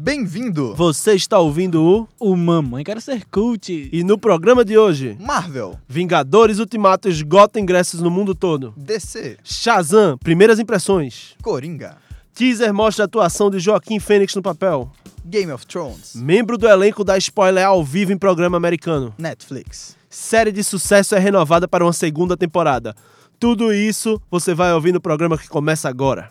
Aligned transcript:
Bem-vindo! 0.00 0.76
Você 0.76 1.14
está 1.14 1.40
ouvindo 1.40 1.82
o 1.82 2.08
O 2.20 2.36
Mamãe 2.36 2.84
Quero 2.84 3.00
Ser 3.00 3.24
Cult. 3.24 3.90
e 3.92 4.04
no 4.04 4.16
programa 4.16 4.64
de 4.64 4.78
hoje, 4.78 5.16
Marvel, 5.18 5.76
Vingadores 5.88 6.60
Ultimato 6.60 7.08
esgota 7.08 7.58
ingressos 7.58 8.00
no 8.00 8.08
mundo 8.08 8.32
todo. 8.32 8.72
DC, 8.76 9.38
Shazam, 9.42 10.16
primeiras 10.16 10.60
impressões. 10.60 11.34
Coringa, 11.42 11.96
Teaser 12.32 12.72
mostra 12.72 13.02
a 13.02 13.06
atuação 13.06 13.50
de 13.50 13.58
Joaquim 13.58 13.98
Fênix 13.98 14.36
no 14.36 14.40
papel. 14.40 14.88
Game 15.24 15.50
of 15.50 15.66
Thrones, 15.66 16.14
Membro 16.14 16.56
do 16.56 16.68
elenco 16.68 17.02
dá 17.02 17.18
spoiler 17.18 17.66
ao 17.66 17.82
vivo 17.82 18.12
em 18.12 18.16
programa 18.16 18.56
americano. 18.56 19.12
Netflix. 19.18 19.96
Série 20.08 20.52
de 20.52 20.62
sucesso 20.62 21.16
é 21.16 21.18
renovada 21.18 21.66
para 21.66 21.84
uma 21.84 21.92
segunda 21.92 22.36
temporada. 22.36 22.94
Tudo 23.36 23.72
isso 23.72 24.22
você 24.30 24.54
vai 24.54 24.72
ouvir 24.72 24.92
no 24.92 25.00
programa 25.00 25.36
que 25.36 25.48
começa 25.48 25.88
agora. 25.88 26.30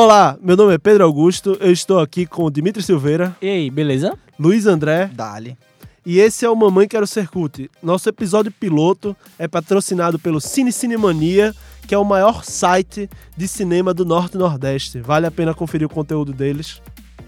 Olá, 0.00 0.38
meu 0.40 0.56
nome 0.56 0.72
é 0.74 0.78
Pedro 0.78 1.02
Augusto, 1.02 1.56
eu 1.60 1.72
estou 1.72 1.98
aqui 1.98 2.24
com 2.24 2.44
o 2.44 2.50
Dimitri 2.52 2.80
Silveira, 2.84 3.36
E 3.42 3.48
aí, 3.48 3.68
beleza? 3.68 4.16
Luiz 4.38 4.64
André 4.64 5.10
Dali. 5.12 5.58
e 6.06 6.20
esse 6.20 6.44
é 6.44 6.48
o 6.48 6.54
Mamãe 6.54 6.86
Quero 6.86 7.04
Ser 7.04 7.26
Cult. 7.26 7.68
Nosso 7.82 8.08
episódio 8.08 8.52
piloto 8.52 9.16
é 9.36 9.48
patrocinado 9.48 10.16
pelo 10.16 10.40
Cine 10.40 10.70
Cinemania, 10.70 11.52
que 11.88 11.96
é 11.96 11.98
o 11.98 12.04
maior 12.04 12.44
site 12.44 13.10
de 13.36 13.48
cinema 13.48 13.92
do 13.92 14.04
Norte 14.04 14.36
e 14.36 14.38
Nordeste. 14.38 15.00
Vale 15.00 15.26
a 15.26 15.32
pena 15.32 15.52
conferir 15.52 15.88
o 15.88 15.90
conteúdo 15.90 16.32
deles. 16.32 16.80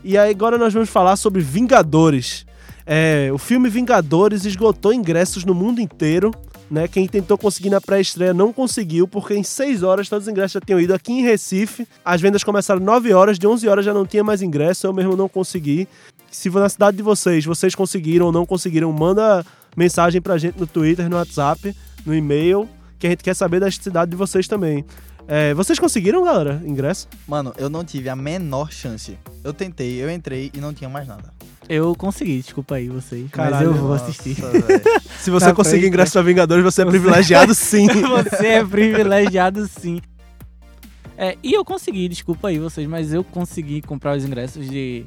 E 0.05 0.17
aí 0.17 0.31
agora 0.31 0.57
nós 0.57 0.73
vamos 0.73 0.91
falar 0.91 1.17
sobre 1.17 1.43
Vingadores. 1.43 2.47
É, 2.87 3.31
o 3.35 3.39
filme 3.39 3.69
Vingadores 3.69 4.45
esgotou 4.45 4.93
ingressos 4.93 5.45
no 5.45 5.57
mundo 5.57 5.81
inteiro. 5.81 6.31
Né? 6.71 6.87
Quem 6.87 7.09
tentou 7.09 7.37
conseguir 7.37 7.69
na 7.69 7.81
pré-estreia 7.81 8.33
não 8.33 8.53
conseguiu, 8.53 9.09
porque 9.09 9.35
em 9.35 9.43
6 9.43 9.83
horas 9.83 10.09
todos 10.09 10.27
os 10.27 10.31
ingressos 10.31 10.53
já 10.53 10.61
tinham 10.61 10.79
ido. 10.79 10.95
Aqui 10.95 11.13
em 11.13 11.23
Recife, 11.23 11.87
as 12.05 12.21
vendas 12.21 12.45
começaram 12.45 12.81
9 12.81 13.13
horas, 13.13 13.39
de 13.39 13.47
11 13.47 13.67
horas 13.69 13.85
já 13.85 13.93
não 13.93 14.07
tinha 14.07 14.23
mais 14.23 14.41
ingresso, 14.41 14.87
eu 14.87 14.93
mesmo 14.93 15.17
não 15.17 15.29
consegui. 15.29 15.89
Se 16.31 16.49
na 16.49 16.69
cidade 16.69 16.97
de 16.97 17.03
vocês, 17.03 17.45
vocês 17.45 17.75
conseguiram 17.75 18.27
ou 18.27 18.33
não 18.33 18.47
conseguiram, 18.47 18.93
manda 18.93 19.45
mensagem 19.77 20.21
pra 20.21 20.39
gente 20.39 20.61
no 20.61 20.67
Twitter, 20.67 21.09
no 21.09 21.17
WhatsApp, 21.17 21.75
no 22.07 22.15
e-mail, 22.15 22.69
que 23.01 23.07
a 23.09 23.11
gente 23.11 23.25
quer 23.25 23.35
saber 23.35 23.59
da 23.59 23.69
cidade 23.69 24.13
de 24.13 24.17
vocês 24.17 24.47
também. 24.47 24.85
É, 25.27 25.53
vocês 25.55 25.79
conseguiram, 25.79 26.25
galera, 26.25 26.63
ingresso? 26.65 27.09
Mano, 27.27 27.53
eu 27.57 27.69
não 27.69 27.85
tive 27.85 28.09
a 28.09 28.17
menor 28.17 28.71
chance. 28.73 29.19
Eu 29.43 29.53
tentei, 29.53 30.03
eu 30.03 30.11
entrei 30.11 30.51
e 30.55 30.61
não 30.61 30.73
tinha 30.73 30.89
mais 30.89 31.07
nada. 31.07 31.33
Eu 31.73 31.95
consegui, 31.95 32.39
desculpa 32.39 32.75
aí 32.75 32.89
vocês. 32.89 33.23
mas 33.23 33.31
Caralho, 33.31 33.69
eu 33.69 33.75
vou 33.75 33.91
Nossa, 33.91 34.07
assistir. 34.07 34.35
Se 35.21 35.31
você 35.31 35.47
Tá, 35.47 35.55
conseguir 35.55 35.87
ingresso 35.87 36.15
pra 36.15 36.23
Vingadores, 36.23 36.65
você 36.65 36.83
é 36.83 36.85
privilegiado 36.91 37.55
sim. 37.55 37.87
Você 38.29 38.47
é 38.47 38.65
privilegiado 38.65 39.65
sim. 39.69 40.01
É, 41.17 41.37
e 41.45 41.53
eu 41.53 41.65
consegui, 41.65 42.09
desculpa 42.09 42.49
aí 42.49 42.59
vocês, 42.59 42.89
mas 42.89 43.13
eu 43.13 43.23
consegui 43.23 43.83
comprar 43.83 44.17
os 44.17 44.25
ingressos 44.25 44.69
de 44.69 45.07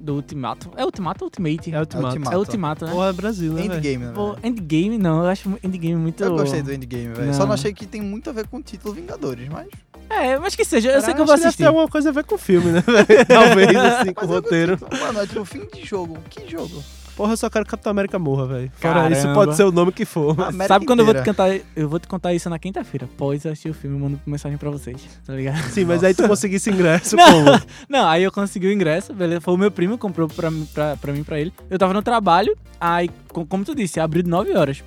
do 0.00 0.14
Ultimato. 0.14 0.72
É 0.76 0.84
Ultimato 0.84 1.22
ou 1.22 1.26
Ultimate? 1.26 1.72
É 1.72 1.78
Ultimato. 1.78 2.06
Ultimato. 2.08 2.34
É 2.34 2.38
Ultimato, 2.38 2.84
né? 2.86 3.08
É 3.08 3.12
Brasil, 3.12 3.52
né? 3.52 3.66
Endgame, 3.66 4.04
né? 4.06 4.12
Pô? 4.12 4.34
Endgame 4.42 4.98
não, 4.98 5.22
eu 5.22 5.26
acho 5.28 5.48
Endgame 5.62 5.94
muito... 5.94 6.24
Eu 6.24 6.34
gostei 6.34 6.62
do 6.62 6.72
Endgame, 6.72 7.14
velho. 7.14 7.32
Só 7.32 7.46
não 7.46 7.52
achei 7.52 7.72
que 7.72 7.86
tem 7.86 8.00
muito 8.00 8.28
a 8.28 8.32
ver 8.32 8.48
com 8.48 8.56
o 8.56 8.62
título 8.62 8.92
Vingadores, 8.92 9.48
mas. 9.48 9.68
É, 10.10 10.38
mas 10.38 10.54
que 10.54 10.64
seja, 10.64 10.90
eu 10.90 11.00
sei 11.00 11.14
que 11.14 11.20
eu 11.20 11.24
vou 11.26 11.34
deve 11.34 11.46
assistir. 11.48 11.62
ter 11.62 11.68
alguma 11.68 11.88
coisa 11.88 12.10
a 12.10 12.12
ver 12.12 12.24
com 12.24 12.34
o 12.34 12.38
filme, 12.38 12.70
né? 12.70 12.82
Talvez, 13.26 13.74
assim, 13.76 14.12
com 14.12 14.24
o 14.26 14.28
roteiro. 14.28 14.78
Mano, 15.00 15.20
é 15.20 15.26
tipo 15.26 15.44
fim 15.44 15.66
de 15.74 15.84
jogo. 15.84 16.18
Que 16.28 16.48
jogo? 16.50 16.82
Porra, 17.16 17.34
eu 17.34 17.36
só 17.36 17.50
quero 17.50 17.64
que 17.66 17.70
Capitão 17.70 17.90
América 17.90 18.18
morra, 18.18 18.46
velho. 18.46 18.72
Fora 18.76 19.10
isso, 19.10 19.30
pode 19.34 19.54
ser 19.54 19.64
o 19.64 19.70
nome 19.72 19.92
que 19.92 20.04
for. 20.06 20.34
mas- 20.34 20.48
América 20.48 20.68
Sabe 20.68 20.86
quando 20.86 21.00
eu 21.00 21.04
vou 21.04 21.14
te 21.14 21.20
inteira. 21.20 21.34
cantar? 21.60 21.66
Eu 21.76 21.88
vou 21.88 21.98
te 22.00 22.08
contar 22.08 22.32
isso 22.32 22.48
na 22.48 22.58
quinta-feira. 22.58 23.04
Após 23.04 23.44
assistir 23.44 23.68
o 23.68 23.74
filme, 23.74 23.96
eu 23.96 24.00
mando 24.00 24.20
mensagem 24.26 24.56
pra 24.56 24.70
vocês, 24.70 24.96
tá 25.26 25.34
ligado? 25.34 25.62
Sim, 25.70 25.84
mas 25.84 26.02
aí 26.02 26.14
tu 26.14 26.26
conseguisse 26.26 26.70
ingresso 26.70 27.14
Não. 27.16 27.26
como? 27.44 27.62
Não, 27.88 28.08
aí 28.08 28.22
eu 28.22 28.32
consegui 28.32 28.66
o 28.68 28.72
ingresso, 28.72 29.12
beleza? 29.12 29.42
Foi 29.42 29.52
o 29.54 29.58
meu 29.58 29.70
primo 29.70 29.94
que 29.94 30.00
comprou 30.00 30.26
pra, 30.26 30.50
mim- 30.50 30.66
pra, 30.72 30.96
pra 30.96 31.12
mim 31.12 31.22
pra 31.22 31.38
ele. 31.38 31.52
Eu 31.68 31.78
tava 31.78 31.92
no 31.92 32.02
trabalho, 32.02 32.56
aí, 32.80 33.10
co- 33.28 33.44
como 33.44 33.62
tu 33.62 33.74
disse, 33.74 34.00
abriu 34.00 34.22
de 34.22 34.30
9 34.30 34.54
horas. 34.56 34.82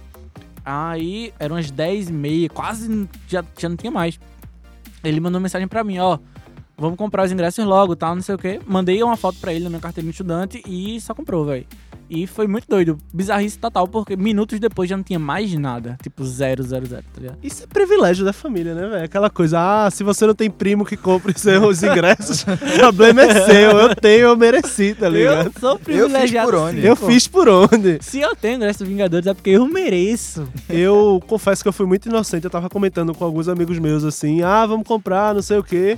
Aí 0.64 1.32
eram 1.40 1.56
umas 1.58 1.70
10 1.70 2.10
e 2.10 2.14
meia, 2.14 2.50
quase 2.50 3.08
já, 3.28 3.44
já 3.56 3.70
não 3.70 3.76
tinha 3.76 3.92
mais. 3.92 4.20
Ele 5.08 5.20
mandou 5.20 5.40
mensagem 5.40 5.68
pra 5.68 5.84
mim, 5.84 6.00
ó. 6.00 6.20
Vamos 6.78 6.98
comprar 6.98 7.24
os 7.24 7.32
ingressos 7.32 7.64
logo, 7.64 7.96
tal, 7.96 8.16
não 8.16 8.22
sei 8.22 8.36
o 8.36 8.38
quê. 8.38 8.60
Mandei 8.66 9.02
uma 9.02 9.16
foto 9.16 9.38
pra 9.40 9.54
ele 9.54 9.64
na 9.64 9.70
minha 9.70 9.82
carteirinha 9.82 10.12
de 10.12 10.16
estudante 10.16 10.62
e 10.68 11.00
só 11.00 11.14
comprou, 11.14 11.46
velho. 11.46 11.66
E 12.10 12.28
foi 12.28 12.48
muito 12.48 12.66
doido. 12.68 12.98
Bizarrice 13.14 13.58
total, 13.58 13.88
porque 13.88 14.16
minutos 14.16 14.60
depois 14.60 14.90
já 14.90 14.96
não 14.96 15.04
tinha 15.04 15.18
mais 15.20 15.54
nada. 15.56 15.98
Tipo, 16.04 16.24
zero, 16.26 16.64
zero, 16.64 16.86
zero, 16.86 17.04
tá 17.14 17.20
ligado? 17.22 17.38
Isso 17.42 17.64
é 17.64 17.68
privilégio 17.68 18.24
da 18.24 18.32
família, 18.34 18.76
né, 18.76 18.88
velho? 18.88 19.06
Aquela 19.06 19.30
coisa, 19.30 19.60
ah, 19.60 19.90
se 19.92 20.04
você 20.04 20.26
não 20.28 20.36
tem 20.36 20.50
primo 20.50 20.86
que 20.86 20.96
compre 20.96 21.38
seus 21.38 21.82
ingressos, 21.84 22.44
o 22.44 22.78
problema 22.80 23.24
é 23.24 23.46
seu. 23.46 23.72
Eu 23.80 23.96
tenho, 23.96 24.22
eu 24.28 24.38
mereci, 24.38 24.94
tá 24.94 25.10
ligado? 25.10 25.48
Eu 25.48 25.60
sou 25.60 25.72
Eu 25.72 25.78
fiz 25.78 25.84
privilegiado. 25.86 26.52
por 26.52 26.60
onde? 26.60 26.86
Eu 26.86 26.96
pô. 26.96 27.08
fiz 27.08 27.28
por 27.28 27.50
onde? 27.50 27.98
Se 28.02 28.20
eu 28.20 28.36
tenho 28.36 28.56
ingresso 28.58 28.80
do 28.80 28.86
Vingadores 28.86 29.26
é 29.28 29.34
porque 29.34 29.50
eu 29.52 29.66
mereço. 29.68 30.48
Eu 30.70 31.22
confesso 31.28 31.64
que 31.64 31.68
eu 31.68 31.74
fui 31.74 31.86
muito 31.86 32.08
inocente. 32.08 32.44
Eu 32.46 32.52
tava 32.52 32.70
comentando 32.70 33.14
com 33.14 33.24
alguns 33.24 33.48
amigos 33.48 33.80
meus 33.80 34.04
assim, 34.04 34.42
ah, 34.44 34.66
vamos 34.66 34.88
comprar, 34.88 35.34
não 35.34 35.42
sei 35.42 35.58
o 35.58 35.64
quê. 35.64 35.98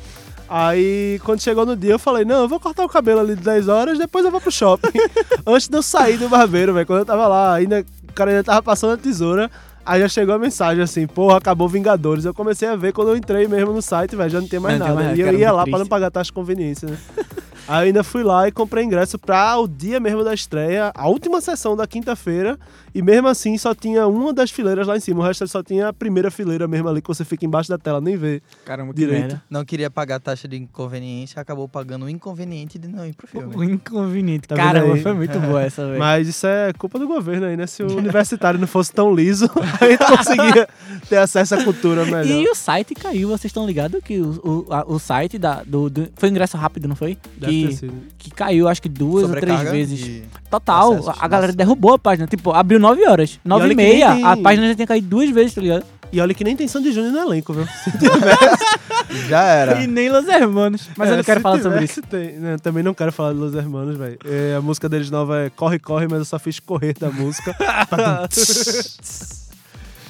Aí, 0.49 1.19
quando 1.23 1.41
chegou 1.41 1.65
no 1.65 1.75
dia, 1.75 1.91
eu 1.91 1.99
falei, 1.99 2.23
não, 2.23 2.41
eu 2.43 2.47
vou 2.47 2.59
cortar 2.59 2.85
o 2.85 2.89
cabelo 2.89 3.19
ali 3.19 3.35
de 3.35 3.41
10 3.43 3.67
horas, 3.67 3.97
depois 3.97 4.23
eu 4.23 4.31
vou 4.31 4.39
pro 4.39 4.51
shopping. 4.51 4.97
Antes 5.45 5.67
de 5.67 5.75
eu 5.77 5.81
sair 5.83 6.17
do 6.17 6.29
barbeiro, 6.29 6.73
velho, 6.73 6.85
quando 6.85 6.99
eu 6.99 7.05
tava 7.05 7.27
lá, 7.27 7.53
ainda, 7.53 7.85
o 8.09 8.13
cara 8.13 8.31
ainda 8.31 8.43
tava 8.43 8.61
passando 8.61 8.93
a 8.93 8.97
tesoura, 8.97 9.51
aí 9.85 9.99
já 10.01 10.07
chegou 10.07 10.33
a 10.33 10.39
mensagem 10.39 10.81
assim, 10.83 11.05
porra, 11.05 11.37
acabou 11.37 11.67
Vingadores. 11.67 12.23
Eu 12.23 12.33
comecei 12.33 12.67
a 12.67 12.75
ver 12.77 12.93
quando 12.93 13.09
eu 13.09 13.17
entrei 13.17 13.47
mesmo 13.47 13.73
no 13.73 13.81
site, 13.81 14.15
velho, 14.15 14.29
já 14.29 14.39
não 14.39 14.47
tem 14.47 14.59
mais 14.59 14.79
Não 14.79 14.85
tem 14.85 14.95
nada. 14.95 15.07
mais, 15.07 15.17
e 15.19 15.21
eu 15.21 15.33
ia 15.37 15.51
lá 15.51 15.63
pra 15.63 15.71
não 15.71 15.79
triste. 15.79 15.89
pagar 15.89 16.11
taxa 16.11 16.27
de 16.27 16.33
conveniência, 16.33 16.89
né? 16.89 16.97
Aí 17.67 17.87
ainda 17.87 18.01
fui 18.01 18.23
lá 18.23 18.47
e 18.47 18.51
comprei 18.53 18.85
ingresso 18.85 19.19
pra 19.19 19.57
o 19.57 19.67
dia 19.67 19.99
mesmo 19.99 20.23
da 20.23 20.33
estreia, 20.33 20.89
a 20.95 21.09
última 21.09 21.41
sessão 21.41 21.75
da 21.75 21.85
quinta-feira, 21.85 22.57
e 22.97 23.01
mesmo 23.01 23.27
assim 23.27 23.57
só 23.57 23.75
tinha 23.75 24.07
uma 24.07 24.33
das 24.33 24.49
fileiras 24.51 24.87
lá 24.87 24.97
em 24.97 24.99
cima, 24.99 25.19
o 25.19 25.23
resto 25.23 25.47
só 25.47 25.61
tinha 25.61 25.89
a 25.89 25.93
primeira 25.93 26.31
fileira 26.31 26.67
mesmo 26.67 26.89
ali 26.89 27.01
que 27.01 27.07
você 27.07 27.23
fica 27.23 27.45
embaixo 27.45 27.69
da 27.69 27.77
tela, 27.77 28.01
nem 28.01 28.17
vê. 28.17 28.41
Caramba, 28.65 28.93
que 28.93 28.99
Direito. 28.99 29.21
merda. 29.21 29.43
Não 29.49 29.63
queria 29.63 29.89
pagar 29.89 30.19
taxa 30.19 30.47
de 30.47 30.57
inconveniência, 30.57 31.41
acabou 31.41 31.67
pagando 31.67 32.05
o 32.05 32.09
inconveniente 32.09 32.79
de 32.79 32.87
não 32.87 33.05
ir 33.05 33.13
pro 33.13 33.27
filme. 33.27 33.55
O 33.55 33.63
inconveniente. 33.63 34.47
Tá 34.47 34.55
Caramba, 34.55 34.97
foi 34.97 35.13
muito 35.13 35.39
boa 35.39 35.61
essa, 35.61 35.85
velho. 35.87 35.99
Mas 35.99 36.27
isso 36.27 36.47
é 36.47 36.73
culpa 36.73 36.97
do 36.99 37.07
governo 37.07 37.45
aí, 37.45 37.55
né? 37.57 37.67
Se 37.67 37.83
o 37.83 37.97
universitário 37.97 38.59
não 38.59 38.67
fosse 38.67 38.91
tão 38.91 39.13
liso, 39.13 39.45
a 39.79 39.87
gente 39.87 40.05
conseguia 40.17 40.67
ter 41.09 41.17
acesso 41.17 41.55
à 41.55 41.63
cultura 41.63 42.03
melhor. 42.05 42.25
E 42.25 42.49
o 42.49 42.55
site 42.55 42.95
caiu, 42.95 43.29
vocês 43.29 43.45
estão 43.45 43.65
ligados 43.65 44.01
que 44.03 44.19
o, 44.19 44.65
o, 44.67 44.73
a- 44.73 44.85
o 44.87 44.97
site 44.99 45.37
da, 45.37 45.61
do, 45.63 45.89
do- 45.89 46.07
Foi 46.15 46.29
ingresso 46.29 46.57
rápido, 46.57 46.87
não 46.87 46.95
foi? 46.95 47.17
Deve 47.37 47.51
ter 47.61 47.67
Que, 47.67 47.75
sido. 47.75 47.93
que 48.17 48.31
caiu, 48.31 48.67
acho 48.67 48.81
que 48.81 48.89
duas 48.89 49.29
ou 49.29 49.35
três 49.35 49.61
vezes. 49.69 50.23
Total, 50.49 50.93
a 51.19 51.27
galera 51.27 51.51
derrubou 51.53 51.93
a 51.93 51.99
página. 51.99 52.25
Tipo, 52.27 52.51
abriu 52.51 52.79
9 52.89 53.07
horas. 53.07 53.39
9 53.43 53.63
olha 53.63 53.73
e 53.73 53.75
nem 53.75 53.85
meia, 53.93 54.13
tem- 54.15 54.23
a 54.25 54.37
página 54.37 54.67
já 54.69 54.75
tinha 54.75 54.87
caído 54.87 55.07
duas 55.07 55.29
vezes, 55.29 55.53
tá 55.53 55.61
ligado? 55.61 55.85
E 56.11 56.21
olha 56.21 56.33
que 56.33 56.43
nem 56.43 56.55
tem 56.55 56.67
Sandy 56.69 56.93
Júnior 56.93 57.11
no 57.11 57.19
elenco, 57.19 57.51
viu? 57.53 57.67
Já 59.27 59.41
era. 59.43 59.81
E 59.81 59.87
nem 59.87 60.09
Los 60.09 60.25
Hermanos. 60.27 60.87
Mas 60.95 61.09
eu 61.09 61.13
É, 61.15 61.17
não 61.17 61.23
quero 61.23 61.39
se 61.39 61.43
falar 61.43 61.57
sobre 61.61 61.79
tivesse, 61.79 61.99
isso. 61.99 62.09
tem. 62.09 62.31
Né, 62.39 62.55
também 62.61 62.81
não 62.83 62.93
quero 62.93 63.11
falar 63.11 63.33
de 63.33 63.39
Los 63.39 63.53
Hermanos, 63.53 63.97
velho. 63.97 64.17
É, 64.25 64.55
a 64.57 64.61
música 64.61 64.87
deles 64.87 65.09
nova 65.11 65.37
é 65.41 65.49
Corre, 65.49 65.79
Corre, 65.79 66.07
mas 66.09 66.19
eu 66.19 66.25
só 66.25 66.39
fiz 66.39 66.59
correr 66.61 66.93
da 66.97 67.09
música. 67.09 67.53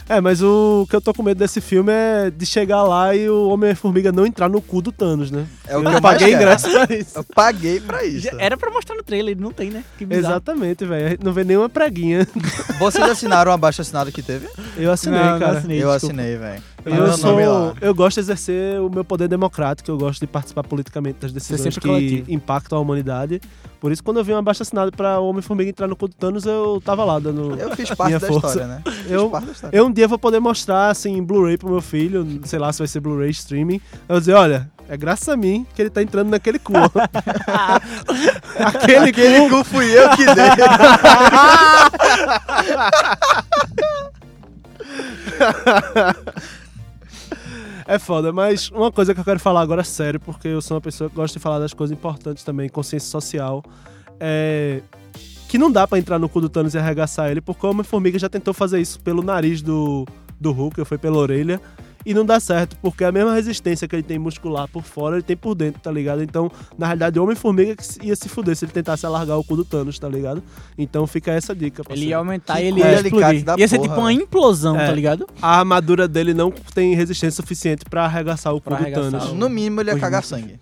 é, 0.09 0.21
mas 0.21 0.41
o 0.41 0.85
que 0.89 0.95
eu 0.95 1.01
tô 1.01 1.13
com 1.13 1.21
medo 1.23 1.37
desse 1.37 1.59
filme 1.61 1.91
é 1.91 2.29
de 2.29 2.45
chegar 2.45 2.83
lá 2.83 3.15
e 3.15 3.29
o 3.29 3.49
Homem-Formiga 3.49 4.11
não 4.11 4.25
entrar 4.25 4.47
no 4.49 4.61
cu 4.61 4.81
do 4.81 4.91
Thanos, 4.91 5.29
né? 5.31 5.45
É 5.67 5.75
o 5.77 5.81
eu 5.83 5.89
que 5.89 5.95
eu 5.97 6.01
paguei 6.01 6.27
mais 6.31 6.41
ingresso 6.41 6.69
pra 6.71 6.95
isso. 6.95 7.17
Eu 7.17 7.23
paguei 7.23 7.79
pra 7.79 8.03
isso. 8.05 8.21
Já 8.21 8.31
Era 8.39 8.55
pra 8.57 8.71
mostrar 8.71 8.95
no 8.95 9.03
trailer, 9.03 9.37
não 9.37 9.51
tem, 9.51 9.69
né? 9.69 9.83
Exatamente, 10.09 10.85
velho. 10.85 11.05
A 11.07 11.09
gente 11.11 11.23
não 11.23 11.33
vê 11.33 11.43
nenhuma 11.43 11.69
preguinha. 11.69 12.27
Vocês 12.79 13.03
assinaram 13.09 13.51
o 13.51 13.53
abaixo 13.53 13.81
assinado 13.81 14.11
que 14.11 14.21
teve? 14.21 14.47
Eu 14.77 14.91
assinei, 14.91 15.19
Não, 15.19 15.31
não 15.31 15.39
cara. 15.39 15.57
assinei, 15.59 15.83
eu 15.83 15.91
desculpa. 15.91 16.15
assinei, 16.15 16.37
velho. 16.37 16.63
Eu, 16.87 17.13
sou, 17.17 17.37
eu 17.81 17.93
gosto 17.93 18.15
de 18.15 18.21
exercer 18.21 18.79
o 18.81 18.89
meu 18.89 19.03
poder 19.03 19.27
democrático, 19.27 19.89
eu 19.91 19.97
gosto 19.97 20.19
de 20.21 20.27
participar 20.27 20.63
politicamente 20.63 21.19
das 21.19 21.31
decisões 21.31 21.61
sempre 21.61 21.81
que 21.81 21.87
coletivo. 21.87 22.31
impactam 22.31 22.77
a 22.77 22.81
humanidade. 22.81 23.41
Por 23.79 23.91
isso, 23.91 24.03
quando 24.03 24.17
eu 24.17 24.23
vi 24.23 24.31
uma 24.33 24.41
baixa 24.41 24.63
assinada 24.63 24.91
pra 24.91 25.19
o 25.19 25.29
Homem-Formiga 25.29 25.69
entrar 25.69 25.87
no 25.87 25.95
cu 25.95 26.07
do 26.07 26.15
Thanos, 26.15 26.45
eu 26.45 26.81
tava 26.83 27.05
lá 27.05 27.19
dando. 27.19 27.55
Eu 27.59 27.75
fiz 27.75 27.89
parte 27.91 28.07
Minha 28.09 28.19
da 28.19 28.27
força. 28.27 28.47
história, 28.47 28.67
né? 28.67 28.81
Fiz 29.03 29.11
Eu- 29.11 29.29
parte 29.29 29.45
da 29.45 29.51
história. 29.51 29.77
Eu 29.77 29.85
um 29.85 29.91
dia 29.91 30.07
vou 30.07 30.17
poder 30.17 30.39
mostrar, 30.39 30.89
assim, 30.89 31.21
Blu-ray 31.21 31.57
pro 31.57 31.69
meu 31.69 31.81
filho, 31.81 32.25
sei 32.45 32.57
lá 32.57 32.71
se 32.73 32.79
vai 32.79 32.87
ser 32.87 32.99
Blu-ray 33.01 33.29
streaming. 33.31 33.75
Eu 34.09 34.15
vou 34.15 34.19
dizer, 34.19 34.33
olha, 34.33 34.67
é 34.89 34.97
graças 34.97 35.29
a 35.29 35.37
mim 35.37 35.65
que 35.75 35.81
ele 35.81 35.89
tá 35.91 36.01
entrando 36.01 36.29
naquele 36.29 36.57
cu. 36.57 36.73
Aquele 38.57 39.09
Aquele 39.09 39.49
cu 39.49 39.63
fui 39.63 39.85
eu 39.95 40.09
que 40.11 40.25
dei. 40.25 40.35
É 47.87 47.97
foda, 47.97 48.33
mas 48.33 48.69
uma 48.69 48.91
coisa 48.91 49.13
que 49.13 49.19
eu 49.21 49.23
quero 49.23 49.39
falar 49.39 49.61
agora 49.61 49.81
sério, 49.81 50.19
porque 50.19 50.49
eu 50.49 50.61
sou 50.61 50.75
uma 50.75 50.81
pessoa 50.81 51.09
que 51.09 51.15
gosta 51.15 51.39
de 51.39 51.41
falar 51.41 51.57
das 51.57 51.73
coisas 51.73 51.97
importantes 51.97 52.43
também, 52.43 52.67
consciência 52.67 53.09
social. 53.09 53.63
É. 54.19 54.81
que 55.47 55.57
não 55.57 55.71
dá 55.71 55.87
pra 55.87 55.97
entrar 55.97 56.19
no 56.19 56.27
cu 56.27 56.41
do 56.41 56.49
Thanos 56.49 56.73
e 56.73 56.77
arregaçar 56.77 57.29
ele, 57.31 57.39
porque 57.39 57.65
o 57.65 57.69
Homem-Formiga 57.69 58.19
já 58.19 58.27
tentou 58.27 58.53
fazer 58.53 58.81
isso 58.81 58.99
pelo 58.99 59.21
nariz 59.21 59.61
do, 59.61 60.05
do 60.37 60.51
Hulk, 60.51 60.79
ou 60.81 60.85
foi 60.85 60.97
pela 60.97 61.17
orelha, 61.17 61.61
e 62.09 62.13
não 62.13 62.25
dá 62.25 62.39
certo, 62.39 62.77
porque 62.81 63.03
a 63.03 63.11
mesma 63.11 63.33
resistência 63.33 63.87
que 63.87 63.95
ele 63.95 64.03
tem 64.03 64.17
muscular 64.17 64.67
por 64.67 64.81
fora, 64.83 65.17
ele 65.17 65.23
tem 65.23 65.35
por 65.35 65.53
dentro, 65.53 65.81
tá 65.81 65.91
ligado? 65.91 66.23
Então, 66.23 66.49
na 66.77 66.85
realidade, 66.87 67.19
o 67.19 67.23
Homem-Formiga 67.23 67.75
que 67.75 68.05
ia 68.07 68.15
se 68.15 68.29
fuder 68.29 68.55
se 68.55 68.63
ele 68.65 68.71
tentasse 68.71 69.05
alargar 69.05 69.37
o 69.37 69.43
cu 69.43 69.57
do 69.57 69.65
Thanos, 69.65 69.99
tá 69.99 70.07
ligado? 70.07 70.41
Então 70.77 71.05
fica 71.05 71.31
essa 71.31 71.53
dica. 71.53 71.81
Ele 71.81 71.87
parceiro. 71.89 72.09
ia 72.09 72.17
aumentar 72.17 72.55
Que 72.55 72.61
e 72.63 72.65
ele 72.67 72.79
ia 72.79 72.93
explodir. 73.01 73.43
Ia 73.57 73.67
ser 73.67 73.75
porra, 73.77 73.87
tipo 73.89 73.99
uma 74.01 74.07
velho. 74.09 74.21
implosão, 74.21 74.79
É. 74.79 74.85
tá 74.87 74.91
ligado? 74.93 75.27
A 75.41 75.59
armadura 75.59 76.07
dele 76.07 76.33
não 76.33 76.49
tem 76.73 76.95
resistência 76.95 77.35
suficiente 77.43 77.83
pra 77.89 78.05
arregaçar 78.05 78.53
o 78.53 78.61
cu 78.61 78.69
Pra 78.69 78.77
do 78.77 78.81
arregaçar 78.83 79.11
Thanos. 79.11 79.29
o- 79.31 79.35
No 79.35 79.49
mínimo, 79.49 79.81
ele 79.81 79.89
ia 79.91 79.95
Os 79.95 80.01
cagar 80.01 80.23
sangue. 80.23 80.59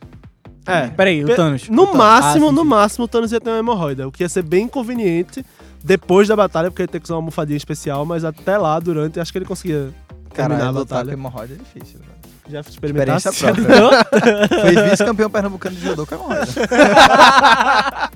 É. 0.68 0.88
Peraí, 0.88 1.24
o 1.24 1.36
Thanos. 1.36 1.70
No 1.70 1.84
O 1.84 1.86
Thanos. 1.86 1.98
máximo, 2.00 2.46
Ah, 2.48 2.50
sim, 2.50 2.56
no 2.56 2.66
máximo, 2.66 3.06
o 3.06 3.08
Thanos 3.08 3.32
ia 3.32 3.40
ter 3.40 3.52
uma 3.52 3.60
hemorroida. 3.60 4.08
O 4.08 4.12
que 4.12 4.24
ia 4.24 4.30
ser 4.30 4.42
bem 4.42 4.66
inconveniente 4.66 5.46
depois 5.84 6.28
da 6.28 6.36
batalha, 6.36 6.72
porque 6.72 6.82
ele 6.82 6.88
ia 6.88 6.92
ter 6.94 7.00
que 7.00 7.06
usar 7.06 7.14
uma 7.14 7.20
almofadinha 7.20 7.56
especial, 7.58 8.04
mas 8.04 8.26
até 8.26 8.58
lá, 8.58 8.80
durante, 8.80 9.20
acho 9.20 9.32
que 9.32 9.38
ele 9.38 9.46
conseguia 9.46 9.94
Caralho, 10.36 10.64
a 10.64 10.70
lutar 10.70 10.74
com 10.74 10.80
batalha. 10.96 11.12
hemorroida 11.14 11.54
é 11.54 11.58
difícil, 11.58 12.00
velho. 12.00 12.16
Já 12.48 12.60
experimentasse? 12.60 13.28
Experiência 13.30 13.66
própria. 13.66 14.48
Foi 14.62 14.90
vice-campeão 14.90 15.30
pernambucano 15.32 15.76
de 15.76 15.82
judô 15.82 16.06
com 16.06 16.14
hemorroida. 16.16 16.46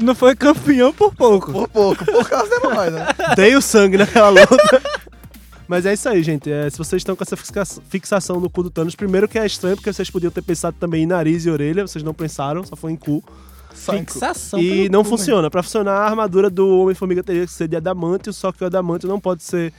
Não 0.00 0.14
foi 0.14 0.34
campeão 0.36 0.92
por 0.92 1.14
pouco. 1.14 1.52
Por 1.52 1.68
pouco, 1.68 2.04
por 2.04 2.28
causa 2.28 2.48
da 2.50 2.56
hemorroida. 2.56 2.98
né? 2.98 3.06
Dei 3.36 3.56
o 3.56 3.62
sangue 3.62 3.96
naquela 3.96 4.28
luta. 4.28 4.82
Mas 5.66 5.86
é 5.86 5.92
isso 5.92 6.08
aí, 6.08 6.22
gente. 6.22 6.50
É, 6.50 6.68
se 6.70 6.78
vocês 6.78 7.00
estão 7.00 7.14
com 7.14 7.22
essa 7.22 7.36
fixa- 7.36 7.80
fixação 7.88 8.40
no 8.40 8.50
cu 8.50 8.62
do 8.62 8.70
Thanos, 8.70 8.94
primeiro 8.94 9.28
que 9.28 9.38
é 9.38 9.46
estranho, 9.46 9.76
porque 9.76 9.92
vocês 9.92 10.10
podiam 10.10 10.30
ter 10.30 10.42
pensado 10.42 10.76
também 10.78 11.04
em 11.04 11.06
nariz 11.06 11.46
e 11.46 11.50
orelha, 11.50 11.86
vocês 11.86 12.02
não 12.02 12.12
pensaram, 12.14 12.64
só 12.64 12.74
foi 12.76 12.92
em 12.92 12.96
cu. 12.96 13.22
Só 13.74 13.94
em 13.94 14.04
cu. 14.04 14.12
Fixação. 14.12 14.58
e 14.60 14.88
não 14.88 15.02
cu, 15.04 15.10
funciona. 15.10 15.48
Pra 15.50 15.62
funcionar, 15.62 15.92
a 15.92 16.04
armadura 16.06 16.50
do 16.50 16.80
Homem-Formiga 16.82 17.22
teria 17.22 17.46
que 17.46 17.52
ser 17.52 17.68
de 17.68 17.76
adamantio, 17.76 18.32
só 18.32 18.50
que 18.52 18.62
o 18.64 18.66
adamantio 18.66 19.08
não 19.08 19.20
pode 19.20 19.42
ser 19.44 19.72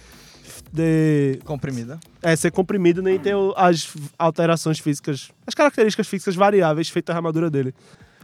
de 0.72 1.40
Comprimida. 1.44 2.00
é, 2.22 2.36
ser 2.36 2.52
comprimido 2.52 3.02
nem 3.02 3.20
ter 3.20 3.36
as 3.56 3.94
alterações 4.18 4.80
físicas, 4.80 5.32
as 5.46 5.54
características 5.54 6.08
físicas 6.08 6.36
variáveis 6.36 6.90
feitas 6.90 7.14
à 7.14 7.18
armadura 7.18 7.50
dele. 7.50 7.74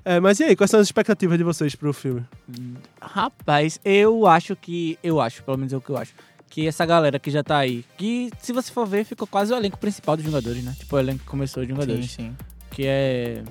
É, 0.06 0.22
mas 0.22 0.40
e 0.40 0.46
aí, 0.46 0.56
quais 0.56 0.72
são 0.72 0.80
as 0.80 0.88
expectativas 0.88 1.38
de 1.38 1.44
vocês 1.44 1.76
pro 1.76 1.92
filme? 1.92 2.24
Rapaz, 3.02 3.78
eu 3.84 4.26
acho 4.26 4.56
que. 4.56 4.98
Eu 5.04 5.20
acho, 5.20 5.44
pelo 5.44 5.58
menos 5.58 5.74
é 5.74 5.78
o 5.78 5.82
que 5.82 5.90
eu 5.90 5.98
acho. 5.98 6.14
Que 6.50 6.66
essa 6.66 6.86
galera 6.86 7.20
que 7.20 7.30
já 7.30 7.44
tá 7.44 7.58
aí. 7.58 7.84
Que, 7.98 8.32
se 8.40 8.54
você 8.54 8.72
for 8.72 8.88
ver, 8.88 9.04
ficou 9.04 9.28
quase 9.28 9.52
o 9.54 9.58
elenco 9.58 9.78
principal 9.78 10.16
dos 10.16 10.26
Vingadores, 10.26 10.64
né? 10.64 10.74
Tipo, 10.80 10.96
o 10.96 11.00
elenco 11.00 11.20
que 11.20 11.26
começou 11.26 11.62
de 11.66 11.74
Vingadores. 11.74 12.12
Sim, 12.12 12.30
sim. 12.30 12.36
Que 12.72 12.84
é. 12.86 13.44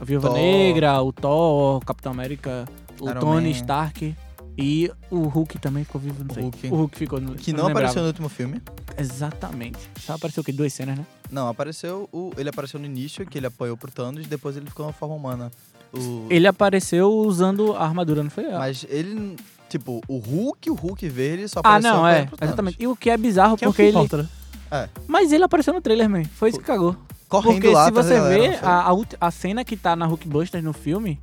A 0.00 0.04
Viúva 0.04 0.28
Thor. 0.28 0.38
Negra, 0.38 1.02
o 1.02 1.12
Thor, 1.12 1.78
o 1.78 1.80
Capitão 1.80 2.12
América, 2.12 2.66
o 3.00 3.10
Iron 3.10 3.20
Tony 3.20 3.46
Man. 3.46 3.56
Stark. 3.56 4.14
E 4.58 4.90
o 5.10 5.24
Hulk 5.28 5.58
também 5.58 5.84
ficou 5.84 6.00
vivo, 6.00 6.24
não 6.24 6.30
O 6.30 6.34
sei. 6.34 6.42
Hulk. 6.44 6.66
O 6.68 6.76
Hulk 6.76 6.96
ficou. 6.98 7.20
No, 7.20 7.34
Que 7.34 7.52
não 7.52 7.66
lembrava. 7.66 7.70
apareceu 7.80 8.02
no 8.02 8.08
último 8.08 8.28
filme. 8.28 8.62
Exatamente. 8.96 9.78
Só 10.00 10.14
apareceu 10.14 10.40
o 10.40 10.44
quê? 10.44 10.52
Duas 10.52 10.72
cenas, 10.72 10.96
né? 10.98 11.04
Não, 11.30 11.46
apareceu. 11.48 12.08
O, 12.12 12.32
ele 12.38 12.48
apareceu 12.48 12.80
no 12.80 12.86
início, 12.86 13.26
que 13.26 13.36
ele 13.38 13.46
apoiou 13.46 13.76
pro 13.76 13.90
Thanos, 13.90 14.24
e 14.24 14.28
depois 14.28 14.56
ele 14.56 14.66
ficou 14.66 14.86
na 14.86 14.92
forma 14.92 15.14
humana. 15.14 15.50
O, 15.92 16.26
Ele 16.30 16.46
apareceu 16.46 17.10
usando 17.12 17.74
a 17.74 17.84
armadura, 17.84 18.22
não 18.22 18.30
foi? 18.30 18.48
Mas 18.50 18.84
ele. 18.88 19.36
Tipo, 19.68 20.00
o 20.08 20.18
Hulk, 20.18 20.70
o 20.70 20.74
Hulk 20.74 21.08
verde 21.08 21.48
só 21.48 21.58
ah, 21.58 21.60
apareceu 21.60 21.90
não, 21.92 22.06
apoiando 22.06 22.30
é. 22.40 22.44
Exatamente. 22.44 22.76
E 22.80 22.86
o 22.86 22.96
que 22.96 23.10
é 23.10 23.16
bizarro, 23.16 23.56
Que 23.56 23.64
é 23.64 23.68
o 23.68 23.72
porque 23.72 23.90
que 23.92 23.98
ele. 23.98 24.08
né? 24.70 24.88
Mas 25.06 25.32
ele 25.32 25.44
apareceu 25.44 25.74
no 25.74 25.80
trailer, 25.80 26.08
man. 26.08 26.24
Foi 26.24 26.50
isso 26.50 26.58
que 26.58 26.64
cagou. 26.64 26.96
Correndo 27.28 27.54
Porque 27.54 27.68
lá 27.68 27.86
se 27.86 27.90
você 27.90 28.14
galera, 28.14 28.38
vê 28.52 28.60
não 28.60 28.68
a, 28.68 28.92
a, 29.20 29.26
a 29.26 29.30
cena 29.30 29.64
que 29.64 29.76
tá 29.76 29.96
na 29.96 30.06
Hulkbuster 30.06 30.62
no 30.62 30.72
filme, 30.72 31.18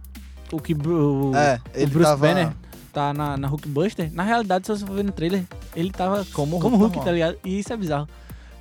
o 0.52 0.60
que 0.60 0.74
o, 0.74 1.32
É, 1.36 1.60
o 1.74 1.78
ele 1.80 1.86
Bruce 1.92 2.04
tava 2.10 2.28
Banner 2.28 2.52
tá 2.94 3.14
na, 3.14 3.36
na 3.36 3.48
Hulkbuster, 3.48 4.10
na 4.14 4.24
realidade, 4.24 4.66
se 4.68 4.72
você 4.78 4.86
for 4.86 4.96
ver 4.96 5.04
no 5.04 5.12
trailer, 5.12 5.44
ele 5.76 5.90
tava 5.92 6.26
como 6.34 6.60
como 6.60 6.78
Hulk, 6.78 6.96
normal. 6.98 7.06
tá 7.06 7.12
ligado? 7.12 7.38
E 7.44 7.60
isso 7.60 7.74
é 7.74 7.78
bizarro. 7.78 8.08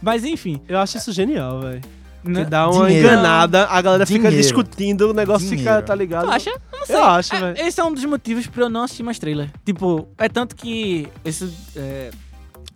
Mas 0.01 0.25
enfim. 0.25 0.61
Eu 0.67 0.79
acho 0.79 0.97
isso 0.97 1.13
genial, 1.13 1.61
velho. 1.61 1.81
Que 2.25 2.31
né? 2.31 2.45
dá 2.45 2.69
uma 2.71 2.87
Dinheiro. 2.87 3.09
enganada, 3.09 3.67
a 3.67 3.83
galera 3.83 4.07
fica 4.07 4.21
Dinheiro. 4.29 4.43
discutindo, 4.43 5.11
o 5.11 5.13
negócio 5.13 5.49
fica, 5.49 5.63
Dinheiro. 5.63 5.83
tá 5.87 5.95
ligado? 5.95 6.25
Tu 6.27 6.31
acha? 6.33 6.51
Eu 6.51 6.79
não 6.79 6.87
sei. 6.87 6.97
Eu 6.97 7.05
acho, 7.05 7.35
É, 7.35 7.41
velho. 7.41 7.67
Esse 7.67 7.81
é 7.81 7.85
um 7.85 7.93
dos 7.93 8.05
motivos 8.05 8.47
pra 8.47 8.63
eu 8.65 8.69
não 8.71 8.83
assistir 8.85 9.03
mais 9.03 9.19
trailer. 9.19 9.51
Tipo, 9.65 10.09
é 10.17 10.29
tanto 10.29 10.55
que 10.57 11.09
esse. 11.25 11.53
é, 11.77 12.11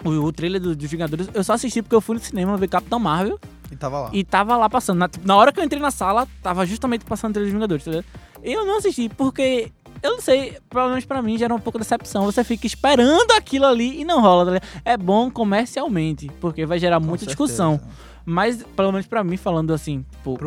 o, 0.04 0.10
o 0.10 0.32
trailer 0.32 0.60
do- 0.60 0.74
dos 0.76 0.90
Vingadores, 0.90 1.28
eu 1.32 1.42
só 1.44 1.54
assisti 1.54 1.80
porque 1.80 1.94
eu 1.94 2.00
fui 2.00 2.16
no 2.16 2.20
cinema 2.22 2.56
ver 2.56 2.68
Capitão 2.68 2.98
Marvel 2.98 3.38
E 3.70 3.76
tava 3.76 4.00
lá. 4.00 4.10
e 4.12 4.24
tava 4.24 4.56
lá 4.56 4.68
passando. 4.68 4.98
Na, 4.98 5.08
na 5.24 5.36
hora 5.36 5.52
que 5.52 5.60
eu 5.60 5.64
entrei 5.64 5.80
na 5.80 5.90
sala, 5.92 6.26
tava 6.42 6.66
justamente 6.66 7.04
passando 7.04 7.30
o 7.30 7.34
trailer 7.34 7.50
dos 7.50 7.54
Vingadores, 7.56 7.84
tá 7.84 7.90
ligado? 7.92 8.06
E 8.44 8.52
eu 8.52 8.66
não 8.66 8.78
assisti 8.78 9.08
porque. 9.08 9.70
Eu 10.02 10.12
não 10.12 10.20
sei, 10.20 10.58
pelo 10.68 10.88
menos 10.88 11.04
pra 11.04 11.22
mim 11.22 11.38
gera 11.38 11.54
um 11.54 11.58
pouco 11.58 11.78
de 11.78 11.84
decepção. 11.84 12.24
Você 12.24 12.44
fica 12.44 12.66
esperando 12.66 13.32
aquilo 13.32 13.66
ali 13.66 14.00
e 14.00 14.04
não 14.04 14.20
rola, 14.20 14.58
tá? 14.60 14.66
É 14.84 14.96
bom 14.96 15.30
comercialmente, 15.30 16.30
porque 16.40 16.66
vai 16.66 16.78
gerar 16.78 17.00
Com 17.00 17.06
muita 17.06 17.24
certeza. 17.24 17.36
discussão. 17.36 17.80
Mas, 18.24 18.62
pelo 18.62 18.90
menos 18.90 19.06
pra 19.06 19.22
mim, 19.22 19.36
falando 19.36 19.72
assim, 19.72 20.04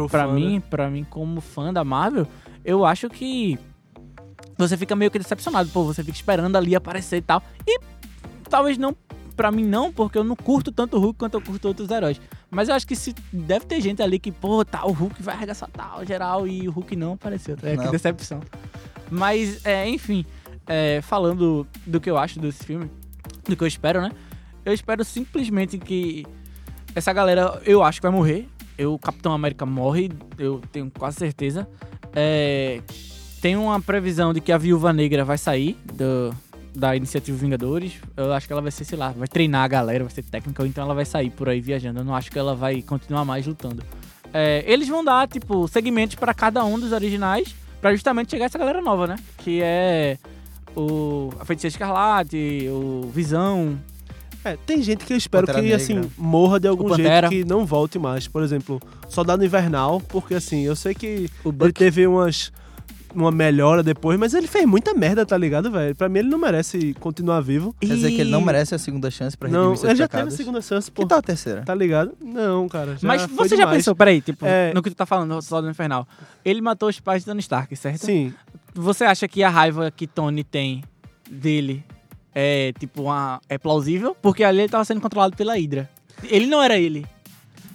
fã, 0.09 0.27
mim, 0.27 0.61
pra 0.69 0.89
mim, 0.89 1.05
como 1.09 1.39
fã 1.39 1.71
da 1.71 1.83
Marvel, 1.83 2.27
eu 2.65 2.85
acho 2.85 3.09
que 3.09 3.57
você 4.57 4.75
fica 4.75 4.95
meio 4.95 5.09
que 5.09 5.17
decepcionado, 5.17 5.69
pô, 5.69 5.83
você 5.85 6.03
fica 6.03 6.17
esperando 6.17 6.57
ali 6.57 6.75
aparecer 6.75 7.17
e 7.17 7.21
tal. 7.21 7.41
E 7.65 7.79
talvez 8.49 8.77
não, 8.77 8.93
pra 9.39 9.53
mim 9.53 9.63
não, 9.63 9.89
porque 9.89 10.18
eu 10.18 10.24
não 10.25 10.36
curto 10.36 10.69
tanto 10.69 10.97
o 10.97 11.00
Hulk 11.00 11.18
quanto 11.18 11.36
eu 11.36 11.41
curto 11.41 11.69
outros 11.69 11.89
heróis. 11.89 12.19
Mas 12.51 12.68
eu 12.68 12.75
acho 12.75 12.86
que 12.86 12.94
se 12.94 13.15
deve 13.31 13.65
ter 13.65 13.80
gente 13.80 14.01
ali 14.03 14.19
que, 14.19 14.33
pô, 14.33 14.65
tá, 14.65 14.86
o 14.86 14.91
Hulk 14.91 15.24
vai 15.24 15.33
arregaçar 15.33 15.69
tal, 15.71 16.06
geral, 16.06 16.45
e 16.45 16.68
o 16.68 16.71
Hulk 16.71 16.94
não 16.97 17.13
apareceu. 17.13 17.56
Tá? 17.56 17.62
ligado? 17.69 17.80
Que 17.80 17.86
Não. 17.86 17.91
decepção. 17.94 18.41
Mas, 19.09 19.65
é, 19.65 19.88
enfim, 19.88 20.25
é, 20.68 21.00
falando 21.01 21.65
do 21.86 22.01
que 22.01 22.09
eu 22.09 22.18
acho 22.18 22.38
desse 22.38 22.65
filme, 22.65 22.91
do 23.47 23.56
que 23.56 23.63
eu 23.63 23.68
espero, 23.68 24.01
né? 24.01 24.12
Eu 24.65 24.74
espero 24.74 25.06
simplesmente 25.06 25.77
que 25.77 26.25
essa 26.94 27.13
galera, 27.13 27.62
eu 27.65 27.81
acho 27.81 28.01
que 28.01 28.07
vai 28.07 28.12
morrer. 28.12 28.45
Eu, 28.77 28.95
o 28.95 29.00
Capitão 29.00 29.31
América 29.31 29.65
morre, 29.65 30.12
eu 30.38 30.62
tenho 30.69 30.92
quase 30.92 31.15
certeza. 31.15 31.65
É, 32.13 32.81
tem 33.42 33.56
uma 33.56 33.80
previsão 33.80 34.33
de 34.33 34.42
que 34.42 34.51
a 34.51 34.57
Viúva 34.57 34.92
Negra 34.92 35.24
vai 35.24 35.38
sair 35.38 35.77
do, 35.94 36.35
da 36.75 36.95
Iniciativa 36.95 37.38
Vingadores. 37.38 37.94
Eu 38.16 38.31
acho 38.33 38.48
que 38.48 38.54
ela 38.54 38.62
vai 38.62 38.71
ser, 38.71 38.86
sei 38.86 38.98
lá, 38.98 39.10
vai 39.10 39.27
treinar 39.27 39.63
a 39.63 39.68
galera, 39.68 40.04
vai 40.04 40.13
ser 40.13 40.24
técnica, 40.24 40.62
ou 40.62 40.68
então 40.68 40.83
ela 40.83 40.94
vai 40.94 41.06
sair 41.06 41.30
por 41.30 41.50
aí 41.50 41.60
viajando. 41.60 42.00
Eu 42.00 42.06
não 42.06 42.16
acho 42.16 42.31
que 42.31 42.39
ela 42.39 42.56
vai 42.56 42.81
continuar 42.81 43.25
mais 43.25 43.45
lutando. 43.45 43.83
É, 44.33 44.63
eles 44.68 44.88
vão 44.88 45.04
dar, 45.04 45.28
tipo, 45.28 45.68
segmentos 45.68 46.16
pra 46.16 46.33
cada 46.33 46.64
um 46.64 46.80
dos 46.80 46.92
originais, 46.92 47.56
pra 47.81 47.94
justamente 47.94 48.31
chegar 48.31 48.45
essa 48.45 48.57
galera 48.57 48.81
nova, 48.81 49.07
né? 49.07 49.16
Que 49.40 49.61
é 49.64 50.18
o 50.76 51.31
a 51.40 51.45
Feiticeira 51.45 51.73
Escarlate, 51.73 52.68
o 52.69 53.09
Visão, 53.14 53.80
É, 54.44 54.56
tem 54.66 54.81
gente 54.81 55.06
que 55.06 55.11
eu 55.11 55.18
espero 55.18 55.45
Pantera 55.45 55.64
que, 55.64 55.69
Negra. 55.69 55.83
assim, 55.83 56.11
morra 56.18 56.59
de 56.59 56.68
algum 56.68 56.95
jeito 56.95 57.30
que 57.30 57.44
não 57.44 57.66
volte 57.66 57.99
mais. 57.99 58.28
Por 58.28 58.42
exemplo, 58.42 58.80
Soldado 59.09 59.44
Invernal, 59.44 60.02
porque, 60.07 60.33
assim, 60.33 60.61
eu 60.61 60.76
sei 60.76 60.94
que 60.94 61.30
o 61.44 61.54
ele 61.61 61.73
teve 61.73 62.07
umas... 62.07 62.52
Uma 63.16 63.31
melhora 63.31 63.81
depois, 63.81 64.19
mas 64.19 64.35
ele 64.35 64.45
fez 64.47 64.66
muita 64.68 64.94
merda, 64.94 65.25
tá 65.25 65.35
ligado, 65.35 65.71
velho? 65.71 65.95
Pra 65.95 66.07
mim, 66.07 66.19
ele 66.19 66.30
não 66.30 66.37
merece 66.37 66.94
continuar 66.99 67.42
vivo. 67.42 67.75
Quer 67.81 67.87
dizer 67.87 68.11
que 68.11 68.21
ele 68.21 68.30
não 68.30 68.39
merece 68.42 68.75
a 68.75 68.78
segunda 68.78 69.09
chance 69.09 69.35
pra 69.35 69.49
Não, 69.49 69.59
redimir 69.71 69.78
seus 69.80 69.89
ele 69.89 69.97
já 69.97 70.07
teve 70.07 70.18
pecados. 70.19 70.33
a 70.33 70.37
segunda 70.37 70.61
chance, 70.61 70.92
pô. 70.92 71.01
Que 71.01 71.07
tal 71.07 71.18
a 71.18 71.21
terceira? 71.21 71.63
Tá 71.63 71.73
ligado? 71.73 72.13
Não, 72.21 72.69
cara. 72.69 72.95
já 72.97 73.07
Mas 73.07 73.25
você 73.25 73.49
já 73.56 73.63
demais. 73.63 73.78
pensou, 73.78 73.95
peraí, 73.95 74.21
tipo, 74.21 74.45
É. 74.45 74.71
no 74.73 74.83
que 74.83 74.92
tu 74.92 74.95
tá 74.95 75.06
falando, 75.07 75.30
no 75.35 75.42
Soldado 75.42 75.71
Infernal. 75.71 76.07
Ele 76.45 76.61
matou 76.61 76.87
os 76.87 76.99
pais 76.99 77.23
de 77.23 77.25
Tony 77.25 77.39
Stark, 77.39 77.75
certo? 77.75 78.06
Sim. 78.06 78.31
Você 78.75 79.04
acha 79.04 79.28
que 79.28 79.42
a 79.44 79.49
raiva 79.49 79.89
que 79.89 80.06
Tony 80.06 80.44
tem 80.44 80.83
dele 81.30 81.83
é, 82.35 82.71
tipo, 82.80 83.04
uma, 83.04 83.42
é 83.49 83.57
plausível? 83.57 84.16
Porque 84.21 84.44
ali 84.44 84.59
ele 84.59 84.69
tava 84.69 84.85
sendo 84.85 85.01
controlado 85.01 85.35
pela 85.35 85.56
Hydra. 85.56 85.89
Ele 86.23 86.45
não 86.45 86.61
era 86.61 86.78
ele. 86.78 87.06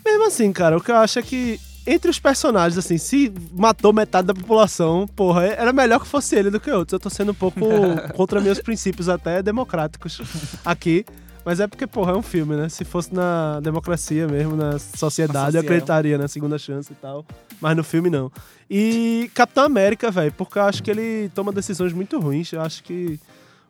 Mesmo 0.04 0.26
assim, 0.28 0.52
cara, 0.52 0.76
o 0.76 0.80
que 0.80 0.90
eu 0.92 0.96
acho 0.96 1.18
é 1.18 1.22
que 1.22 1.58
entre 1.86 2.10
os 2.10 2.18
personagens, 2.18 2.78
assim, 2.78 2.96
se 2.96 3.32
matou 3.52 3.92
metade 3.92 4.26
da 4.26 4.34
população, 4.34 5.06
porra, 5.06 5.44
era 5.44 5.72
melhor 5.72 6.00
que 6.00 6.06
fosse 6.06 6.34
ele 6.34 6.50
do 6.50 6.58
que 6.58 6.70
outros. 6.70 6.94
Eu 6.94 7.00
tô 7.00 7.10
sendo 7.10 7.32
um 7.32 7.34
pouco 7.34 7.60
contra 8.14 8.40
meus 8.40 8.60
princípios 8.60 9.08
até 9.08 9.42
democráticos 9.42 10.20
aqui. 10.64 11.04
Mas 11.44 11.60
é 11.60 11.66
porque, 11.66 11.86
porra, 11.86 12.12
é 12.12 12.16
um 12.16 12.22
filme, 12.22 12.56
né? 12.56 12.70
Se 12.70 12.84
fosse 12.84 13.12
na 13.12 13.60
democracia 13.60 14.26
mesmo, 14.26 14.56
na 14.56 14.78
sociedade, 14.78 15.56
eu 15.56 15.60
acreditaria 15.60 16.16
na 16.16 16.26
segunda 16.26 16.58
chance 16.58 16.90
e 16.90 16.96
tal. 16.96 17.24
Mas 17.60 17.76
no 17.76 17.84
filme, 17.84 18.08
não. 18.08 18.32
E 18.70 19.30
Capitão 19.34 19.64
América, 19.64 20.10
velho, 20.10 20.32
porque 20.32 20.58
eu 20.58 20.62
acho 20.62 20.82
que 20.82 20.90
ele 20.90 21.30
toma 21.34 21.52
decisões 21.52 21.92
muito 21.92 22.18
ruins. 22.18 22.50
Eu 22.50 22.62
acho 22.62 22.82
que 22.82 23.20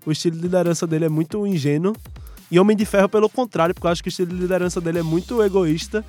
o 0.07 0.13
estilo 0.13 0.37
de 0.37 0.43
liderança 0.43 0.87
dele 0.87 1.07
é 1.07 1.09
muito 1.09 1.45
ingênuo. 1.45 1.95
E 2.49 2.61
Homem 2.61 2.77
de 2.77 2.85
Ferro, 2.85 3.09
pelo 3.09 3.29
contrário, 3.29 3.75
porque 3.75 3.89
eu 3.89 3.91
acho 3.91 4.03
que 4.03 4.09
o 4.09 4.11
estilo 4.11 4.31
de 4.31 4.37
liderança 4.37 4.81
dele 4.81 5.01
é 5.01 5.03
muito 5.03 5.43
egoísta. 5.43 6.05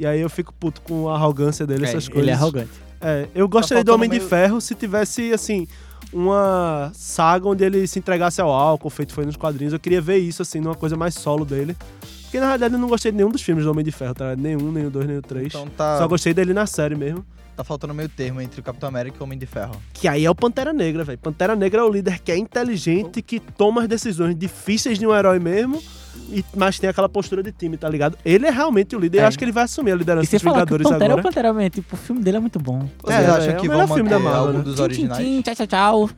E 0.00 0.06
aí 0.06 0.18
eu 0.18 0.30
fico 0.30 0.50
puto 0.54 0.80
com 0.80 1.10
a 1.10 1.14
arrogância 1.14 1.66
dele, 1.66 1.84
essas 1.84 2.08
coisas. 2.08 2.22
ele 2.22 2.30
é 2.30 2.34
arrogante. 2.34 2.70
É, 3.02 3.28
eu 3.34 3.46
gostaria 3.46 3.84
do 3.84 3.92
Homem 3.92 4.08
de 4.08 4.16
meio- 4.16 4.28
Ferro 4.28 4.58
se 4.58 4.74
tivesse, 4.74 5.30
assim, 5.30 5.68
uma 6.10 6.90
saga 6.94 7.46
onde 7.46 7.62
ele 7.64 7.86
se 7.86 7.98
entregasse 7.98 8.40
ao 8.40 8.50
álcool, 8.50 8.88
feito 8.90 9.12
foi 9.12 9.26
nos 9.26 9.36
quadrinhos. 9.36 9.72
Eu 9.74 9.78
queria 9.78 10.00
ver 10.00 10.16
isso, 10.16 10.40
assim, 10.42 10.58
numa 10.58 10.74
coisa 10.74 10.96
mais 10.96 11.14
solo 11.14 11.44
dele. 11.44 11.76
Porque 12.22 12.38
na 12.40 12.46
realidade 12.46 12.74
eu 12.74 12.80
não 12.80 12.88
gostei 12.88 13.10
de 13.10 13.16
nenhum 13.18 13.30
dos 13.30 13.42
filmes 13.42 13.64
do 13.64 13.70
Homem 13.70 13.84
de 13.84 13.90
Ferro, 13.92 14.14
tá? 14.14 14.34
Nenhum, 14.36 14.70
nem 14.72 14.86
o 14.86 14.90
2, 14.90 15.06
nem 15.06 15.18
o 15.18 15.22
3. 15.22 15.46
Então 15.48 15.66
tá, 15.76 15.98
Só 15.98 16.08
gostei 16.08 16.32
dele 16.32 16.54
na 16.54 16.64
série 16.64 16.94
mesmo. 16.94 17.24
Tá 17.62 17.64
faltando 17.64 17.94
meio 17.94 18.08
termo 18.08 18.40
entre 18.40 18.60
o 18.60 18.62
Capitão 18.62 18.88
América 18.88 19.16
e 19.18 19.20
o 19.20 19.24
Homem 19.24 19.38
de 19.38 19.46
Ferro. 19.46 19.76
Que 19.92 20.08
aí 20.08 20.24
é 20.24 20.30
o 20.30 20.34
Pantera 20.34 20.72
Negra, 20.72 21.04
velho. 21.04 21.18
Pantera 21.18 21.54
Negra 21.56 21.80
é 21.80 21.84
o 21.84 21.90
líder 21.90 22.18
que 22.20 22.32
é 22.32 22.36
inteligente, 22.36 23.22
que 23.22 23.38
toma 23.40 23.82
as 23.82 23.88
decisões 23.88 24.36
difíceis 24.36 24.98
de 24.98 25.06
um 25.06 25.14
herói 25.14 25.38
mesmo, 25.38 25.82
e, 26.30 26.44
mas 26.56 26.78
tem 26.78 26.88
aquela 26.90 27.08
postura 27.08 27.42
de 27.42 27.52
time, 27.52 27.76
tá 27.76 27.88
ligado? 27.88 28.16
Ele 28.24 28.46
é 28.46 28.50
realmente 28.50 28.94
o 28.94 28.98
líder. 29.00 29.18
É. 29.18 29.22
Eu 29.22 29.26
acho 29.28 29.38
que 29.38 29.44
ele 29.44 29.52
vai 29.52 29.64
assumir 29.64 29.92
a 29.92 29.94
E 29.94 29.98
liderança 29.98 30.26
você 30.30 30.36
dos 30.36 30.42
falar 30.42 30.66
que 30.66 30.74
o 30.74 30.78
Vingadores 30.78 30.86
Pantera 30.92 31.04
é 31.04 31.08
o 31.08 31.18
agora. 31.18 31.22
Pantera 31.28 31.52
Man, 31.52 31.68
tipo, 31.70 31.94
o 31.94 31.98
filme 31.98 32.22
dele 32.22 32.36
é 32.36 32.40
muito 32.40 32.58
bom. 32.58 32.88
Vocês 33.02 33.20
É, 33.20 33.26
acham 33.30 33.50
é 33.50 33.56
o 33.56 33.60
que 33.60 33.68
melhor 33.68 33.86
vão 33.86 33.96
filme 33.96 34.10
da 34.10 34.18
manter 34.18 34.30
Marvel, 34.30 34.46
algum 34.48 34.58
né? 34.58 34.64
dos 34.64 34.74
Tchim, 34.76 34.82
originais? 34.82 35.18
tchim, 35.24 35.42
tchau, 35.42 35.54
tchau, 35.54 35.66
tchau. 35.66 36.10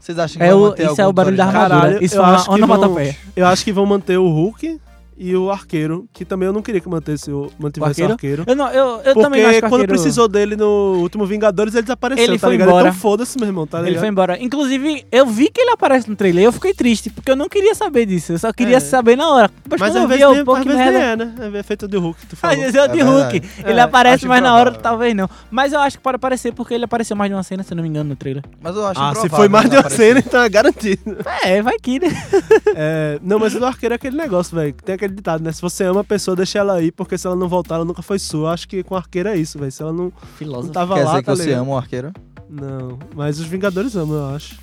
Vocês 0.00 0.18
acham 0.18 0.38
que 0.38 0.44
É 0.44 0.50
vão 0.50 0.60
o, 0.60 0.62
manter 0.68 0.82
isso 0.82 0.90
algum 0.90 1.02
é 1.02 1.06
o 1.06 1.12
barulho 1.12 1.36
da 1.36 1.44
armadura. 1.46 1.80
Caralho, 1.80 2.04
Isso 2.04 2.16
eu 2.16 2.22
é 2.24 2.26
uma 2.26 2.50
onomatopeia. 2.52 3.16
Eu 3.34 3.46
acho 3.46 3.64
que 3.64 3.72
vão 3.72 3.86
manter 3.86 4.16
o 4.18 4.28
Hulk 4.28 4.80
e 5.18 5.34
o 5.36 5.50
Arqueiro, 5.50 6.06
que 6.12 6.24
também 6.24 6.46
eu 6.46 6.52
não 6.52 6.60
queria 6.62 6.80
que 6.80 6.88
mantesse 6.88 7.30
o, 7.30 7.50
mantivesse 7.58 8.02
o 8.02 8.12
Arqueiro. 8.12 8.44
Eu, 8.46 8.54
não, 8.56 8.68
eu, 8.70 9.00
eu 9.02 9.14
também 9.14 9.42
acho 9.44 9.52
que 9.60 9.66
o 9.66 9.68
quando 9.68 9.80
Arqueiro- 9.82 9.88
precisou 9.92 10.28
dele 10.28 10.56
no 10.56 10.96
último 11.00 11.24
Vingadores, 11.26 11.74
ele 11.74 11.82
desapareceu, 11.82 12.24
Ele 12.24 12.38
tá 12.38 12.46
foi 12.46 12.52
ligado? 12.52 12.68
embora. 12.68 12.88
Então 12.88 13.00
foda-se, 13.00 13.38
meu 13.38 13.46
irmão, 13.48 13.66
tá 13.66 13.78
ligado? 13.78 13.90
Ele 13.92 13.98
foi 13.98 14.08
embora. 14.08 14.42
Inclusive, 14.42 15.04
eu 15.10 15.26
vi 15.26 15.48
que 15.50 15.60
ele 15.60 15.70
aparece 15.70 16.08
no 16.08 16.16
trailer 16.16 16.42
e 16.42 16.44
eu 16.46 16.52
fiquei 16.52 16.74
triste, 16.74 17.10
porque 17.10 17.30
eu 17.30 17.36
não 17.36 17.48
queria 17.48 17.74
saber 17.74 18.06
disso. 18.06 18.32
Eu 18.32 18.38
só 18.38 18.52
queria 18.52 18.76
É. 18.76 18.80
saber 18.80 19.16
na 19.16 19.28
hora. 19.30 19.50
Mas, 19.70 19.80
Mas 19.80 19.96
às 19.96 20.02
vi, 20.02 20.08
vezes, 20.08 20.22
eu, 20.22 20.34
nem, 20.34 20.44
pô, 20.44 20.54
às 20.54 20.62
que 20.62 20.68
vezes 20.68 20.82
nem 20.84 20.92
merda. 20.92 21.22
é, 21.24 21.26
né? 21.26 21.34
Às 21.48 21.54
é 21.54 21.62
feito 21.62 21.88
de 21.88 21.96
Hulk, 21.96 22.26
tu 22.26 22.32
Às 22.34 22.38
falou. 22.38 22.56
vezes 22.56 22.74
é 22.74 22.84
o 22.84 22.88
de 22.88 23.00
É 23.00 23.02
Hulk. 23.02 23.42
Ele 23.64 23.78
É, 23.80 23.82
aparece, 23.82 24.26
mas 24.26 24.42
na 24.42 24.54
hora 24.54 24.72
talvez 24.72 25.14
não. 25.14 25.28
Mas 25.50 25.72
eu 25.72 25.80
acho 25.80 25.96
que 25.96 26.02
pode 26.02 26.16
aparecer 26.16 26.52
porque 26.52 26.74
ele 26.74 26.84
apareceu 26.84 27.16
mais 27.16 27.30
de 27.30 27.34
uma 27.34 27.42
cena, 27.42 27.62
se 27.62 27.72
eu 27.72 27.76
não 27.76 27.82
me 27.82 27.88
engano, 27.88 28.10
no 28.10 28.16
trailer. 28.16 28.42
Mas 28.60 28.76
eu 28.76 28.86
acho 28.86 29.00
Ah, 29.00 29.14
se 29.14 29.28
foi 29.28 29.48
mais 29.48 29.68
de 29.70 29.76
uma 29.76 29.88
cena, 29.90 30.20
então 30.20 30.42
é 30.42 30.48
garantido. 30.48 31.16
É, 31.42 31.62
vai 31.62 31.78
que, 31.78 31.98
né? 32.00 32.08
É, 32.78 33.18
não, 33.22 33.38
mas 33.38 33.54
o 33.54 33.58
do 33.58 33.66
arqueiro 33.66 33.94
é 33.94 33.96
aquele 33.96 34.16
negócio, 34.16 34.54
velho. 34.56 34.74
Tem 34.84 34.94
aquele 34.94 35.05
ditado, 35.08 35.42
né? 35.42 35.52
Se 35.52 35.60
você 35.62 35.84
ama 35.84 36.00
a 36.00 36.04
pessoa, 36.04 36.36
deixa 36.36 36.58
ela 36.58 36.74
aí, 36.74 36.90
porque 36.92 37.16
se 37.18 37.26
ela 37.26 37.36
não 37.36 37.48
voltar, 37.48 37.76
ela 37.76 37.84
nunca 37.84 38.02
foi 38.02 38.18
sua. 38.18 38.52
Acho 38.52 38.66
que 38.68 38.82
com 38.82 38.94
o 38.94 38.98
arqueiro 38.98 39.28
é 39.28 39.36
isso, 39.36 39.58
velho. 39.58 39.72
Se 39.72 39.82
ela 39.82 39.92
não, 39.92 40.04
não 40.04 40.12
Filósofo. 40.36 40.72
tava 40.72 40.94
Quer 40.94 41.04
lá, 41.04 41.10
dizer 41.10 41.22
que 41.22 41.26
tá 41.26 41.36
você 41.36 41.44
ligado? 41.46 41.60
ama 41.62 41.70
o 41.72 41.76
arqueiro? 41.76 42.12
Não, 42.48 42.98
mas 43.14 43.38
os 43.40 43.46
Vingadores 43.46 43.96
amam, 43.96 44.16
eu 44.16 44.34
acho. 44.36 44.56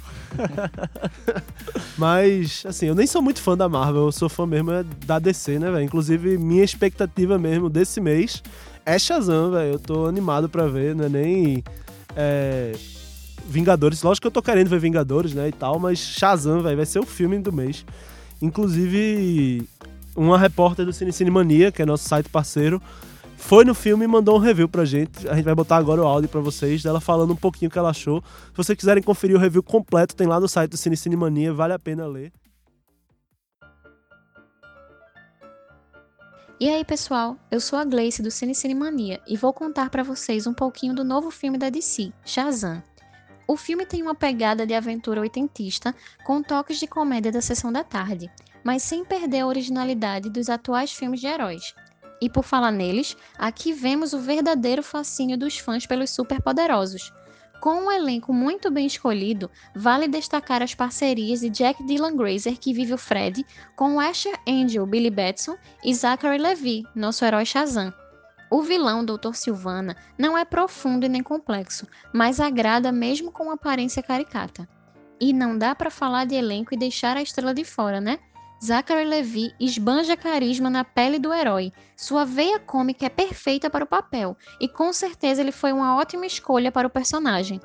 mas, 1.98 2.64
assim, 2.68 2.88
eu 2.88 2.96
nem 2.96 3.06
sou 3.06 3.22
muito 3.22 3.42
fã 3.42 3.56
da 3.56 3.70
Marvel, 3.70 4.06
eu 4.06 4.12
sou 4.12 4.28
fã 4.30 4.46
mesmo 4.46 4.72
é 4.72 4.84
da 5.06 5.20
DC, 5.20 5.60
né, 5.60 5.70
velho? 5.72 5.84
Inclusive, 5.84 6.38
minha 6.38 6.64
expectativa 6.64 7.38
mesmo 7.38 7.70
desse 7.70 8.02
mês 8.02 8.42
é 8.86 8.98
Shazam, 8.98 9.52
velho. 9.52 9.74
Eu 9.74 9.80
tô 9.80 10.06
animado 10.08 10.50
pra 10.50 10.68
ver, 10.68 10.96
não 10.96 11.06
é 11.06 11.10
nem. 11.10 11.64
é, 12.16 12.72
Vingadores. 13.46 14.02
Lógico 14.02 14.22
que 14.24 14.28
eu 14.28 14.32
tô 14.32 14.42
querendo 14.42 14.70
ver 14.70 14.80
Vingadores, 14.80 15.34
né, 15.34 15.50
e 15.50 15.52
tal, 15.52 15.78
mas 15.78 16.00
Shazam, 16.00 16.62
velho, 16.62 16.78
vai 16.78 16.86
ser 16.86 17.00
o 17.00 17.06
filme 17.06 17.38
do 17.40 17.52
mês. 17.52 17.86
Inclusive, 18.42 19.68
uma 20.16 20.38
repórter 20.38 20.86
do 20.86 20.94
Cine 20.94 21.12
Cine 21.12 21.32
Mania, 21.32 21.72
que 21.72 21.82
é 21.82 21.86
nosso 21.86 22.08
site 22.08 22.30
parceiro, 22.30 22.82
foi 23.38 23.66
no 23.66 23.76
filme 23.76 24.06
e 24.06 24.08
mandou 24.08 24.36
um 24.36 24.40
review 24.40 24.70
pra 24.70 24.86
gente. 24.86 25.28
A 25.28 25.36
gente 25.36 25.46
vai 25.46 25.56
botar 25.56 25.78
agora 25.78 26.02
o 26.02 26.06
áudio 26.06 26.30
pra 26.30 26.40
vocês, 26.40 26.82
dela 26.82 27.02
falando 27.02 27.34
um 27.34 27.36
pouquinho 27.36 27.70
o 27.70 27.72
que 27.72 27.78
ela 27.78 27.90
achou. 27.90 28.24
Se 28.52 28.58
vocês 28.58 28.78
quiserem 28.78 29.04
conferir 29.04 29.36
o 29.36 29.40
review 29.40 29.62
completo, 29.62 30.16
tem 30.16 30.28
lá 30.28 30.40
no 30.40 30.48
site 30.48 30.72
do 30.72 30.78
Cine 30.78 30.96
Cine 30.96 31.16
Mania, 31.16 31.54
vale 31.54 31.74
a 31.74 31.80
pena 31.80 32.08
ler. 32.08 32.32
E 36.60 36.70
aí, 36.70 36.86
pessoal? 36.86 37.36
Eu 37.52 37.60
sou 37.60 37.78
a 37.78 37.84
Gleice 37.84 38.22
do 38.22 38.32
Cine 38.32 38.56
Cinemania 38.56 39.20
e 39.28 39.36
vou 39.36 39.52
contar 39.52 39.90
pra 39.90 40.02
vocês 40.02 40.48
um 40.48 40.54
pouquinho 40.54 40.96
do 40.96 41.04
novo 41.04 41.30
filme 41.30 41.58
da 41.58 41.70
DC, 41.70 42.14
Shazam. 42.24 42.82
O 43.46 43.58
filme 43.58 43.86
tem 43.86 44.02
uma 44.02 44.16
pegada 44.16 44.66
de 44.66 44.74
aventura 44.74 45.20
oitentista, 45.20 45.94
com 46.24 46.42
toques 46.42 46.80
de 46.80 46.88
comédia 46.88 47.34
da 47.34 47.42
sessão 47.42 47.70
da 47.70 47.84
tarde, 47.84 48.32
mas 48.64 48.84
sem 48.84 49.04
perder 49.04 49.42
a 49.42 49.48
originalidade 49.48 50.30
dos 50.30 50.50
atuais 50.50 50.92
filmes 50.92 51.20
de 51.20 51.28
heróis. 51.28 51.74
E 52.22 52.30
por 52.30 52.44
falar 52.44 52.72
neles, 52.72 53.18
aqui 53.38 53.74
vemos 53.74 54.14
o 54.14 54.20
verdadeiro 54.20 54.82
fascínio 54.82 55.38
dos 55.38 55.58
fãs 55.58 55.86
pelos 55.86 56.10
superpoderosos. 56.12 57.12
Com 57.60 57.86
um 57.86 57.92
elenco 57.92 58.34
muito 58.34 58.70
bem 58.70 58.86
escolhido, 58.86 59.50
vale 59.76 60.08
destacar 60.08 60.62
as 60.62 60.76
parcerias 60.76 61.40
de 61.40 61.50
Jack 61.50 61.82
Dylan 61.86 62.16
Grazer, 62.16 62.58
que 62.58 62.74
vive 62.74 62.94
o 62.94 62.98
Fred, 62.98 63.46
com 63.76 64.00
Asher 64.00 64.38
Angel, 64.48 64.86
Billy 64.86 65.10
Batson 65.10 65.58
e 65.84 65.94
Zachary 65.94 66.38
Levi, 66.38 66.84
nosso 66.94 67.24
herói 67.24 67.46
Shazam. 67.46 67.94
O 68.52 68.62
vilão, 68.62 69.04
Dr. 69.04 69.34
Silvana, 69.34 69.96
não 70.18 70.38
é 70.38 70.46
profundo 70.46 71.06
e 71.06 71.10
nem 71.10 71.24
complexo, 71.24 71.88
mas 72.14 72.40
agrada 72.40 72.92
mesmo 72.92 73.32
com 73.32 73.50
aparência 73.50 74.04
caricata. 74.04 74.68
E 75.20 75.34
não 75.34 75.58
dá 75.58 75.74
pra 75.74 75.90
falar 75.90 76.26
de 76.26 76.36
elenco 76.36 76.74
e 76.74 76.78
deixar 76.78 77.18
a 77.18 77.22
estrela 77.22 77.54
de 77.54 77.64
fora, 77.64 78.00
né? 78.00 78.20
Zachary 78.64 79.04
Levi 79.04 79.54
esbanja 79.60 80.16
carisma 80.16 80.70
na 80.70 80.86
pele 80.86 81.20
do 81.20 81.34
herói. 81.34 81.74
Sua 81.98 82.24
veia 82.24 82.58
cômica 82.58 83.06
é 83.06 83.10
perfeita 83.10 83.70
para 83.70 83.84
o 83.84 83.88
papel, 83.88 84.38
e 84.58 84.70
com 84.70 84.94
certeza 84.94 85.42
ele 85.42 85.52
foi 85.52 85.74
uma 85.74 85.98
ótima 85.98 86.26
escolha 86.26 86.72
para 86.72 86.88
o 86.88 86.90
personagem. 86.90 87.60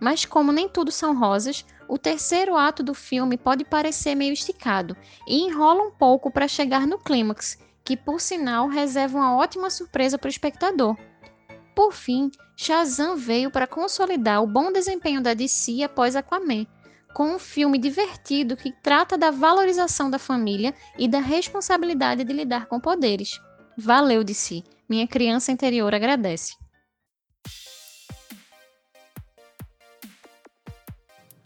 Mas 0.00 0.24
como 0.24 0.52
nem 0.52 0.68
tudo 0.68 0.92
são 0.92 1.18
rosas, 1.18 1.66
o 1.88 1.98
terceiro 1.98 2.56
ato 2.56 2.84
do 2.84 2.94
filme 2.94 3.36
pode 3.36 3.64
parecer 3.64 4.14
meio 4.14 4.32
esticado 4.32 4.96
e 5.26 5.36
enrola 5.36 5.82
um 5.82 5.90
pouco 5.90 6.30
para 6.30 6.46
chegar 6.46 6.86
no 6.86 6.96
clímax, 6.96 7.58
que 7.84 7.96
por 7.96 8.20
sinal 8.20 8.68
reserva 8.68 9.18
uma 9.18 9.36
ótima 9.36 9.68
surpresa 9.68 10.16
para 10.16 10.28
o 10.28 10.30
espectador. 10.30 10.96
Por 11.74 11.92
fim, 11.92 12.30
Shazam 12.54 13.16
veio 13.16 13.50
para 13.50 13.66
consolidar 13.66 14.40
o 14.44 14.46
bom 14.46 14.70
desempenho 14.70 15.20
da 15.20 15.34
DC 15.34 15.82
após 15.82 16.14
Aquaman, 16.14 16.68
com 17.16 17.36
um 17.36 17.38
filme 17.38 17.78
divertido 17.78 18.58
que 18.58 18.70
trata 18.70 19.16
da 19.16 19.30
valorização 19.30 20.10
da 20.10 20.18
família 20.18 20.74
e 20.98 21.08
da 21.08 21.18
responsabilidade 21.18 22.22
de 22.22 22.30
lidar 22.30 22.66
com 22.66 22.78
poderes. 22.78 23.40
Valeu, 23.74 24.22
DC. 24.22 24.62
Minha 24.86 25.08
criança 25.08 25.50
interior 25.50 25.94
agradece. 25.94 26.52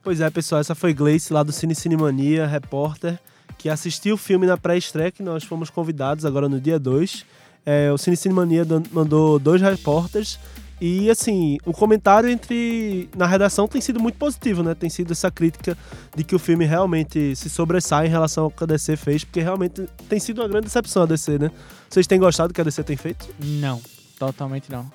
Pois 0.03 0.21
é, 0.21 0.29
pessoal, 0.29 0.61
essa 0.61 0.75
foi 0.75 0.93
Gleice 0.93 1.33
lá 1.33 1.45
do 1.45 1.53
Cine 1.53 1.77
Cinemania, 1.77 2.49
repórter, 2.49 3.17
que 3.57 3.69
assistiu 3.69 4.17
o 4.17 4.19
filme 4.19 4.49
na 4.49 4.57
pré-estreia, 4.57 5.13
que 5.13 5.23
nós 5.23 5.45
fomos 5.45 5.71
convidados 5.71 6.25
agora 6.25 6.49
no 6.49 6.61
dia 6.61 6.81
2. 6.81 7.25
É, 7.65 7.93
o 7.93 7.99
Cine 7.99 8.17
Cinemania 8.17 8.67
mandou 8.91 9.39
dois 9.39 9.63
repórteres 9.63 10.37
e, 10.81 11.11
assim, 11.11 11.59
o 11.67 11.73
comentário 11.73 12.29
entre 12.29 13.09
na 13.17 13.27
redação 13.27 13.69
tem 13.69 13.81
sido 13.81 14.01
muito 14.01 14.17
positivo, 14.17 14.63
né? 14.63 14.75
Tem 14.75 14.89
sido 14.89 15.13
essa 15.13 15.31
crítica 15.31 15.77
de 16.17 16.25
que 16.25 16.35
o 16.35 16.39
filme 16.39 16.65
realmente 16.65 17.37
se 17.37 17.51
sobressai 17.51 18.07
em 18.07 18.11
relação 18.11 18.45
ao 18.45 18.51
que 18.51 18.65
a 18.65 18.67
DC 18.67 18.97
fez, 18.97 19.25
porque 19.25 19.41
realmente 19.41 19.87
tem 20.09 20.19
sido 20.19 20.41
uma 20.41 20.49
grande 20.49 20.67
decepção 20.67 21.03
a 21.03 21.07
DC, 21.07 21.39
né? 21.39 21.51
Vocês 21.89 22.07
têm 22.07 22.19
gostado 22.19 22.49
do 22.49 22.55
que 22.55 22.61
a 22.61 22.65
DC 22.65 22.83
tem 22.83 22.97
feito? 22.97 23.29
Não, 23.39 23.81
totalmente 24.19 24.71
não. 24.71 24.91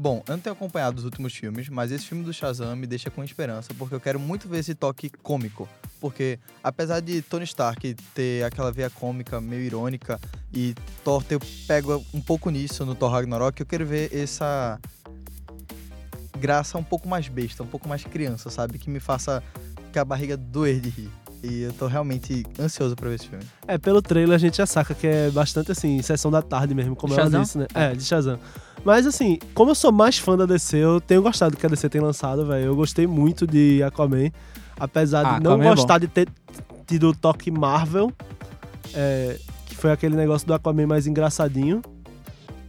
Bom, 0.00 0.22
eu 0.28 0.36
não 0.36 0.40
tenho 0.40 0.52
acompanhado 0.52 0.96
os 0.98 1.04
últimos 1.04 1.34
filmes, 1.34 1.68
mas 1.68 1.90
esse 1.90 2.06
filme 2.06 2.22
do 2.22 2.32
Shazam 2.32 2.76
me 2.76 2.86
deixa 2.86 3.10
com 3.10 3.24
esperança, 3.24 3.74
porque 3.76 3.92
eu 3.92 4.00
quero 4.00 4.20
muito 4.20 4.48
ver 4.48 4.58
esse 4.58 4.72
toque 4.72 5.10
cômico. 5.10 5.68
Porque, 6.00 6.38
apesar 6.62 7.00
de 7.00 7.20
Tony 7.20 7.42
Stark 7.42 7.96
ter 8.14 8.44
aquela 8.44 8.70
veia 8.70 8.88
cômica 8.88 9.40
meio 9.40 9.62
irônica 9.62 10.20
e 10.54 10.72
Thor 11.02 11.24
ter 11.24 11.40
pego 11.66 12.00
um 12.14 12.20
pouco 12.20 12.48
nisso 12.48 12.86
no 12.86 12.94
Thor 12.94 13.10
Ragnarok, 13.10 13.58
eu 13.58 13.66
quero 13.66 13.84
ver 13.84 14.14
essa 14.14 14.78
graça 16.38 16.78
um 16.78 16.82
pouco 16.82 17.08
mais 17.08 17.28
besta, 17.28 17.62
um 17.62 17.66
pouco 17.66 17.88
mais 17.88 18.04
criança, 18.04 18.50
sabe? 18.50 18.78
Que 18.78 18.88
me 18.88 19.00
faça 19.00 19.42
que 19.92 19.98
a 19.98 20.04
barriga 20.04 20.36
doer 20.36 20.80
de 20.80 20.88
rir. 20.88 21.10
E 21.42 21.62
eu 21.62 21.72
tô 21.72 21.86
realmente 21.86 22.44
ansioso 22.58 22.96
pra 22.96 23.08
ver 23.08 23.14
esse 23.14 23.28
filme. 23.28 23.44
É, 23.66 23.78
pelo 23.78 24.02
trailer 24.02 24.34
a 24.34 24.38
gente 24.38 24.56
já 24.56 24.66
saca 24.66 24.92
que 24.94 25.06
é 25.06 25.30
bastante 25.30 25.70
assim, 25.70 26.00
sessão 26.02 26.30
da 26.30 26.42
tarde 26.42 26.74
mesmo, 26.74 26.96
como 26.96 27.14
ela 27.14 27.24
Shazam? 27.24 27.42
disse, 27.42 27.58
né? 27.58 27.66
É, 27.74 27.94
de 27.94 28.02
Shazam. 28.02 28.38
Mas 28.84 29.06
assim, 29.06 29.38
como 29.54 29.70
eu 29.70 29.74
sou 29.74 29.92
mais 29.92 30.18
fã 30.18 30.36
da 30.36 30.46
DC, 30.46 30.76
eu 30.76 31.00
tenho 31.00 31.22
gostado 31.22 31.52
do 31.54 31.58
que 31.58 31.66
a 31.66 31.68
DC 31.68 31.88
tem 31.88 32.00
lançado, 32.00 32.44
velho. 32.46 32.66
Eu 32.66 32.76
gostei 32.76 33.06
muito 33.06 33.46
de 33.46 33.82
Aquaman, 33.84 34.30
apesar 34.78 35.22
de 35.22 35.28
Ah, 35.28 35.40
não 35.40 35.52
Aquaman 35.52 35.64
é 35.72 35.74
gostar 35.74 35.98
de 35.98 36.08
ter 36.08 36.28
tido 36.86 37.10
o 37.10 37.14
toque 37.14 37.50
Marvel, 37.50 38.12
é, 38.94 39.36
que 39.66 39.76
foi 39.76 39.92
aquele 39.92 40.16
negócio 40.16 40.46
do 40.46 40.54
Aquaman 40.54 40.86
mais 40.86 41.06
engraçadinho. 41.06 41.82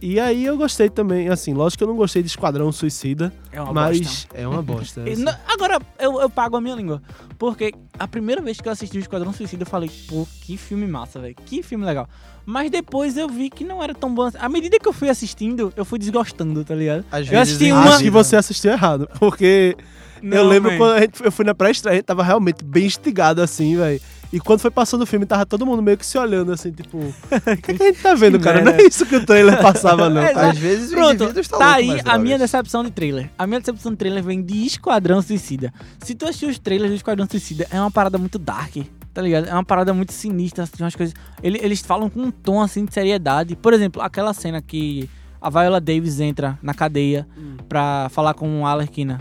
E 0.02 0.18
aí 0.18 0.46
eu 0.46 0.56
gostei 0.56 0.88
também, 0.88 1.28
assim, 1.28 1.52
lógico 1.52 1.78
que 1.78 1.84
eu 1.84 1.88
não 1.88 1.96
gostei 1.96 2.22
de 2.22 2.28
Esquadrão 2.28 2.72
Suicida, 2.72 3.30
É 3.52 3.60
uma 3.60 3.72
mas 3.72 4.00
bosta. 4.00 4.28
é 4.34 4.48
uma 4.48 4.62
bosta. 4.62 5.02
Assim. 5.10 5.22
não- 5.22 5.34
Agora, 5.46 5.78
eu, 5.98 6.20
eu 6.20 6.30
pago 6.30 6.56
a 6.56 6.60
minha 6.60 6.74
língua. 6.74 7.02
Porque 7.38 7.74
a 7.98 8.08
primeira 8.08 8.40
vez 8.40 8.58
que 8.60 8.66
eu 8.68 8.72
assisti 8.72 8.96
o 8.96 9.00
Esquadrão 9.00 9.32
Suicida, 9.32 9.62
eu 9.62 9.66
falei, 9.66 9.90
pô, 10.08 10.26
que 10.40 10.56
filme 10.56 10.86
massa, 10.86 11.18
velho. 11.20 11.34
Que 11.44 11.62
filme 11.62 11.84
legal. 11.84 12.08
Mas 12.46 12.70
depois 12.70 13.16
eu 13.18 13.28
vi 13.28 13.50
que 13.50 13.62
não 13.62 13.82
era 13.82 13.94
tão 13.94 14.14
bom. 14.14 14.22
assim. 14.22 14.38
À 14.40 14.48
medida 14.48 14.78
que 14.78 14.88
eu 14.88 14.92
fui 14.92 15.10
assistindo, 15.10 15.70
eu 15.76 15.84
fui 15.84 15.98
desgostando, 15.98 16.64
tá 16.64 16.74
ligado? 16.74 17.04
Às 17.12 17.30
Eu 17.30 17.38
assisti 17.38 17.68
é 17.68 17.74
uma- 17.74 17.84
Acho 17.90 17.98
que 18.02 18.10
você 18.10 18.36
assistiu 18.36 18.72
errado, 18.72 19.06
porque 19.18 19.76
eu 20.22 20.44
Não, 20.44 20.48
lembro 20.48 20.70
man. 20.72 20.78
quando 20.78 20.92
a 20.94 21.00
gente, 21.00 21.22
eu 21.22 21.30
fui 21.30 21.44
na 21.44 21.54
pré-estreia, 21.54 21.92
a 21.92 21.96
gente 21.96 22.06
tava 22.06 22.22
realmente 22.22 22.64
bem 22.64 22.86
instigado 22.86 23.42
assim, 23.42 23.76
velho. 23.76 24.00
E 24.32 24.38
quando 24.38 24.60
foi 24.60 24.70
passando 24.70 25.02
o 25.02 25.06
filme, 25.06 25.26
tava 25.26 25.44
todo 25.44 25.66
mundo 25.66 25.82
meio 25.82 25.96
que 25.98 26.06
se 26.06 26.16
olhando 26.16 26.52
assim, 26.52 26.70
tipo, 26.70 26.98
o 26.98 27.56
que, 27.62 27.72
que 27.74 27.82
a 27.82 27.86
gente 27.86 28.00
tá 28.00 28.14
vendo, 28.14 28.38
Que 28.38 28.44
cara? 28.44 28.58
Não 28.58 28.66
merda. 28.66 28.82
é 28.82 28.86
isso 28.86 29.04
que 29.04 29.16
o 29.16 29.26
trailer 29.26 29.60
passava, 29.60 30.08
não. 30.08 30.22
É, 30.22 30.32
tá? 30.32 30.50
Às 30.50 30.58
vezes 30.58 30.92
o 30.92 30.94
Pronto, 30.94 31.24
está 31.40 31.58
tá 31.58 31.76
louco 31.78 31.92
aí 31.92 32.00
a 32.04 32.16
minha 32.18 32.38
decepção 32.38 32.84
de 32.84 32.90
trailer. 32.92 33.28
A 33.36 33.44
minha 33.46 33.58
decepção 33.58 33.90
de 33.90 33.98
trailer 33.98 34.22
vem 34.22 34.40
de 34.40 34.64
Esquadrão 34.66 35.20
Suicida. 35.20 35.72
Se 36.00 36.14
tu 36.14 36.26
assistiu 36.26 36.48
os 36.48 36.58
trailers 36.60 36.90
do 36.92 36.96
Esquadrão 36.96 37.26
Suicida, 37.28 37.66
é 37.72 37.80
uma 37.80 37.90
parada 37.90 38.18
muito 38.18 38.38
dark. 38.38 38.76
Tá 39.12 39.20
ligado? 39.20 39.48
É 39.48 39.52
uma 39.52 39.64
parada 39.64 39.92
muito 39.92 40.12
sinistra, 40.12 40.62
assim, 40.62 40.74
umas 40.80 40.94
coisas. 40.94 41.12
Ele- 41.42 41.58
eles 41.60 41.80
falam 41.80 42.08
com 42.08 42.20
um 42.20 42.30
tom 42.30 42.60
assim 42.60 42.84
de 42.84 42.94
seriedade. 42.94 43.56
Por 43.56 43.72
exemplo, 43.74 44.00
aquela 44.00 44.32
cena 44.32 44.62
que 44.62 45.10
a 45.42 45.50
Viola 45.50 45.80
Davis 45.80 46.20
entra 46.20 46.56
na 46.62 46.72
cadeia 46.72 47.26
Hum. 47.36 47.56
pra 47.68 48.08
falar 48.10 48.34
com 48.34 48.64
a 48.64 48.70
Alerquina. 48.70 49.20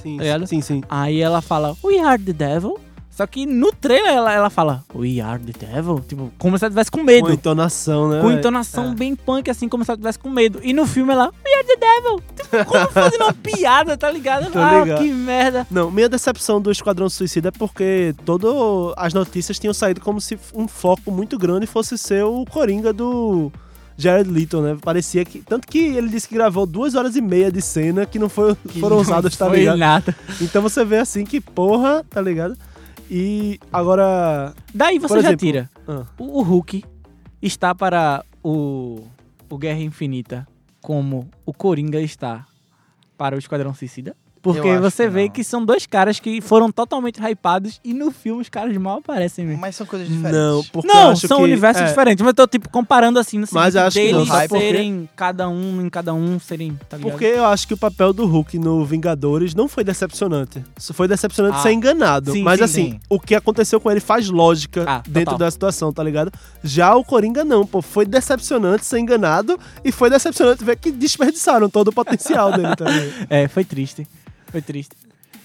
Sim, 0.00 0.18
Tá 0.18 0.46
sim, 0.46 0.60
sim. 0.60 0.82
Aí 0.88 1.20
ela 1.20 1.40
fala, 1.42 1.74
We 1.82 1.98
are 1.98 2.22
the 2.22 2.32
devil. 2.32 2.78
Só 3.14 3.26
que 3.28 3.46
no 3.46 3.70
trailer 3.72 4.10
ela, 4.12 4.32
ela 4.32 4.50
fala, 4.50 4.82
We 4.92 5.20
are 5.20 5.40
the 5.40 5.66
devil. 5.66 6.00
Tipo, 6.00 6.32
como 6.36 6.58
se 6.58 6.64
ela 6.64 6.70
tivesse 6.70 6.90
com 6.90 7.02
medo. 7.04 7.26
Com 7.28 7.32
entonação, 7.32 8.08
né? 8.08 8.20
Com 8.20 8.32
entonação 8.32 8.90
É. 8.90 8.94
bem 8.94 9.14
punk, 9.14 9.48
assim, 9.48 9.68
como 9.68 9.84
se 9.84 9.90
ela 9.92 9.96
tivesse 9.98 10.18
com 10.18 10.28
medo. 10.28 10.58
E 10.64 10.72
no 10.72 10.84
filme 10.84 11.12
ela, 11.12 11.26
We 11.26 11.54
are 11.56 11.64
the 11.64 11.76
devil. 11.76 12.22
Tipo, 12.34 12.64
como 12.64 12.88
fazendo 12.90 13.22
uma 13.22 13.32
piada, 13.40 13.96
tá 13.96 14.10
ligado? 14.10 14.50
Tô 14.50 14.58
ah, 14.58 14.80
ligado. 14.80 14.98
que 14.98 15.12
merda. 15.12 15.64
Não, 15.70 15.92
minha 15.92 16.08
decepção 16.08 16.60
do 16.60 16.72
Esquadrão 16.72 17.08
Suicida 17.08 17.48
é 17.48 17.52
porque 17.52 18.14
todo 18.24 18.92
as 18.96 19.14
notícias 19.14 19.60
tinham 19.60 19.72
saído 19.72 20.00
como 20.00 20.20
se 20.20 20.36
um 20.52 20.66
foco 20.66 21.12
muito 21.12 21.38
grande 21.38 21.66
fosse 21.68 21.96
ser 21.96 22.24
o 22.24 22.44
Coringa 22.44 22.92
do 22.92 23.52
Jared 23.96 24.28
Leto, 24.28 24.60
né? 24.60 24.76
Parecia 24.82 25.24
que. 25.24 25.38
Tanto 25.40 25.68
que 25.68 25.78
ele 25.78 26.08
disse 26.08 26.26
que 26.26 26.34
gravou 26.34 26.66
duas 26.66 26.96
horas 26.96 27.14
e 27.14 27.20
meia 27.20 27.52
de 27.52 27.62
cena 27.62 28.04
que 28.06 28.18
não 28.18 28.28
foi, 28.28 28.56
Que 28.68 28.80
foram 28.80 28.96
não 28.96 29.02
usadas, 29.02 29.36
tá 29.36 29.48
ligado? 29.48 29.78
nada. 29.78 30.16
Então 30.40 30.60
você 30.60 30.84
vê 30.84 30.98
assim 30.98 31.24
que 31.24 31.40
porra, 31.40 32.04
tá 32.10 32.20
ligado? 32.20 32.56
E 33.10 33.58
agora. 33.72 34.54
Daí 34.74 34.98
você 34.98 35.08
Por 35.14 35.22
já 35.22 35.28
exemplo, 35.28 35.46
tira. 35.46 35.70
ah, 35.86 36.06
O, 36.18 36.40
o 36.40 36.42
Hulk 36.42 36.84
está 37.42 37.74
para 37.74 38.24
o, 38.42 39.02
o 39.48 39.58
Guerra 39.58 39.80
Infinita 39.80 40.46
como 40.80 41.28
o 41.46 41.52
Coringa 41.52 42.00
está 42.00 42.46
para 43.16 43.36
o 43.36 43.38
Esquadrão 43.38 43.74
Suicida? 43.74 44.16
Porque 44.44 44.76
você 44.78 45.04
que 45.04 45.08
vê 45.10 45.22
não. 45.24 45.30
que 45.30 45.42
são 45.42 45.64
dois 45.64 45.86
caras 45.86 46.20
que 46.20 46.40
foram 46.40 46.70
totalmente 46.70 47.18
hypados 47.20 47.80
e 47.82 47.92
no 47.94 48.10
filme 48.10 48.42
os 48.42 48.48
caras 48.48 48.76
mal 48.76 48.98
aparecem 48.98 49.44
mesmo. 49.46 49.60
Mas 49.60 49.74
são 49.74 49.86
coisas 49.86 50.06
diferentes. 50.06 50.38
não, 50.38 50.62
porque 50.64 50.86
eu 50.88 50.94
Não, 50.94 51.10
acho 51.10 51.26
são 51.26 51.38
que, 51.38 51.44
universos 51.44 51.82
é, 51.82 51.86
diferentes, 51.86 52.20
mas 52.22 52.28
eu 52.28 52.34
tô 52.34 52.46
tipo 52.46 52.68
comparando 52.68 53.18
assim 53.18 53.38
no 53.38 53.46
Mas 53.50 53.72
sentido 53.72 53.86
acho 53.86 53.98
que 53.98 54.12
não, 54.12 54.26
serem 54.48 55.08
cada 55.16 55.48
um 55.48 55.80
em 55.84 55.88
cada 55.88 56.12
um 56.12 56.38
serem, 56.38 56.78
tá? 56.88 56.98
Porque 56.98 57.24
eu 57.24 57.44
acho 57.46 57.66
que 57.66 57.74
o 57.74 57.76
papel 57.76 58.12
do 58.12 58.26
Hulk 58.26 58.58
no 58.58 58.84
Vingadores 58.84 59.54
não 59.54 59.66
foi 59.66 59.82
decepcionante. 59.82 60.62
Foi 60.92 61.08
decepcionante 61.08 61.56
Ah, 61.58 61.62
ser 61.62 61.72
enganado. 61.72 62.32
sim, 62.32 62.42
Mas 62.42 62.58
sim, 62.58 62.64
assim, 62.64 62.90
sim. 62.92 63.00
o 63.08 63.18
que 63.18 63.34
aconteceu 63.34 63.80
com 63.80 63.90
ele 63.90 64.00
faz 64.00 64.28
lógica 64.28 64.84
Ah, 64.86 65.02
dentro 65.08 65.32
total. 65.32 65.38
da 65.38 65.50
situação, 65.50 65.92
tá 65.92 66.02
ligado? 66.04 66.30
Já 66.62 66.94
o 66.94 67.02
Coringa 67.02 67.44
não, 67.44 67.66
pô. 67.66 67.80
Foi 67.80 68.04
decepcionante 68.04 68.84
ser 68.84 68.98
enganado 68.98 69.58
e 69.84 69.90
foi 69.90 70.10
decepcionante 70.10 70.62
ver 70.64 70.76
que 70.76 70.90
desperdiçaram 70.92 71.70
todo 71.70 71.88
o 71.88 71.92
potencial 71.92 72.52
dele 72.52 72.76
também. 72.76 73.12
É, 73.30 73.48
foi 73.48 73.64
triste. 73.64 74.06
Foi 74.54 74.62
triste. 74.62 74.94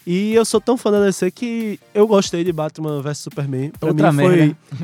E 0.05 0.33
eu 0.35 0.45
sou 0.45 0.61
tão 0.61 0.77
fã 0.77 0.91
da 0.91 1.03
DC 1.03 1.31
que 1.31 1.79
eu 1.93 2.07
gostei 2.07 2.43
de 2.43 2.51
Batman 2.53 3.01
vs 3.01 3.17
Superman. 3.17 3.71
Pra 3.79 3.89
Outra 3.89 4.11
mim 4.11 4.23
foi, 4.23 4.35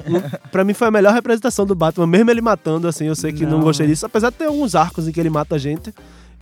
merda. 0.04 0.42
pra 0.52 0.64
mim 0.64 0.74
foi 0.74 0.88
a 0.88 0.92
melhor 0.92 1.14
representação 1.14 1.66
do 1.66 1.76
Batman, 1.76 2.08
mesmo 2.08 2.32
ele 2.32 2.42
matando, 2.42 2.88
assim, 2.88 3.06
eu 3.06 3.16
sei 3.16 3.32
que 3.32 3.44
não, 3.46 3.58
Não. 3.58 3.62
gostei 3.62 3.88
disso, 3.88 4.06
apesar 4.06 4.30
de 4.32 4.36
ter 4.38 4.46
alguns 4.46 4.74
arcos 4.76 5.08
em 5.08 5.12
que 5.12 5.20
ele 5.20 5.30
mata 5.30 5.56
a 5.56 5.58
gente. 5.60 5.94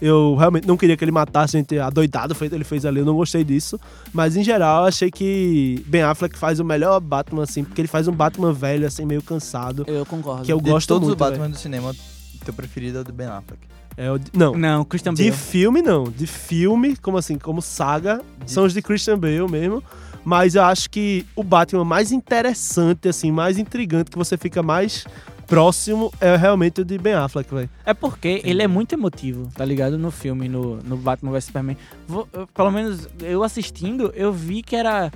Eu 0.02 0.36
realmente 0.36 0.68
não 0.68 0.76
queria 0.76 0.98
que 0.98 1.04
ele 1.04 1.12
matasse 1.12 1.56
a 1.56 1.60
gente 1.60 1.78
adoidado, 1.78 2.34
feito 2.36 2.56
ele 2.56 2.64
fez 2.64 2.86
ali, 2.86 3.00
eu 3.00 3.06
não 3.06 3.16
gostei 3.16 3.44
disso. 3.44 3.80
Mas 4.12 4.36
em 4.36 4.44
geral, 4.44 4.82
eu 4.84 4.88
achei 4.88 5.10
que 5.12 5.82
Ben 5.86 6.02
Affleck 6.02 6.38
faz 6.38 6.60
o 6.60 6.66
melhor 6.66 7.00
Batman, 7.00 7.44
assim, 7.44 7.64
porque 7.64 7.80
ele 7.80 7.88
faz 7.88 8.08
um 8.08 8.12
Batman 8.14 8.52
velho, 8.52 8.88
assim, 8.88 9.06
meio 9.06 9.22
cansado. 9.22 9.86
Eu 9.88 10.06
concordo. 10.06 10.44
Que 10.46 10.52
eu 10.52 10.60
De 10.60 10.70
gosto 10.70 10.88
todos 10.88 11.08
muito. 11.08 11.20
os 11.22 11.26
Batman 11.28 11.44
velho. 11.44 11.54
do 11.54 11.60
cinema, 11.60 11.96
teu 12.44 12.54
preferido 12.54 12.98
é 12.98 13.02
o 13.02 13.04
do 13.04 13.14
Ben 13.14 13.28
Affleck. 13.28 13.62
É 13.98 14.12
o 14.12 14.18
de- 14.18 14.32
não, 14.34 14.54
Não, 14.56 14.84
Christian 14.86 15.14
De 15.14 15.24
Bale. 15.30 15.36
filme, 15.36 15.82
não. 15.82 16.04
De 16.06 16.26
filme, 16.28 16.96
como 16.98 17.18
assim, 17.18 17.38
como 17.38 17.62
saga, 17.62 18.22
são 18.46 18.66
os 18.66 18.74
de 18.74 18.82
Christian 18.82 19.18
Bale 19.20 19.48
mesmo. 19.50 19.84
Mas 20.26 20.56
eu 20.56 20.64
acho 20.64 20.90
que 20.90 21.26
o 21.36 21.44
Batman 21.44 21.84
mais 21.84 22.12
interessante, 22.12 23.10
assim, 23.10 23.32
mais 23.32 23.58
intrigante, 23.58 24.10
que 24.10 24.18
você 24.18 24.38
fica 24.38 24.64
mais 24.64 25.06
próximo, 25.48 26.12
é 26.22 26.36
realmente 26.38 26.82
o 26.82 26.86
de 26.86 26.98
Ben 26.98 27.14
Affleck, 27.14 27.54
velho. 27.54 27.70
É 27.86 27.94
porque 27.94 28.42
ele 28.46 28.62
é 28.64 28.68
muito 28.68 28.94
emotivo, 28.94 29.50
tá 29.54 29.66
ligado? 29.66 29.98
No 29.98 30.10
filme, 30.12 30.48
no, 30.48 30.78
no 30.78 30.96
Batman 30.98 31.32
vs 31.32 31.44
Superman. 31.46 31.78
Vou- 32.08 32.28
eu- 32.34 32.48
pelo 32.48 32.72
menos 32.72 33.08
eu 33.22 33.44
assistindo, 33.44 34.12
eu 34.16 34.32
vi 34.32 34.64
que 34.64 34.76
era. 34.76 35.12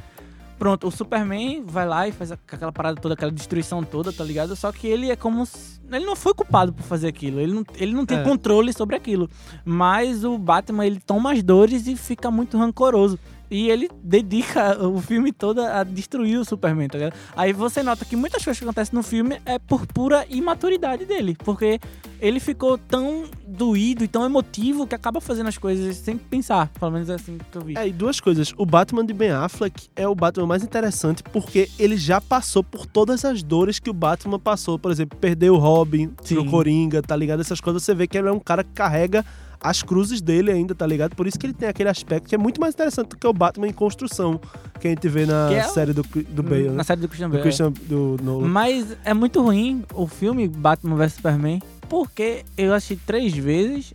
Pronto, 0.58 0.88
o 0.88 0.92
Superman 0.92 1.64
vai 1.66 1.86
lá 1.88 2.08
e 2.08 2.12
faz 2.12 2.32
aquela 2.32 2.72
parada 2.72 3.00
toda, 3.00 3.14
aquela 3.14 3.32
destruição 3.32 3.84
toda, 3.84 4.12
tá 4.12 4.24
ligado? 4.24 4.56
Só 4.56 4.72
que 4.72 4.88
ele 4.88 5.12
é 5.12 5.16
como. 5.16 5.46
se- 5.46 5.78
Ele 5.92 6.06
não 6.06 6.16
foi 6.18 6.34
culpado 6.34 6.74
por 6.74 6.84
fazer 6.84 7.08
aquilo. 7.08 7.40
Ele 7.40 7.54
não, 7.54 7.64
ele 7.76 7.94
não 7.94 8.06
tem 8.06 8.18
É. 8.18 8.24
controle 8.24 8.74
sobre 8.74 8.96
aquilo. 8.96 9.30
Mas 9.64 10.24
o 10.26 10.38
Batman, 10.38 10.86
ele 10.86 11.00
toma 11.00 11.32
as 11.32 11.42
dores 11.42 11.88
e 11.88 11.96
fica 11.96 12.30
muito 12.32 12.58
rancoroso. 12.58 13.18
E 13.50 13.70
ele 13.70 13.90
dedica 14.04 14.78
o 14.86 15.02
filme 15.02 15.32
todo 15.32 15.62
a 15.62 15.84
destruir 15.84 16.38
o 16.38 16.46
Superman, 16.46 16.88
tá 16.88 16.98
ligado? 16.98 17.14
Aí 17.36 17.54
você 17.54 17.82
nota 17.82 18.04
que 18.04 18.16
muitas 18.16 18.44
coisas 18.44 18.60
que 18.60 18.66
acontecem 18.66 18.96
no 18.96 19.04
filme 19.04 19.40
é 19.46 19.58
por 19.58 19.86
pura 19.88 20.26
imaturidade 20.30 21.06
dele. 21.06 21.36
Porque 21.44 21.80
ele 22.20 22.40
ficou 22.40 22.78
tão 22.78 23.26
doído 23.48 24.04
e 24.04 24.08
tão 24.08 24.26
emotivo 24.26 24.86
que 24.86 24.96
acaba 24.96 25.22
fazendo 25.22 25.48
as 25.48 25.58
coisas 25.58 25.96
sem 25.98 26.18
pensar. 26.18 26.70
Pelo 26.80 26.92
menos 26.92 27.10
é 27.10 27.14
assim 27.16 27.38
que 27.52 27.58
eu 27.58 27.62
vi. 27.62 27.78
É, 27.78 27.88
e 27.88 27.92
duas 27.92 28.20
coisas. 28.20 28.54
O 28.58 28.66
Batman 28.66 29.06
de 29.06 29.14
Ben 29.14 29.32
Affleck 29.32 29.88
é 29.96 30.08
o 30.08 30.16
Batman 30.16 30.48
mais 30.48 30.64
interessante 30.64 31.24
porque 31.24 31.70
ele 31.80 31.98
já 31.98 32.20
passou 32.20 32.64
por 32.64 32.86
todas 32.86 33.24
as 33.24 33.42
dores 33.42 33.80
que 33.80 33.90
o 33.90 33.94
Batman 33.94 34.40
passou. 34.40 34.78
Por 34.78 34.92
exemplo, 34.92 35.18
perder 35.18 35.52
o 35.52 35.58
Robin 35.58 36.12
Sim. 36.22 36.46
Coringa, 36.50 37.02
tá 37.02 37.16
ligado? 37.16 37.40
Essas 37.40 37.62
coisas 37.62 37.84
você 37.84 37.94
vê 37.96 38.08
que 38.08 38.18
ele 38.18 38.28
é 38.28 38.32
um 38.32 38.40
cara 38.40 38.64
que 38.64 38.72
carrega 38.72 39.26
as 39.62 39.82
cruzes 39.82 40.22
dele 40.22 40.52
ainda, 40.52 40.76
tá 40.76 40.86
ligado? 40.86 41.16
Por 41.16 41.28
isso 41.28 41.38
que 41.40 41.46
ele 41.46 41.54
tem 41.54 41.68
aquele 41.68 41.90
aspecto 41.90 42.28
que 42.30 42.36
é 42.36 42.38
muito 42.38 42.62
mais 42.62 42.74
interessante 42.74 43.10
do 43.10 43.18
que 43.18 43.28
o 43.28 43.34
Batman 43.34 43.68
em 43.68 43.74
construção 43.74 44.40
que 44.80 44.88
a 44.88 44.92
gente 44.92 45.08
vê 45.08 45.26
na 45.26 45.52
é 45.52 45.64
série 45.64 45.94
do, 45.94 46.04
do 46.04 46.44
Bale, 46.44 46.70
Na 46.70 46.74
né? 46.76 46.84
série 46.84 47.02
do 47.02 47.08
Christian 47.08 47.30
Do 47.30 47.32
Bale. 47.34 47.42
Christian 47.44 47.72
do 47.72 48.18
Nolan. 48.22 48.48
Mas 48.48 48.96
é 49.04 49.14
muito 49.14 49.42
ruim 49.42 49.84
o 49.94 50.06
filme 50.08 50.48
Batman 50.48 50.96
vs 50.96 51.14
Superman, 51.14 51.62
porque 51.90 52.44
eu 52.58 52.74
assisti 52.74 52.96
três 52.98 53.36
vezes 53.36 53.94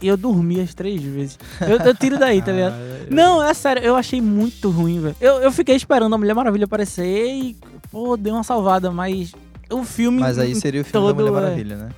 e 0.00 0.06
eu 0.06 0.16
dormi 0.16 0.60
as 0.60 0.74
três 0.74 1.02
vezes. 1.02 1.38
Eu, 1.60 1.78
eu 1.78 1.94
tiro 1.94 2.18
daí, 2.18 2.40
tá 2.42 2.52
ligado? 2.52 2.74
Ah, 3.08 3.10
Não, 3.10 3.42
é 3.42 3.54
sério, 3.54 3.82
eu 3.82 3.96
achei 3.96 4.20
muito 4.20 4.68
ruim, 4.70 5.00
velho. 5.00 5.16
Eu, 5.18 5.36
eu 5.36 5.50
fiquei 5.50 5.74
esperando 5.74 6.14
a 6.14 6.18
Mulher 6.18 6.34
Maravilha 6.34 6.66
aparecer 6.66 7.26
e, 7.26 7.56
pô, 7.90 8.18
deu 8.18 8.34
uma 8.34 8.44
salvada, 8.44 8.90
mas 8.90 9.32
o 9.70 9.82
filme. 9.82 10.20
Mas 10.20 10.38
aí 10.38 10.54
seria 10.54 10.82
o 10.82 10.84
filme 10.84 11.06
todo, 11.06 11.16
da 11.16 11.22
Mulher 11.22 11.28
é. 11.30 11.42
Maravilha, 11.42 11.76
né? 11.76 11.88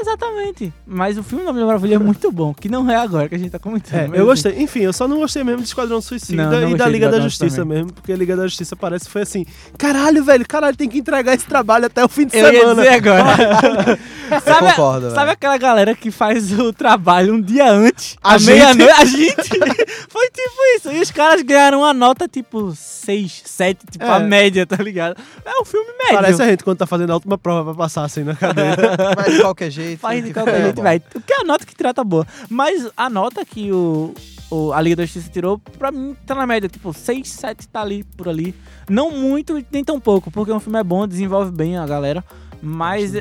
Exatamente. 0.00 0.72
Mas 0.86 1.16
o 1.18 1.22
filme 1.22 1.44
da 1.44 1.52
Mulher 1.52 1.66
Maravilha 1.66 1.94
é 1.94 1.98
muito 1.98 2.30
bom, 2.32 2.52
que 2.52 2.68
não 2.68 2.90
é 2.90 2.96
agora 2.96 3.28
que 3.28 3.34
a 3.34 3.38
gente 3.38 3.50
tá 3.50 3.58
comentando. 3.58 3.94
É, 4.00 4.06
mas 4.08 4.18
eu 4.18 4.26
gostei. 4.26 4.60
Enfim, 4.60 4.80
eu 4.80 4.92
só 4.92 5.06
não 5.08 5.18
gostei 5.18 5.42
mesmo 5.44 5.60
de 5.62 5.68
Esquadrão 5.68 6.00
Suicida 6.00 6.44
Não, 6.44 6.60
não 6.60 6.70
e 6.70 6.74
da 6.76 6.86
Liga 6.88 7.08
da 7.10 7.20
Justiça 7.20 7.56
também. 7.58 7.78
mesmo, 7.78 7.92
porque 7.92 8.12
a 8.12 8.16
Liga 8.16 8.36
da 8.36 8.44
Justiça 8.46 8.74
parece 8.76 9.06
que 9.06 9.10
foi 9.10 9.22
assim: 9.22 9.46
caralho, 9.78 10.24
velho, 10.24 10.46
caralho, 10.46 10.76
tem 10.76 10.88
que 10.88 10.98
entregar 10.98 11.34
esse 11.34 11.46
trabalho 11.46 11.86
até 11.86 12.04
o 12.04 12.08
fim 12.08 12.26
de 12.26 12.36
Eu 12.36 12.52
ia 12.52 12.60
semana. 12.60 12.82
dizer 12.82 12.94
agora. 12.94 13.98
Eu 14.30 14.40
sabe, 14.40 14.70
concordo, 14.70 15.10
sabe 15.10 15.30
aquela 15.32 15.56
galera 15.58 15.94
que 15.94 16.10
faz 16.10 16.50
o 16.58 16.72
trabalho 16.72 17.34
um 17.34 17.40
dia 17.40 17.70
antes? 17.70 18.16
A 18.22 18.38
meia-noite? 18.38 18.92
A 18.92 19.04
gente? 19.04 19.48
Foi 20.08 20.30
tipo 20.30 20.54
isso. 20.76 20.90
E 20.90 21.00
os 21.00 21.10
caras 21.10 21.42
ganharam 21.42 21.80
uma 21.80 21.92
nota 21.92 22.26
tipo 22.26 22.72
6, 22.74 23.42
7, 23.44 23.80
tipo 23.92 24.04
É. 24.04 24.08
a 24.08 24.18
média, 24.20 24.66
tá 24.66 24.76
ligado? 24.82 25.16
É 25.44 25.60
um 25.60 25.64
filme 25.64 25.86
médio. 25.98 26.14
Parece 26.14 26.42
a 26.42 26.46
gente 26.46 26.64
quando 26.64 26.78
tá 26.78 26.86
fazendo 26.86 27.10
a 27.10 27.14
última 27.14 27.36
prova 27.36 27.74
pra 27.74 27.84
passar 27.84 28.04
assim 28.04 28.24
na 28.24 28.34
cadeira. 28.34 28.96
Vai 29.14 29.30
de 29.30 29.40
qualquer 29.40 29.70
jeito. 29.70 29.93
Faz 29.96 30.22
de 30.22 30.28
que 30.28 30.34
qualquer 30.34 30.62
jeito, 30.62 30.82
velho. 30.82 31.02
O 31.14 31.20
que 31.20 31.32
é 31.32 31.40
a 31.40 31.44
nota 31.44 31.64
que 31.66 31.74
trata 31.74 32.02
boa. 32.04 32.26
Mas 32.48 32.88
a 32.96 33.08
nota 33.10 33.44
que 33.44 33.70
o, 33.72 34.14
o- 34.50 34.72
a 34.72 34.80
Liga 34.80 34.96
da 34.96 35.04
Justiça 35.04 35.28
tirou, 35.30 35.58
pra 35.58 35.90
mim, 35.90 36.16
tá 36.26 36.34
na 36.34 36.46
média. 36.46 36.68
Tipo, 36.68 36.92
6, 36.92 37.28
7 37.28 37.68
tá 37.68 37.80
ali, 37.82 38.04
por 38.16 38.28
ali. 38.28 38.54
Não 38.88 39.10
muito 39.10 39.62
nem 39.72 39.82
tão 39.84 39.98
pouco, 39.98 40.30
porque 40.30 40.52
o 40.52 40.60
filme 40.60 40.78
é 40.78 40.84
bom, 40.84 41.06
desenvolve 41.06 41.50
bem 41.50 41.76
a 41.78 41.86
galera. 41.86 42.24
Mas 42.64 43.14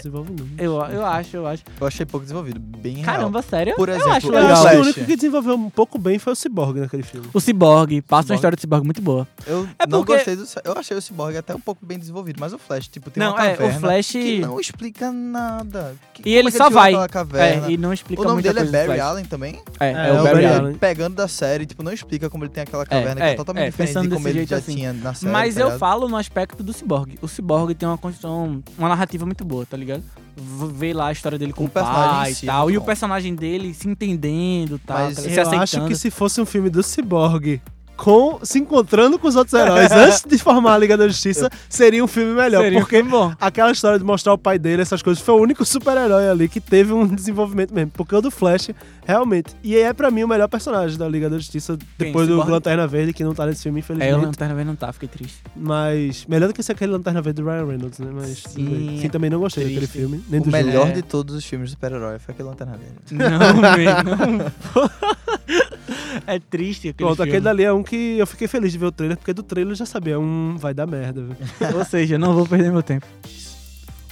eu, 0.57 0.73
eu 0.91 1.05
acho, 1.05 1.35
eu 1.37 1.45
acho. 1.47 1.63
Eu 1.79 1.87
achei 1.87 2.05
pouco 2.05 2.23
desenvolvido, 2.25 2.59
bem 2.59 2.95
real. 2.95 3.05
Caramba, 3.05 3.41
sério? 3.41 3.75
Por 3.75 3.89
eu 3.89 3.95
exemplo, 3.95 4.11
acho 4.13 4.27
Eu 4.27 4.31
legal. 4.31 4.51
acho 4.53 4.69
que 4.69 4.75
o 4.75 4.81
único 4.81 5.05
que 5.05 5.15
desenvolveu 5.15 5.55
um 5.55 5.69
pouco 5.69 5.97
bem 5.99 6.17
foi 6.19 6.33
o 6.33 6.35
Cyborg 6.35 6.79
naquele 6.79 7.03
filme. 7.03 7.27
O 7.33 7.39
Cyborg, 7.39 8.01
passa 8.01 8.23
Cyborg. 8.23 8.31
uma 8.31 8.35
história 8.35 8.55
do 8.55 8.59
Cyborg 8.61 8.85
muito 8.85 9.01
boa. 9.01 9.27
Eu 9.45 9.67
É 9.77 9.85
não 9.87 9.99
porque- 10.03 10.13
gostei 10.15 10.35
do. 10.35 10.43
Eu 10.63 10.73
achei 10.77 10.95
o 10.97 11.01
Cyborg 11.01 11.37
até 11.37 11.53
um 11.55 11.59
pouco 11.59 11.85
bem 11.85 11.99
desenvolvido, 11.99 12.37
mas 12.39 12.53
o 12.53 12.57
Flash, 12.57 12.87
tipo, 12.87 13.09
tem 13.11 13.21
Não, 13.21 13.33
uma 13.33 13.45
é, 13.45 13.53
o 13.53 13.57
caverna 13.57 13.79
Flash- 13.79 14.11
que 14.11 14.39
não 14.39 14.59
explica 14.59 15.11
nada. 15.11 15.95
Que- 16.13 16.23
E 16.29 16.33
ele 16.35 16.47
é 16.47 16.51
que 16.51 16.57
só 16.57 16.67
tirou 16.67 16.79
vai. 16.81 17.07
Caverna? 17.09 17.67
É, 17.67 17.71
e 17.71 17.77
não 17.77 17.91
explica 17.93 18.21
O 18.21 18.25
nome 18.25 18.41
dele 18.41 18.59
é 18.59 18.63
Barry. 18.65 18.99
Allen 18.99 19.25
também. 19.25 19.61
É, 19.79 19.87
É, 19.87 19.91
é, 19.91 20.07
é 20.09 20.11
o 20.11 20.19
o 20.19 20.23
Barry 20.23 20.43
Barry 20.43 20.45
Allen. 20.45 20.75
Pegando 20.75 21.15
da 21.15 21.27
série, 21.27 21.65
tipo, 21.65 21.83
não 21.83 21.91
explica 21.91 22.29
como 22.29 22.43
ele 22.43 22.51
tem 22.51 22.63
aquela 22.63 22.85
caverna, 22.85 23.15
que 23.15 23.21
é, 23.27 23.31
é 23.31 23.35
totalmente 23.35 23.63
é, 23.63 23.69
diferente 23.69 23.87
pensando 23.89 24.03
de 24.09 24.15
como 24.15 24.23
desse 24.25 24.29
ele 24.37 24.39
jeito 24.39 24.49
já 24.49 24.57
assim. 24.57 24.75
tinha 24.75 24.93
na 24.93 25.13
série. 25.13 25.31
Mas 25.31 25.55
tá 25.55 25.61
eu 25.61 25.77
falo 25.77 26.07
no 26.07 26.15
aspecto 26.17 26.63
do 26.63 26.71
Cyborg. 26.73 27.17
O 27.21 27.27
Cyborg 27.27 27.73
tem 27.75 27.87
uma 27.87 27.97
construção, 27.97 28.63
uma 28.77 28.89
narrativa 28.89 29.25
muito 29.25 29.32
boa, 29.41 29.65
tá 29.65 29.77
ligado? 29.77 30.03
V- 30.35 30.73
Vê 30.73 30.93
lá 30.93 31.07
a 31.07 31.11
história 31.13 31.37
dele 31.39 31.53
com 31.53 31.63
O 31.63 31.67
o 31.67 31.69
personagem 31.69 32.11
pai 32.11 32.31
e 32.31 32.35
si 32.35 32.45
é 32.45 32.51
tal. 32.51 32.63
muito 32.65 32.75
E 32.75 32.77
o 32.77 32.81
personagem 32.81 33.33
dele 33.35 33.73
se 33.73 33.87
entendendo 33.87 34.75
e 34.75 34.79
tal. 34.79 34.97
Mas 35.05 35.15
tá? 35.15 35.21
Eu 35.23 35.45
se 35.45 35.55
acho 35.55 35.85
que 35.87 35.95
se 35.95 36.11
fosse 36.11 36.41
um 36.41 36.45
filme 36.45 36.69
do 36.69 36.83
Cyborg 36.83 37.61
com 38.03 38.39
se 38.43 38.59
encontrando 38.59 39.17
com 39.17 39.27
os 39.29 39.35
outros 39.37 39.53
heróis 39.53 39.89
antes 39.95 40.23
de 40.27 40.37
formar 40.37 40.73
a 40.73 40.77
Liga 40.77 40.97
da 40.97 41.07
Justiça, 41.07 41.49
seria 41.69 42.03
um 42.03 42.07
filme 42.07 42.33
melhor. 42.33 42.61
Seria 42.63 42.77
um 42.77 42.81
porque 42.81 42.97
filme 42.97 43.09
bom. 43.11 43.33
aquela 43.39 43.71
história 43.71 43.97
de 43.97 44.03
mostrar 44.03 44.33
o 44.33 44.37
pai 44.37 44.59
dele, 44.59 44.81
essas 44.81 45.01
coisas, 45.01 45.23
foi 45.23 45.35
o 45.35 45.37
único 45.37 45.63
super-herói 45.63 46.27
ali 46.29 46.49
que 46.49 46.59
teve 46.59 46.91
um 46.91 47.07
desenvolvimento 47.07 47.73
mesmo. 47.73 47.91
Porque 47.91 48.13
o 48.13 48.19
do 48.21 48.29
Flash, 48.29 48.71
realmente. 49.05 49.53
E 49.63 49.77
é 49.77 49.93
pra 49.93 50.11
mim 50.11 50.23
o 50.23 50.27
melhor 50.27 50.49
personagem 50.49 50.97
da 50.97 51.07
Liga 51.07 51.29
da 51.29 51.37
Justiça, 51.37 51.77
depois 51.97 52.27
do? 52.27 52.35
Lanterna 52.43 52.85
Verde, 52.85 53.13
que 53.13 53.23
não 53.23 53.33
tá 53.33 53.45
nesse 53.45 53.63
filme, 53.63 53.79
É, 53.79 53.81
o 53.81 53.83
infelizmente. 53.85 54.25
Lanterna 54.25 54.53
Verde 54.55 54.67
não 54.69 54.75
tá, 54.75 54.91
fiquei 54.91 55.07
triste. 55.07 55.37
Mas 55.55 56.25
melhor 56.25 56.47
do 56.47 56.53
que 56.53 56.61
ser 56.61 56.73
aquele 56.73 56.91
Lanterna 56.91 57.21
Verde 57.21 57.41
do 57.41 57.47
Ryan 57.49 57.65
Reynolds, 57.65 57.99
né? 57.99 58.09
Mas 58.13 58.43
Sim, 58.49 58.65
bem. 58.65 58.97
é 58.97 59.01
Sim, 59.01 59.09
também 59.09 59.29
não 59.29 59.39
gostei 59.39 59.63
daquele 59.63 59.79
triste. 59.87 59.97
filme. 59.97 60.21
Nem 60.29 60.41
O 60.41 60.43
do 60.43 60.51
melhor 60.51 60.87
É. 60.89 60.91
de 60.91 61.01
todos 61.03 61.33
os 61.35 61.45
filmes 61.45 61.69
de 61.69 61.75
super-herói 61.75 62.19
foi 62.19 62.33
aquele 62.33 62.49
Lanterna 62.49 62.77
Verde. 62.77 62.95
Não, 63.13 63.61
velho, 63.75 64.03
não. 64.03 65.71
É 66.27 66.39
triste 66.39 66.89
aquele 66.89 67.07
Pronto, 67.07 67.17
filme. 67.17 67.31
aquele 67.31 67.43
dali 67.43 67.63
é 67.63 67.73
um 67.73 67.83
que 67.83 68.17
eu 68.17 68.27
fiquei 68.27 68.47
feliz 68.47 68.71
de 68.71 68.77
ver 68.77 68.85
o 68.85 68.91
trailer, 68.91 69.17
porque 69.17 69.33
do 69.33 69.43
trailer 69.43 69.71
eu 69.71 69.75
já 69.75 69.85
sabia, 69.85 70.19
um 70.19 70.55
vai 70.57 70.73
dar 70.73 70.87
merda. 70.87 71.25
Ou 71.75 71.83
seja, 71.85 72.17
não 72.17 72.33
vou 72.33 72.47
perder 72.47 72.71
meu 72.71 72.83
tempo. 72.83 73.05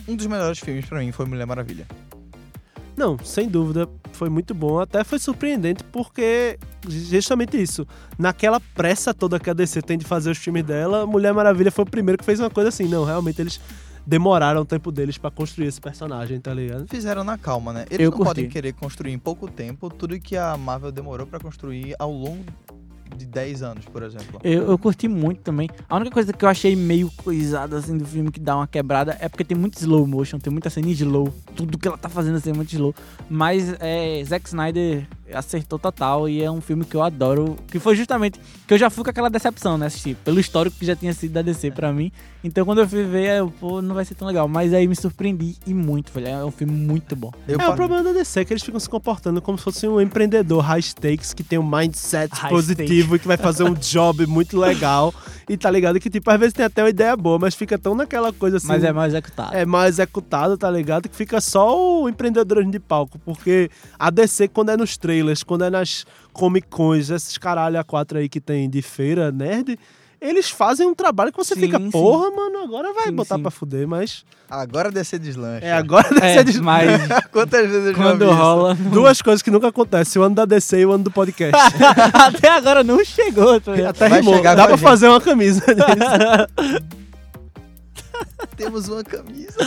Um 0.08 0.16
dos 0.16 0.28
melhores 0.28 0.60
filmes 0.60 0.86
pra 0.86 1.00
mim 1.00 1.12
foi 1.12 1.26
Mulher 1.26 1.46
Maravilha. 1.46 1.86
Não, 2.98 3.18
sem 3.24 3.48
dúvida, 3.48 3.88
foi 4.12 4.30
muito 4.30 4.54
bom. 4.54 4.80
Até 4.80 5.04
foi 5.04 5.18
surpreendente, 5.18 5.84
porque 5.86 6.60
justamente 6.88 7.60
isso. 7.62 7.88
Naquela 8.18 8.60
pressa 8.60 9.14
toda 9.14 9.40
que 9.40 9.50
a 9.50 9.54
DC 9.54 9.82
tem 9.82 9.98
de 9.98 10.06
fazer 10.06 10.32
os 10.32 10.38
filmes 10.38 10.64
dela, 10.64 11.06
Mulher 11.06 11.34
Maravilha 11.34 11.72
foi 11.72 11.84
o 11.84 11.90
primeiro 11.90 12.18
que 12.18 12.26
fez 12.26 12.40
uma 12.40 12.50
coisa 12.50 12.70
assim. 12.70 12.86
Não, 12.88 13.06
realmente 13.06 13.42
eles 13.42 13.60
demoraram 14.06 14.62
o 14.62 14.66
tempo 14.66 14.92
deles 14.92 15.18
pra 15.18 15.30
construir 15.32 15.68
esse 15.68 15.80
personagem, 15.80 16.40
tá 16.40 16.54
ligado? 16.54 16.88
Fizeram 16.88 17.24
na 17.24 17.38
calma, 17.38 17.72
né? 17.74 17.86
Eles 17.90 18.06
Eu 18.06 18.12
não 18.12 18.18
curti. 18.18 18.28
podem 18.30 18.50
querer 18.50 18.74
construir 18.74 19.12
em 19.12 19.20
pouco 19.20 19.50
tempo 19.50 19.90
tudo 19.90 20.20
que 20.20 20.36
a 20.36 20.56
Marvel 20.58 20.92
demorou 20.92 21.28
pra 21.28 21.40
construir 21.40 21.96
ao 22.00 22.12
longo 22.12 22.46
de 23.16 23.26
10 23.26 23.64
anos, 23.64 23.86
por 23.86 24.04
exemplo. 24.04 24.40
Eu, 24.44 24.70
eu 24.72 24.78
curti 24.78 25.08
muito 25.08 25.40
também. 25.42 25.70
A 25.90 25.96
única 25.96 26.12
coisa 26.12 26.32
que 26.34 26.44
eu 26.44 26.50
achei 26.50 26.76
meio 26.76 27.10
coisada 27.18 27.78
assim 27.78 27.98
do 27.98 28.06
filme 28.06 28.32
que 28.32 28.40
dá 28.40 28.56
uma 28.56 28.68
quebrada 28.68 29.18
é 29.20 29.28
porque 29.30 29.44
tem 29.44 29.58
muito 29.58 29.78
slow 29.80 30.06
motion, 30.08 30.40
tem 30.40 30.52
muita 30.52 30.70
cena 30.70 30.88
em 30.88 30.92
slow. 30.92 31.34
Tudo 31.56 31.78
que 31.78 31.88
ela 31.88 31.98
tá 31.98 32.10
fazendo 32.10 32.36
assim 32.38 32.52
é 32.52 32.54
muito 32.54 32.72
slow. 32.74 32.94
Mas 33.30 33.74
é, 33.80 34.24
Zack 34.26 34.48
Snyder 34.48 35.08
acertou 35.34 35.80
total 35.80 36.28
e 36.28 36.44
é 36.44 36.52
um 36.52 36.60
filme 36.60 36.84
que 36.84 36.96
eu 36.96 37.02
adoro. 37.04 37.56
Que 37.68 37.80
foi 37.80 37.96
justamente 37.96 38.40
que 38.68 38.74
eu 38.74 38.78
já 38.78 38.90
fui 38.90 39.04
com 39.04 39.10
aquela 39.10 39.30
decepção, 39.30 39.78
né? 39.78 39.86
Assistir, 39.86 40.16
pelo 40.26 40.40
histórico 40.40 40.76
que 40.78 40.86
já 40.86 40.96
tinha 40.96 41.14
sido 41.14 41.32
da 41.32 41.42
DC 41.42 41.72
pra 41.72 41.92
mim. 41.94 42.12
Então 42.44 42.66
quando 42.66 42.80
eu 42.82 42.90
fui 42.90 43.04
ver, 43.04 43.38
eu, 43.40 43.52
pô, 43.52 43.82
não 43.82 43.94
vai 43.96 44.04
ser 44.04 44.16
tão 44.16 44.28
legal. 44.28 44.48
Mas 44.48 44.74
aí 44.74 44.88
me 44.88 44.96
surpreendi 44.96 45.56
e 45.66 45.74
muito, 45.74 46.12
velho. 46.12 46.28
É 46.28 46.44
um 46.46 46.52
filme 46.52 46.74
muito 46.74 47.16
bom. 47.16 47.32
Eu 47.48 47.56
é, 47.56 47.58
pa- 47.58 47.70
o 47.72 47.76
problema 47.76 48.04
da 48.04 48.12
DC 48.12 48.42
é 48.42 48.46
que 48.46 48.52
eles 48.54 48.64
ficam 48.64 48.80
se 48.80 48.90
comportando 48.90 49.42
como 49.42 49.58
se 49.58 49.64
fosse 49.64 49.88
um 49.88 50.02
empreendedor 50.02 50.60
high 50.62 50.82
stakes 50.82 51.34
que 51.34 51.44
tem 51.44 51.58
um 51.60 51.64
mindset 51.70 52.34
High 52.34 52.50
positivo 52.52 53.01
e 53.02 53.20
que 53.20 53.28
vai 53.28 53.38
fazer 53.38 53.64
um 53.64 53.74
job 53.74 54.26
muito 54.26 54.58
legal. 54.58 55.14
E 55.50 55.58
tá 55.58 55.70
ligado 55.70 56.00
que, 56.00 56.10
tipo, 56.10 56.30
às 56.30 56.40
vezes 56.40 56.54
tem 56.54 56.66
até 56.66 56.82
uma 56.82 56.90
ideia 56.90 57.16
boa, 57.18 57.38
mas 57.38 57.56
fica 57.56 57.78
tão 57.78 57.94
naquela 57.94 58.32
coisa 58.32 58.58
assim. 58.58 58.68
Mas 58.68 58.84
é 58.84 58.94
mal 58.94 59.06
executado. 59.06 59.56
é 59.56 59.66
mal 59.66 59.86
executado, 59.86 60.58
tá 60.58 60.70
ligado? 60.72 61.10
Que 61.10 61.16
fica 61.16 61.42
só 61.42 62.02
o 62.02 62.08
empreendedorismo 62.08 62.72
de 62.72 62.80
palco. 62.80 63.20
Porque 63.20 63.70
a 64.00 64.10
DC, 64.10 64.48
quando 64.48 64.70
é 64.70 64.78
nos 64.78 64.96
trailers, 64.98 65.44
quando 65.44 65.66
é 65.66 65.70
nas 65.70 66.06
Comic 66.32 66.68
Cons, 66.68 67.10
esses 67.10 67.38
caralho 67.38 67.80
a 67.80 67.84
quatro 67.84 68.18
aí 68.18 68.30
que 68.30 68.40
tem 68.40 68.70
de 68.70 68.82
feira 68.82 69.32
nerd, 69.32 69.78
eles 70.22 70.50
fazem 70.50 70.86
um 70.88 70.94
trabalho 70.94 71.32
que 71.32 71.38
você 71.38 71.56
Sim, 71.56 71.62
fica, 71.62 71.78
sim. 71.80 71.90
porra, 71.90 72.30
mano, 72.32 72.60
agora 72.64 72.94
vai 72.94 73.06
Sim, 73.06 73.14
botar 73.14 73.36
sim. 73.38 73.42
pra 73.42 73.50
fuder, 73.52 73.88
mas. 73.88 74.24
Agora 74.50 74.92
descer 74.92 75.18
deslancha. 75.20 75.66
É, 75.66 75.72
agora 75.74 76.08
DC 76.10 76.26
É, 76.26 76.44
diz- 76.44 76.60
mas 76.60 77.02
Quantas 77.32 77.62
vezes 77.70 77.88
eu 77.88 77.94
já 77.94 77.98
quando 77.98 78.20
vi 78.20 78.26
isso? 78.26 78.34
rola. 78.36 78.76
Duas 78.94 79.22
coisas 79.22 79.42
que 79.42 79.50
nunca 79.50 79.70
acontecem, 79.70 80.22
o 80.22 80.26
ano 80.26 80.36
da 80.36 80.46
DC 80.46 80.80
e 80.82 80.86
o 80.86 80.92
ano 80.92 81.04
do 81.06 81.12
podcast. 81.12 81.60
Até 82.14 82.50
agora 82.50 82.84
não 82.84 83.04
chegou, 83.04 83.60
tá? 83.60 83.72
Até 83.90 84.10
Vai 84.10 84.20
rimou. 84.20 84.42
Dá 84.44 84.56
pra 84.56 84.68
gente. 84.76 84.80
fazer 84.82 85.08
uma 85.08 85.22
camisa 85.22 85.62
disso. 85.74 87.01
Temos 88.62 88.88
uma 88.88 89.04
camisa. 89.04 89.58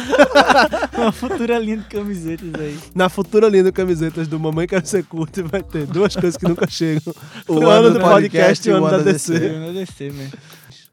Uma 0.97 1.11
futura 1.11 1.59
linha 1.59 1.79
de 1.79 1.85
camisetas 1.87 2.55
aí. 2.55 2.79
Na 2.95 3.09
futura 3.09 3.49
linha 3.49 3.65
de 3.65 3.73
camisetas 3.73 4.29
do 4.29 4.39
Mamãe 4.39 4.69
Quero 4.69 4.87
Ser 4.87 5.05
Curto 5.05 5.45
vai 5.49 5.65
ter 5.65 5.85
duas 5.85 6.15
coisas 6.15 6.37
que 6.37 6.47
nunca 6.47 6.69
chegam. 6.69 7.13
O 7.49 7.55
O, 7.55 7.69
ano 7.69 7.91
do 7.91 7.99
podcast 8.01 8.69
e 8.69 8.73
o 8.73 8.77
ano 8.77 8.91
da 8.91 8.99
DC. 8.99 9.35
Eu 9.35 9.61
não 9.61 9.75
descer 9.75 10.13
mesmo. 10.13 10.39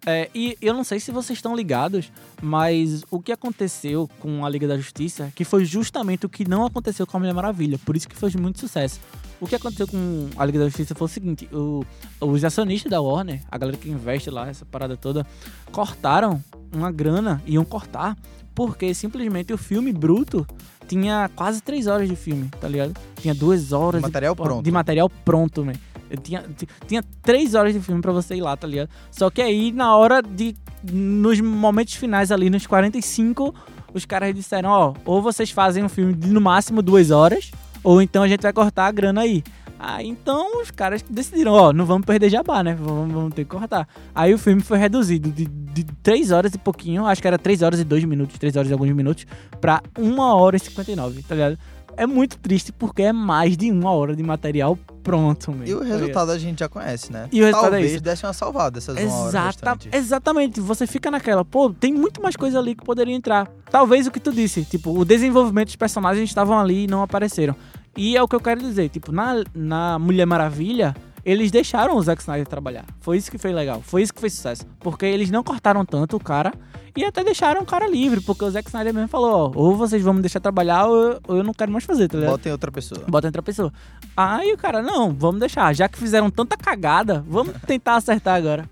É, 0.04 0.30
e 0.34 0.58
eu 0.60 0.74
não 0.74 0.84
sei 0.84 1.00
se 1.00 1.12
vocês 1.12 1.38
estão 1.38 1.56
ligados, 1.56 2.12
mas 2.42 3.04
o 3.12 3.22
que 3.22 3.32
aconteceu 3.32 4.10
com 4.20 4.44
a 4.44 4.50
Liga 4.50 4.68
da 4.68 4.76
Justiça, 4.76 5.32
que 5.36 5.46
foi 5.46 5.64
justamente 5.64 6.26
o 6.26 6.30
que 6.30 6.48
não 6.48 6.66
aconteceu 6.66 7.06
com 7.06 7.18
a 7.18 7.20
Mulher 7.20 7.34
Maravilha, 7.34 7.78
por 7.86 7.96
isso 7.96 8.10
que 8.10 8.16
fez 8.16 8.36
muito 8.36 8.60
sucesso. 8.60 9.00
O 9.41 9.47
que 9.47 9.56
aconteceu 9.56 9.88
com 9.88 10.30
a 10.38 10.45
Liga 10.45 10.60
da 10.60 10.65
Justiça 10.65 10.93
foi 10.95 11.06
o 11.06 11.10
seguinte: 11.10 11.49
o- 11.51 11.84
os 12.21 12.43
acionistas 12.45 12.89
da 12.91 13.01
Warner, 13.01 13.41
a 13.51 13.58
galera 13.58 13.75
que 13.77 13.89
investe 13.89 14.30
lá, 14.30 14.47
essa 14.47 14.63
parada 14.65 14.95
toda, 14.95 15.25
cortaram 15.71 16.41
uma 16.71 16.91
grana, 16.91 17.41
iam 17.45 17.65
cortar, 17.65 18.15
porque 18.54 18.93
simplesmente 18.93 19.51
o 19.51 19.58
filme 19.58 19.91
bruto 19.91 20.45
tinha 20.88 21.30
quase 21.36 21.62
três 21.62 21.88
horas 21.88 22.08
de 22.08 22.15
filme, 22.15 22.49
tá 22.60 22.67
ligado? 22.67 22.93
Tinha 23.19 23.34
duas 23.34 23.71
horas 23.71 24.01
De 24.01 24.08
material 24.08 24.36
de, 24.36 24.41
pronto. 24.41 24.63
de 24.63 24.71
material 24.71 25.10
pronto, 25.10 25.65
man. 25.65 25.73
Eu 26.10 26.17
tinha, 26.17 26.43
ti- 26.58 26.67
tinha 26.88 27.01
três 27.23 27.56
horas 27.56 27.73
de 27.73 27.80
filme 27.80 28.01
pra 28.01 28.12
você 28.12 28.36
ir 28.36 28.41
lá, 28.41 28.56
tá 28.58 28.67
ligado? 28.67 28.89
Só 29.12 29.30
que 29.30 29.41
aí, 29.41 29.71
na 29.71 29.95
hora 29.95 30.21
de. 30.21 30.56
Nos 30.91 31.39
momentos 31.39 31.93
finais 31.93 32.32
ali, 32.32 32.49
nos 32.49 32.65
45, 32.67 33.54
os 33.93 34.04
caras 34.06 34.34
disseram: 34.36 34.69
ó, 34.69 34.93
ou 35.06 35.21
vocês 35.21 35.51
fazem 35.51 35.84
um 35.84 35.89
filme 35.89 36.13
de 36.13 36.27
no 36.30 36.41
máximo 36.41 36.82
duas 36.82 37.12
horas, 37.12 37.51
ou 37.84 38.02
então 38.02 38.24
a 38.24 38.28
gente 38.28 38.41
vai 38.41 38.54
cortar 38.54 38.88
a 38.88 38.91
grana 38.91 39.22
aí. 39.22 39.44
Aí 39.84 40.08
então 40.08 40.62
os 40.62 40.70
caras 40.70 41.02
decidiram: 41.10 41.54
ó, 41.54 41.74
não 41.74 41.86
vamos 41.86 42.06
perder 42.06 42.30
jabá, 42.30 42.63
né? 42.63 42.76
Vamos, 42.80 43.12
vamos 43.12 43.34
ter 43.34 43.44
que 43.44 43.50
cortar. 43.50 43.88
Aí 44.13 44.32
o 44.32 44.38
filme 44.38 44.62
foi 44.62 44.78
reduzido 44.78 45.32
de, 45.32 45.46
de 45.46 45.84
3 46.04 46.32
horas 46.32 46.54
e 46.54 46.58
pouquinho, 46.60 47.08
acho 47.08 47.20
que 47.20 47.28
era 47.28 47.39
3 47.39 47.63
horas 47.63 47.80
e 47.80 47.84
2 47.84 48.04
minutos, 48.04 48.38
3 48.38 48.56
horas 48.56 48.70
e 48.70 48.74
alguns 48.74 48.91
minutos, 48.91 49.26
pra 49.60 49.82
1 49.98 50.20
hora 50.20 50.56
e 50.56 50.60
59, 50.60 51.24
tá 51.24 51.34
ligado? 51.34 51.58
É 51.97 52.06
muito 52.06 52.38
triste 52.38 52.71
porque 52.71 53.04
é 53.04 53.13
mais 53.13 53.58
de 53.58 53.71
uma 53.71 53.91
hora 53.91 54.15
de 54.15 54.23
material 54.23 54.77
pronto, 55.04 55.51
mesmo. 55.51 55.67
E 55.67 55.73
o 55.73 55.80
tá 55.80 55.86
resultado 55.86 56.32
a 56.32 56.38
gente 56.38 56.60
já 56.60 56.69
conhece, 56.69 57.12
né? 57.12 57.27
E 57.32 57.41
o 57.41 57.45
resultado 57.45 57.67
é 57.67 57.71
Talvez 57.71 57.91
isso. 57.93 58.01
desse 58.01 58.25
uma 58.25 58.34
salvada 58.34 58.77
essas 58.77 58.97
Exata, 58.97 59.77
exatamente, 59.91 60.62
você 60.62 60.86
fica 60.86 61.10
naquela, 61.10 61.43
pô, 61.43 61.69
tem 61.69 61.91
muito 61.93 62.21
mais 62.21 62.36
coisa 62.36 62.60
ali 62.60 62.75
que 62.75 62.86
poderia 62.86 63.15
entrar. 63.15 63.49
Talvez 63.69 64.08
o 64.08 64.12
que 64.12 64.19
tu 64.19 64.32
disse, 64.32 64.63
tipo, 64.63 64.97
o 64.97 65.04
desenvolvimento 65.04 65.67
dos 65.67 65.75
personagens 65.75 66.30
estavam 66.30 66.60
ali 66.60 66.84
e 66.84 66.88
não 66.88 67.01
apareceram. 67.01 67.56
E 67.97 68.15
é 68.15 68.23
o 68.23 68.27
que 68.27 68.36
eu 68.36 68.39
quero 68.39 68.62
dizer, 68.62 68.89
tipo, 68.89 69.12
na, 69.12 69.43
na 69.54 69.99
Mulher 69.99 70.25
Maravilha, 70.25 70.95
eles 71.24 71.52
deixaram 71.52 71.96
o 71.96 72.02
Zack 72.02 72.22
Snyder 72.22 72.48
trabalhar. 72.48 72.86
Foi 73.00 73.18
isso 73.18 73.30
que 73.32 73.38
foi 73.38 73.54
legal, 73.54 73.82
foi 73.82 74.02
isso 74.02 74.14
que 74.14 74.22
fez 74.22 74.34
sucesso. 74.34 74.66
Porque 74.80 75.06
eles 75.06 75.30
não 75.30 75.44
cortaram 75.44 75.86
tanto 75.86 76.16
o 76.16 76.20
cara 76.20 76.54
e 76.96 77.06
até 77.06 77.24
deixaram 77.24 77.62
o 77.62 77.66
cara 77.66 77.88
livre, 77.88 78.22
porque 78.22 78.44
o 78.44 78.50
Zack 78.50 78.68
Snyder 78.68 78.94
mesmo 78.94 79.08
falou, 79.08 79.32
ó, 79.32 79.52
ou 79.56 79.76
vocês 79.76 80.04
vão 80.04 80.14
me 80.14 80.22
deixar 80.22 80.40
trabalhar 80.40 80.86
ou 80.86 80.96
eu, 80.96 81.20
ou 81.28 81.38
eu 81.38 81.44
não 81.44 81.54
quero 81.54 81.72
mais 81.72 81.84
fazer, 81.84 82.08
tá 82.08 82.18
ligado? 82.18 82.32
Botem 82.32 82.52
outra 82.52 82.72
pessoa. 82.72 83.04
Bota 83.08 83.28
outra 83.28 83.42
pessoa. 83.42 83.72
Aí 84.16 84.52
o 84.52 84.58
cara, 84.58 84.82
não, 84.82 85.14
vamos 85.14 85.40
deixar. 85.40 85.74
Já 85.74 85.88
que 85.88 85.98
fizeram 85.98 86.30
tanta 86.30 86.58
cagada, 86.58 87.24
vamos 87.28 87.54
tentar 87.66 87.96
acertar 87.96 88.36
agora. 88.36 88.70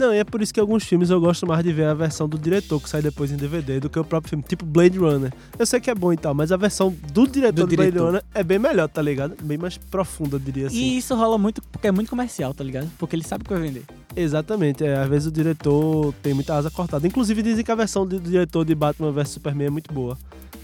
Não, 0.00 0.14
e 0.14 0.16
é 0.16 0.24
por 0.24 0.40
isso 0.40 0.54
que 0.54 0.58
alguns 0.58 0.82
filmes 0.84 1.10
eu 1.10 1.20
gosto 1.20 1.46
mais 1.46 1.62
de 1.62 1.74
ver 1.74 1.84
a 1.84 1.92
versão 1.92 2.26
do 2.26 2.38
diretor 2.38 2.80
que 2.80 2.88
sai 2.88 3.02
depois 3.02 3.30
em 3.30 3.36
DVD 3.36 3.78
do 3.78 3.90
que 3.90 3.98
o 3.98 4.04
próprio 4.04 4.30
filme, 4.30 4.42
tipo 4.42 4.64
Blade 4.64 4.98
Runner. 4.98 5.30
Eu 5.58 5.66
sei 5.66 5.78
que 5.78 5.90
é 5.90 5.94
bom 5.94 6.10
e 6.10 6.16
tal, 6.16 6.32
mas 6.32 6.50
a 6.50 6.56
versão 6.56 6.96
do 7.12 7.26
diretor 7.26 7.52
do, 7.52 7.66
Do 7.66 7.76
Blade 7.76 7.90
diretor. 7.90 8.06
Runner 8.06 8.24
é 8.34 8.42
bem 8.42 8.58
melhor, 8.58 8.88
tá 8.88 9.02
ligado? 9.02 9.36
Bem 9.42 9.58
mais 9.58 9.76
profunda, 9.76 10.36
eu 10.36 10.40
diria 10.40 10.68
assim. 10.68 10.78
E 10.78 10.96
isso 10.96 11.14
rola 11.14 11.36
muito 11.36 11.60
porque 11.70 11.86
é 11.86 11.92
muito 11.92 12.08
comercial, 12.08 12.54
tá 12.54 12.64
ligado? 12.64 12.90
Porque 12.98 13.14
ele 13.14 13.24
sabe 13.24 13.42
o 13.42 13.44
que 13.46 13.52
vai 13.52 13.62
vender. 13.62 13.82
Exatamente, 14.16 14.82
é, 14.84 14.96
às 14.96 15.06
vezes 15.06 15.28
o 15.28 15.30
diretor 15.30 16.14
tem 16.22 16.32
muita 16.32 16.54
asa 16.54 16.70
cortada. 16.70 17.06
Inclusive 17.06 17.42
dizem 17.42 17.62
que 17.62 17.70
a 17.70 17.74
versão 17.74 18.06
do 18.06 18.18
diretor 18.18 18.64
de 18.64 18.74
Batman 18.74 19.12
vs 19.12 19.28
Superman 19.28 19.66
é 19.66 19.70
muito 19.70 19.92
boa. 19.92 20.16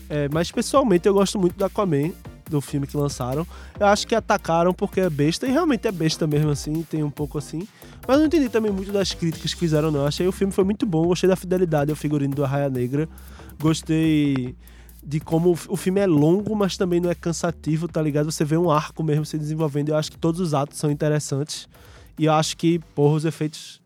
É, 0.09 0.31
mas 0.33 0.51
pessoalmente 0.51 1.07
eu 1.07 1.13
gosto 1.13 1.39
muito 1.39 1.59
do 1.59 1.65
Aquaman, 1.67 2.11
do 2.49 2.61
filme 2.61 2.87
que 2.87 2.97
lançaram. 2.97 3.47
Eu 3.79 3.87
acho 3.87 4.07
que 4.07 4.15
atacaram 4.15 4.73
porque 4.73 5.01
é 5.01 5.11
besta, 5.11 5.47
e 5.47 5.51
realmente 5.51 5.87
é 5.87 5.93
besta 5.93 6.27
mesmo 6.27 6.51
assim, 6.51 6.83
tem 6.83 7.03
um 7.03 7.11
pouco 7.11 7.39
assim. 7.39 7.67
Mas 8.07 8.19
não 8.19 8.27
entendi 8.27 8.49
também 8.49 8.71
muito 8.71 8.93
das 8.93 9.13
críticas 9.13 9.53
que 9.53 9.59
fizeram, 9.61 9.91
não. 9.91 10.07
Achei 10.07 10.27
o 10.27 10.33
filme 10.33 10.53
foi 10.53 10.65
muito 10.65 10.87
bom, 10.87 11.07
gostei 11.07 11.29
da 11.29 11.37
fidelidade 11.37 11.91
ao 11.91 11.97
figurino 11.97 12.35
do 12.35 12.45
Arraia 12.45 12.69
Negra. 12.71 13.09
Gostei 13.61 14.55
de 15.05 15.19
como 15.21 15.57
o- 15.69 15.77
filme 15.77 16.01
é 16.01 16.07
longo, 16.07 16.55
mas 16.55 16.77
também 16.77 17.01
não 17.01 17.11
é 17.11 17.15
cansativo, 17.15 17.89
tá 17.89 18.01
ligado? 18.03 18.31
Você 18.31 18.45
vê 18.45 18.57
um 18.57 18.71
arco 18.71 19.03
mesmo 19.03 19.25
se 19.25 19.37
desenvolvendo. 19.39 19.89
Eu 19.91 19.97
acho 19.97 20.11
que 20.11 20.19
todos 20.19 20.41
os 20.41 20.55
atos 20.55 20.79
são 20.79 20.91
interessantes. 20.91 21.69
E 22.19 22.25
eu 22.27 22.33
acho 22.33 22.57
que, 22.57 22.79
porra, 22.95 23.15
os 23.17 23.25
efeitos 23.25 23.81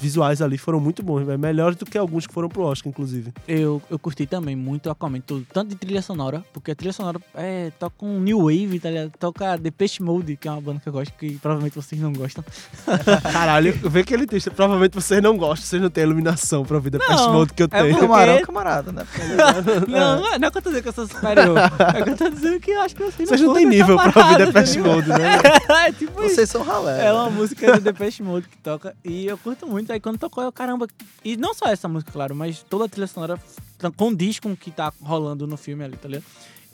visuais 0.00 0.40
ali 0.42 0.58
foram 0.58 0.78
muito 0.80 1.02
bons, 1.02 1.24
velho. 1.24 1.38
Melhores 1.38 1.76
do 1.76 1.84
que 1.86 1.96
alguns 1.98 2.26
que 2.26 2.32
foram 2.34 2.48
pro 2.48 2.62
Oscar, 2.62 2.90
inclusive. 2.90 3.32
Eu, 3.46 3.80
eu 3.90 3.98
curti 3.98 4.26
também 4.26 4.54
muito 4.56 4.90
Aquaman, 4.90 5.20
tudo, 5.20 5.46
tanto 5.52 5.70
de 5.70 5.76
trilha 5.76 6.02
sonora, 6.02 6.42
porque 6.52 6.70
a 6.70 6.74
trilha 6.74 6.92
sonora 6.92 7.20
é, 7.34 7.70
toca 7.78 8.04
um 8.04 8.20
New 8.20 8.40
Wave, 8.44 8.80
tá 8.80 8.88
ligado? 8.90 9.12
Toca 9.18 9.56
Depeche 9.56 10.02
Mode, 10.02 10.36
que 10.36 10.48
é 10.48 10.50
uma 10.50 10.60
banda 10.60 10.80
que 10.80 10.88
eu 10.88 10.92
gosto, 10.92 11.12
que 11.14 11.36
provavelmente 11.38 11.74
vocês 11.74 12.00
não 12.00 12.12
gostam. 12.12 12.44
Caralho, 13.32 13.72
vê 13.90 14.00
aquele 14.00 14.26
texto. 14.26 14.50
Provavelmente 14.50 14.94
vocês 14.94 15.22
não 15.22 15.36
gostam, 15.36 15.66
vocês 15.66 15.82
não 15.82 15.90
têm 15.90 16.04
iluminação 16.04 16.64
pra 16.64 16.78
vida 16.78 16.98
Não, 16.98 17.06
Pest 17.06 17.28
Mode 17.28 17.52
que 17.54 17.62
eu 17.62 17.68
é 17.70 17.82
tenho. 17.82 17.94
porque- 17.98 18.06
Camarão, 18.06 18.42
camarada, 18.42 18.92
né? 18.92 19.06
Não, 19.88 20.20
não 20.20 20.32
é, 20.34 20.38
não 20.38 20.48
é 20.48 20.50
que 20.50 20.58
eu 20.58 20.62
tô 20.62 20.68
dizendo 20.70 20.82
que 20.82 20.88
eu 20.88 20.92
sou 20.92 21.06
superior. 21.06 21.58
É 21.94 22.02
que 22.02 22.10
eu 22.10 22.16
tô 22.16 22.28
dizendo 22.28 22.60
que 22.60 22.70
eu 22.70 22.80
acho 22.80 22.94
que 22.94 23.02
vocês 23.02 23.28
Vocês 23.28 23.40
não 23.40 23.54
têm 23.54 23.66
nível 23.66 23.98
essa 24.00 24.12
pra 24.12 24.22
ouvir 24.24 24.46
Depeche 24.46 24.78
entendeu? 24.78 24.94
Mode, 24.94 25.08
né? 25.08 25.38
É, 25.86 25.92
tipo 25.92 26.22
isso. 26.24 26.34
Vocês 26.36 26.50
são 26.50 26.62
ralé. 26.62 27.06
É 27.06 27.12
uma 27.12 27.30
música 27.30 27.72
do 27.74 27.80
Depeche 27.80 28.22
Mode 28.22 28.48
que 28.48 28.56
toca 28.58 28.94
e 29.04 29.26
eu 29.26 29.36
curto 29.38 29.66
muito. 29.66 29.85
Aí 29.92 30.00
quando 30.00 30.18
tocou, 30.18 30.42
eu, 30.44 30.52
caramba. 30.52 30.86
E 31.24 31.36
não 31.36 31.54
só 31.54 31.66
essa 31.66 31.88
música, 31.88 32.12
claro, 32.12 32.34
mas 32.34 32.62
toda 32.62 32.84
a 32.84 32.88
trilha 32.88 33.06
sonora 33.06 33.34
f- 33.34 33.90
condiz 33.96 34.38
com 34.40 34.52
o 34.52 34.56
que 34.56 34.70
tá 34.70 34.92
rolando 35.02 35.46
no 35.46 35.56
filme 35.56 35.84
ali, 35.84 35.96
tá 35.96 36.08
ligado? 36.08 36.24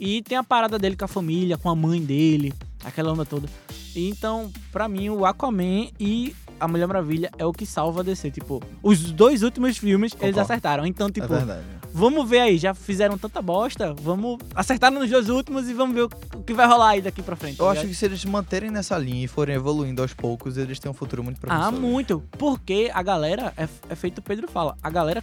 E 0.01 0.23
tem 0.23 0.37
a 0.37 0.43
parada 0.45 0.79
dele 0.79 0.97
com 0.97 1.05
a 1.05 1.09
família, 1.09 1.57
com 1.57 1.69
a 1.71 1.77
mãe 1.77 2.01
dele, 2.01 2.53
aquela 2.85 3.13
onda 3.13 3.25
toda. 3.25 3.49
E 3.95 4.09
então, 4.09 4.51
pra 4.73 4.89
mim, 4.89 5.09
o 5.11 5.25
Aquaman 5.25 5.89
e 6.01 6.35
a 6.59 6.67
Mulher 6.67 6.87
Maravilha 6.89 7.31
é 7.39 7.45
o 7.47 7.53
que 7.53 7.65
salva 7.67 8.01
a 8.01 8.03
DC. 8.03 8.31
Tipo, 8.31 8.61
os 8.83 9.13
dois 9.13 9.43
últimos 9.43 9.77
filmes 9.79 10.13
eles 10.13 10.21
Concordo. 10.35 10.41
acertaram. 10.41 10.87
Então, 10.87 11.07
É 11.09 11.11
tipo, 11.13 11.29
verdade. 11.29 11.65
Vamos 11.93 12.29
ver 12.29 12.41
aí, 12.41 12.59
já 12.59 12.75
fizeram 12.75 13.17
tanta 13.19 13.41
bosta, 13.43 13.95
vamos 13.95 14.39
acertar 14.55 14.91
nos 14.91 15.09
dois 15.11 15.29
últimos 15.29 15.69
e 15.69 15.75
vamos 15.75 15.95
ver 15.95 16.03
o 16.03 16.43
que 16.43 16.55
vai 16.55 16.67
rolar 16.67 16.91
aí 16.91 17.03
daqui 17.03 17.23
pra 17.23 17.37
frente. 17.37 17.59
tá 17.59 17.65
Eu 17.65 17.69
ligado? 17.69 17.85
acho 17.85 17.89
que 17.89 17.95
se 17.95 18.05
eles 18.05 18.25
manterem 18.25 18.71
nessa 18.71 18.97
linha 18.99 19.25
e 19.25 19.29
forem 19.29 19.55
evoluindo 19.55 20.03
aos 20.03 20.13
poucos, 20.15 20.57
eles 20.57 20.79
têm 20.79 20.91
um 20.91 20.95
futuro 20.95 21.23
muito 21.23 21.41
promissor. 21.41 21.69
Ah, 21.69 21.71
muito. 21.71 22.23
Porque 22.39 22.91
a 22.93 23.03
galera, 23.03 23.53
é, 23.57 23.69
é 23.89 23.95
feito 23.95 24.19
o 24.19 24.23
Pedro 24.23 24.49
fala, 24.49 24.77
a 24.83 24.91
galera 24.91 25.23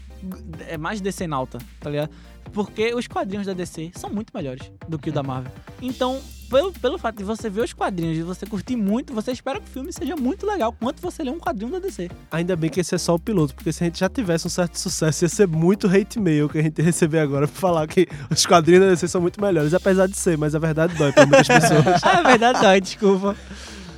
é 0.68 0.78
mais 0.78 1.02
DC 1.02 1.28
nauta, 1.28 1.58
tá 1.80 1.90
ligado? 1.90 2.10
Porque 2.52 2.94
os 2.94 3.08
quadrinhos 3.08 3.46
da 3.46 3.54
DC 3.54 3.92
são 3.96 4.10
muito 4.10 4.32
melhores 4.34 4.72
do 4.88 4.98
que 4.98 5.10
o 5.10 5.14
da 5.14 5.22
Marvel. 5.22 5.52
Então, 5.82 6.20
pelo, 6.50 6.72
pelo 6.74 6.98
fato 6.98 7.18
de 7.18 7.24
você 7.24 7.50
ver 7.50 7.62
os 7.62 7.74
quadrinhos 7.74 8.18
e 8.18 8.24
você 8.24 8.46
curtir 8.46 8.76
muito, 8.76 9.14
você 9.14 9.32
espera 9.32 9.60
que 9.60 9.68
o 9.68 9.70
filme 9.70 9.94
seja 9.94 10.16
muito 10.16 10.46
legal, 10.46 10.74
quanto 10.74 11.02
você 11.02 11.24
lê 11.24 11.30
um 11.30 11.38
quadrinho 11.38 11.72
da 11.72 11.80
DC. 11.80 12.10
Ainda 12.32 12.56
bem 12.56 12.70
que 12.70 12.80
esse 12.80 12.96
é 12.96 12.98
só 12.98 13.14
o 13.16 13.20
piloto, 13.20 13.54
porque 13.54 13.72
se 13.72 13.84
a 13.84 13.86
gente 13.86 14.00
já 14.00 14.10
tivesse 14.10 14.48
um 14.48 14.50
certo 14.50 14.80
sucesso, 14.80 15.24
ia 15.24 15.30
ser 15.30 15.48
muito 15.48 15.88
hate 15.88 16.20
mail 16.20 16.50
que 16.50 16.58
a 16.58 16.64
gente 16.64 16.80
ia 16.80 16.86
receber 16.86 17.20
agora 17.20 17.48
pra 17.48 17.56
falar 17.56 17.88
que 17.88 18.08
os 18.30 18.46
quadrinhos 18.46 18.84
da 18.84 18.90
DC 18.90 19.08
são 19.08 19.22
muito 19.22 19.40
melhores, 19.40 19.74
apesar 19.74 20.08
de 20.08 20.18
ser, 20.18 20.38
mas 20.38 20.56
a 20.56 20.60
verdade 20.60 20.96
dói 20.96 21.12
pra 21.12 21.26
muitas 21.26 21.48
pessoas. 21.48 21.86
é 22.04 22.24
verdade, 22.24 22.62
dói, 22.62 22.82
desculpa. 22.82 23.36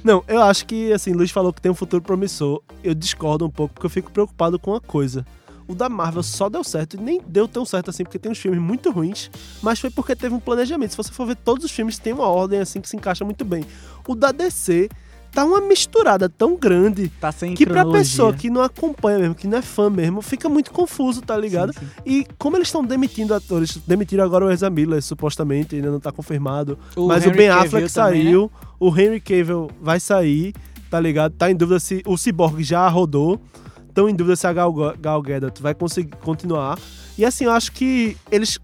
Não, 0.04 0.24
eu 0.28 0.42
acho 0.42 0.66
que, 0.66 0.92
assim, 0.92 1.14
Luiz 1.14 1.32
falou 1.32 1.54
que 1.54 1.62
tem 1.62 1.72
um 1.72 1.76
futuro 1.76 2.02
promissor. 2.02 2.62
Eu 2.84 2.96
discordo 2.96 3.46
um 3.46 3.50
pouco, 3.50 3.76
porque 3.76 3.86
eu 3.86 3.90
fico 3.90 4.12
preocupado 4.12 4.58
com 4.58 4.72
uma 4.72 4.82
coisa. 4.82 5.26
O 5.72 5.76
da 5.76 5.88
Marvel 5.88 6.22
só 6.22 6.50
deu 6.50 6.66
certo, 6.66 6.98
e 6.98 7.00
nem 7.00 7.22
deu 7.26 7.48
tão 7.48 7.64
certo 7.64 7.90
assim, 7.90 8.04
porque 8.04 8.20
tem 8.20 8.30
uns 8.30 8.38
filmes 8.38 8.60
muito 8.60 8.92
ruins, 8.92 9.32
mas 9.62 9.80
foi 9.80 9.90
porque 9.90 10.14
teve 10.16 10.36
um 10.36 10.40
planejamento. 10.40 10.92
Se 10.92 10.98
você 10.98 11.14
for 11.14 11.26
ver 11.26 11.38
todos 11.38 11.64
os 11.64 11.72
filmes, 11.72 11.98
tem 11.98 12.12
uma 12.12 12.28
ordem 12.28 12.60
assim 12.60 12.82
que 12.82 12.90
se 12.90 12.98
encaixa 12.98 13.24
muito 13.24 13.46
bem. 13.46 13.64
O 14.06 14.14
da 14.14 14.34
DC 14.34 14.90
tá 15.32 15.46
uma 15.46 15.62
misturada 15.62 16.28
tão 16.28 16.58
grande 16.58 17.08
Tá 17.22 17.32
que 17.32 17.66
pra 17.66 17.86
pessoa 17.86 18.34
que 18.34 18.50
não 18.50 18.62
acompanha 18.62 19.20
mesmo, 19.20 19.36
que 19.36 19.48
não 19.48 19.58
é 19.58 19.62
fã 19.62 19.90
mesmo, 19.90 20.22
fica 20.22 20.50
muito 20.50 20.72
confuso, 20.72 21.22
tá 21.22 21.38
ligado? 21.38 21.72
Sim, 21.74 21.80
sim. 21.80 21.86
E 22.06 22.28
como 22.38 22.58
eles 22.58 22.68
estão 22.68 22.84
demitindo 22.84 23.34
atores, 23.34 23.78
demitiram 23.88 24.26
agora 24.26 24.46
o 24.46 24.52
Ezra 24.52 24.70
Miller, 24.70 25.02
supostamente, 25.02 25.76
ainda 25.76 25.90
não 25.90 26.02
tá 26.02 26.12
confirmado. 26.12 26.78
O 26.98 27.08
mas 27.08 27.24
Henry 27.24 27.34
o 27.34 27.38
Ben 27.38 27.48
Cavill 27.48 27.66
Affleck 27.66 27.94
também, 27.94 28.24
né? 28.24 28.30
saiu, 28.30 28.52
o 28.78 28.90
Henry 28.90 29.22
Cavill 29.22 29.72
vai 29.82 30.00
sair, 30.02 30.54
tá 30.90 31.00
ligado? 31.00 31.34
Tá 31.34 31.50
em 31.50 31.56
dúvida 31.56 31.80
se 31.80 32.04
o 32.06 32.18
Cyborg 32.18 32.62
já 32.62 32.86
rodou. 32.90 33.40
Estão 33.92 34.08
em 34.08 34.16
dúvida 34.16 34.38
se 34.38 34.48
a 34.48 34.54
Gal, 34.54 34.74
Gal 34.98 35.22
Gadot 35.22 35.62
vai 35.62 35.74
conseguir 35.74 36.16
continuar. 36.24 36.80
E 37.18 37.26
assim, 37.26 37.44
eu 37.44 37.52
acho 37.52 37.74
que 37.74 38.18
eles. 38.32 38.58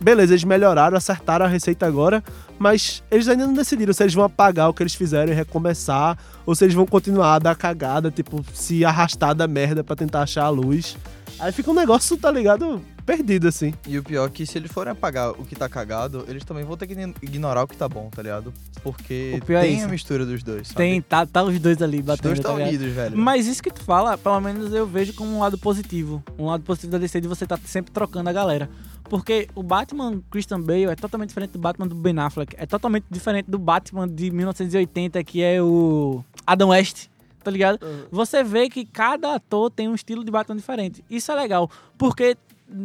Beleza, 0.00 0.32
eles 0.32 0.44
melhoraram, 0.44 0.96
acertaram 0.96 1.44
a 1.44 1.48
receita 1.48 1.86
agora, 1.86 2.24
mas 2.58 3.02
eles 3.10 3.28
ainda 3.28 3.46
não 3.46 3.52
decidiram 3.52 3.92
se 3.92 4.02
eles 4.02 4.14
vão 4.14 4.24
apagar 4.24 4.70
o 4.70 4.72
que 4.72 4.82
eles 4.82 4.94
fizeram 4.94 5.30
e 5.30 5.34
recomeçar, 5.34 6.16
ou 6.46 6.54
se 6.54 6.64
eles 6.64 6.74
vão 6.74 6.86
continuar 6.86 7.34
a 7.34 7.38
dar 7.38 7.54
cagada, 7.54 8.10
tipo, 8.10 8.42
se 8.54 8.82
arrastar 8.82 9.34
da 9.34 9.46
merda 9.46 9.84
pra 9.84 9.94
tentar 9.94 10.22
achar 10.22 10.44
a 10.44 10.48
luz. 10.48 10.96
Aí 11.38 11.52
fica 11.52 11.70
um 11.70 11.74
negócio, 11.74 12.16
tá 12.16 12.30
ligado? 12.30 12.80
Perdido, 13.10 13.48
assim. 13.48 13.74
E 13.88 13.98
o 13.98 14.04
pior 14.04 14.28
é 14.28 14.30
que 14.30 14.46
se 14.46 14.56
eles 14.56 14.70
forem 14.70 14.92
apagar 14.92 15.32
o 15.32 15.44
que 15.44 15.56
tá 15.56 15.68
cagado, 15.68 16.24
eles 16.28 16.44
também 16.44 16.62
vão 16.62 16.76
ter 16.76 16.86
que 16.86 16.94
ignorar 17.20 17.64
o 17.64 17.66
que 17.66 17.76
tá 17.76 17.88
bom, 17.88 18.08
tá 18.08 18.22
ligado? 18.22 18.54
Porque 18.84 19.40
é 19.42 19.60
tem 19.60 19.78
isso. 19.78 19.84
a 19.84 19.88
mistura 19.88 20.24
dos 20.24 20.44
dois, 20.44 20.68
sabe? 20.68 20.76
Tem, 20.76 21.02
tá, 21.02 21.26
tá 21.26 21.42
os 21.42 21.58
dois 21.58 21.82
ali 21.82 21.98
Os 21.98 22.04
batendo, 22.04 22.34
dois 22.34 22.38
tá 22.38 22.52
unidos, 22.52 22.92
velho. 22.92 23.18
Mas 23.18 23.48
isso 23.48 23.60
que 23.60 23.72
tu 23.72 23.82
fala, 23.82 24.16
pelo 24.16 24.40
menos 24.40 24.72
eu 24.72 24.86
vejo 24.86 25.12
como 25.14 25.34
um 25.34 25.40
lado 25.40 25.58
positivo. 25.58 26.22
Um 26.38 26.46
lado 26.46 26.62
positivo 26.62 26.92
da 26.92 26.98
DC 26.98 27.20
de 27.20 27.26
você 27.26 27.44
tá 27.48 27.58
sempre 27.64 27.90
trocando 27.90 28.30
a 28.30 28.32
galera. 28.32 28.70
Porque 29.08 29.48
o 29.56 29.62
Batman 29.64 30.22
Christian 30.30 30.60
Bale 30.60 30.84
é 30.84 30.94
totalmente 30.94 31.30
diferente 31.30 31.50
do 31.50 31.58
Batman 31.58 31.88
do 31.88 31.96
Ben 31.96 32.16
Affleck. 32.16 32.54
É 32.56 32.64
totalmente 32.64 33.06
diferente 33.10 33.50
do 33.50 33.58
Batman 33.58 34.06
de 34.06 34.30
1980, 34.30 35.24
que 35.24 35.42
é 35.42 35.60
o 35.60 36.24
Adam 36.46 36.68
West, 36.68 37.08
tá 37.42 37.50
ligado? 37.50 37.78
Você 38.10 38.42
vê 38.42 38.68
que 38.68 38.84
cada 38.84 39.34
ator 39.34 39.70
tem 39.70 39.88
um 39.88 39.94
estilo 39.94 40.24
de 40.24 40.30
Batman 40.30 40.56
diferente. 40.56 41.04
Isso 41.10 41.30
é 41.32 41.34
legal, 41.34 41.70
porque 41.98 42.36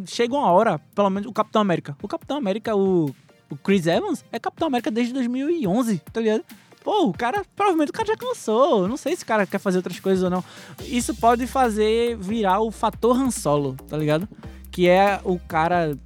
chega 0.05 0.33
uma 0.33 0.51
hora, 0.51 0.79
pelo 0.93 1.09
menos 1.09 1.29
o 1.29 1.33
Capitão 1.33 1.61
América. 1.61 1.95
O 2.01 2.07
Capitão 2.07 2.37
América, 2.37 2.75
o, 2.75 3.13
o 3.49 3.55
Chris 3.57 3.85
Evans, 3.87 4.23
é 4.31 4.39
Capitão 4.39 4.67
América 4.67 4.89
desde 4.89 5.13
2011, 5.13 6.01
tá 6.11 6.21
ligado? 6.21 6.43
Pô, 6.83 7.07
o 7.07 7.13
cara, 7.13 7.43
provavelmente 7.55 7.89
o 7.89 7.93
cara 7.93 8.07
já 8.07 8.15
cansou. 8.15 8.87
Não 8.87 8.95
sei 8.95 9.15
se 9.15 9.23
o 9.23 9.25
cara 9.25 9.47
quer 9.47 9.57
fazer 9.57 9.77
outras 9.77 9.99
coisas 9.99 10.23
ou 10.23 10.29
não. 10.29 10.43
Isso 10.83 11.15
pode 11.15 11.47
fazer 11.47 12.15
virar 12.17 12.61
o 12.61 12.69
fator 12.69 13.19
Han 13.19 13.31
Solo, 13.31 13.75
tá 13.87 13.97
ligado? 13.97 14.29
Que 14.71 14.87
é 14.87 15.19
o 15.23 15.39
cara 15.39 15.97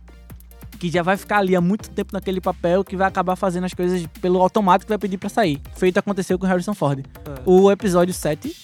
que 0.79 0.89
já 0.89 1.03
vai 1.03 1.17
ficar 1.17 1.39
ali 1.39 1.55
há 1.55 1.61
muito 1.61 1.89
tempo 1.89 2.11
naquele 2.13 2.39
papel, 2.39 2.83
que 2.83 2.95
vai 2.95 3.07
acabar 3.07 3.35
fazendo 3.35 3.65
as 3.65 3.73
coisas 3.73 4.05
pelo 4.21 4.41
automático 4.41 4.85
que 4.87 4.91
vai 4.91 4.97
pedir 4.97 5.17
pra 5.17 5.29
sair. 5.29 5.61
Feito 5.75 5.97
aconteceu 5.97 6.39
com 6.39 6.45
o 6.45 6.49
Harrison 6.49 6.73
Ford. 6.73 7.05
O 7.45 7.69
episódio 7.71 8.13
7. 8.13 8.55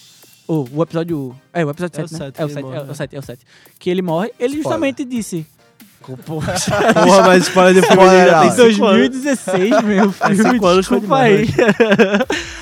Ou 0.47 0.67
o 0.73 0.82
episódio. 0.84 1.36
É, 1.51 1.65
o 1.65 1.69
episódio 1.69 1.99
É 1.99 2.04
o 2.04 2.08
7, 2.08 2.19
né? 2.19 2.25
É 2.38 2.45
o 2.45 2.47
que 2.47 2.54
7, 2.54 2.65
ele 2.65 2.75
é, 2.75 2.80
morre, 2.80 2.91
o 2.91 2.95
7, 2.95 3.15
é 3.15 3.19
o 3.19 3.21
7. 3.21 3.45
Que 3.80 3.89
ele 3.89 4.01
morre. 4.01 4.28
Ele 4.39 4.56
Spoiler. 4.58 4.63
justamente 4.63 5.04
disse. 5.06 5.45
Poxa, 6.23 6.71
Porra, 6.93 7.21
mas 7.23 7.43
spoiler 7.47 7.73
de 7.73 7.82
filme 7.82 8.04
Spoiler 8.04 8.28
já 8.30 8.39
tem 8.41 8.49
alert. 8.51 8.73
cinco 8.75 8.86
anos. 8.86 9.10
2016, 9.10 9.84
meu 9.84 10.10
É, 10.10 10.12
filme, 10.36 10.51
cinco 10.54 10.67
anos 10.67 10.86
foi 10.86 10.99
desculpa 10.99 11.21
aí. 11.23 11.45
demais, 11.47 11.75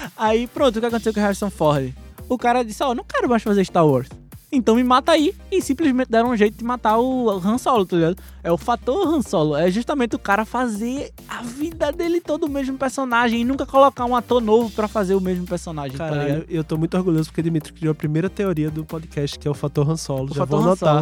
aí, 0.17 0.47
pronto, 0.47 0.77
o 0.77 0.79
que 0.79 0.85
aconteceu 0.85 1.13
com 1.13 1.19
o 1.19 1.23
Harrison 1.23 1.49
Ford? 1.49 1.93
O 2.29 2.37
cara 2.37 2.63
disse, 2.63 2.81
ó, 2.81 2.95
não 2.95 3.03
quero 3.03 3.27
mais 3.29 3.43
fazer 3.43 3.65
Star 3.65 3.85
Wars. 3.85 4.07
Então 4.55 4.75
me 4.75 4.83
mata 4.83 5.11
aí. 5.11 5.33
E 5.51 5.61
simplesmente 5.61 6.09
deram 6.09 6.29
um 6.29 6.37
jeito 6.37 6.55
de 6.55 6.63
matar 6.63 6.99
o 6.99 7.29
Han 7.29 7.57
Solo, 7.57 7.85
tá 7.85 7.95
ligado? 7.95 8.17
É 8.43 8.51
o 8.51 8.57
fator 8.57 9.07
Han 9.07 9.21
Solo. 9.21 9.55
É 9.55 9.69
justamente 9.71 10.15
o 10.15 10.19
cara 10.19 10.45
fazer 10.45 11.11
a 11.27 11.41
vida 11.41 11.91
dele 11.91 12.21
todo 12.21 12.43
o 12.45 12.49
mesmo 12.49 12.77
personagem 12.77 13.41
e 13.41 13.43
nunca 13.43 13.65
colocar 13.65 14.05
um 14.05 14.15
ator 14.15 14.39
novo 14.39 14.69
pra 14.69 14.87
fazer 14.87 15.15
o 15.15 15.21
mesmo 15.21 15.45
personagem, 15.47 15.97
tá 15.97 16.09
ligado? 16.11 16.45
Eu 16.47 16.63
tô 16.63 16.77
muito 16.77 16.95
orgulhoso 16.95 17.29
porque 17.29 17.41
Dimitri 17.41 17.73
criou 17.73 17.91
a 17.91 17.95
primeira 17.95 18.29
teoria 18.29 18.69
do 18.69 18.85
podcast, 18.85 19.39
que 19.39 19.47
é 19.47 19.51
o 19.51 19.55
fator 19.55 19.89
Han 19.89 19.97
Solo. 19.97 20.25
O 20.25 20.35
Já 20.35 20.41
fator 20.41 20.59
vou 20.59 20.59
Han 20.59 20.71
anotar. 20.71 21.01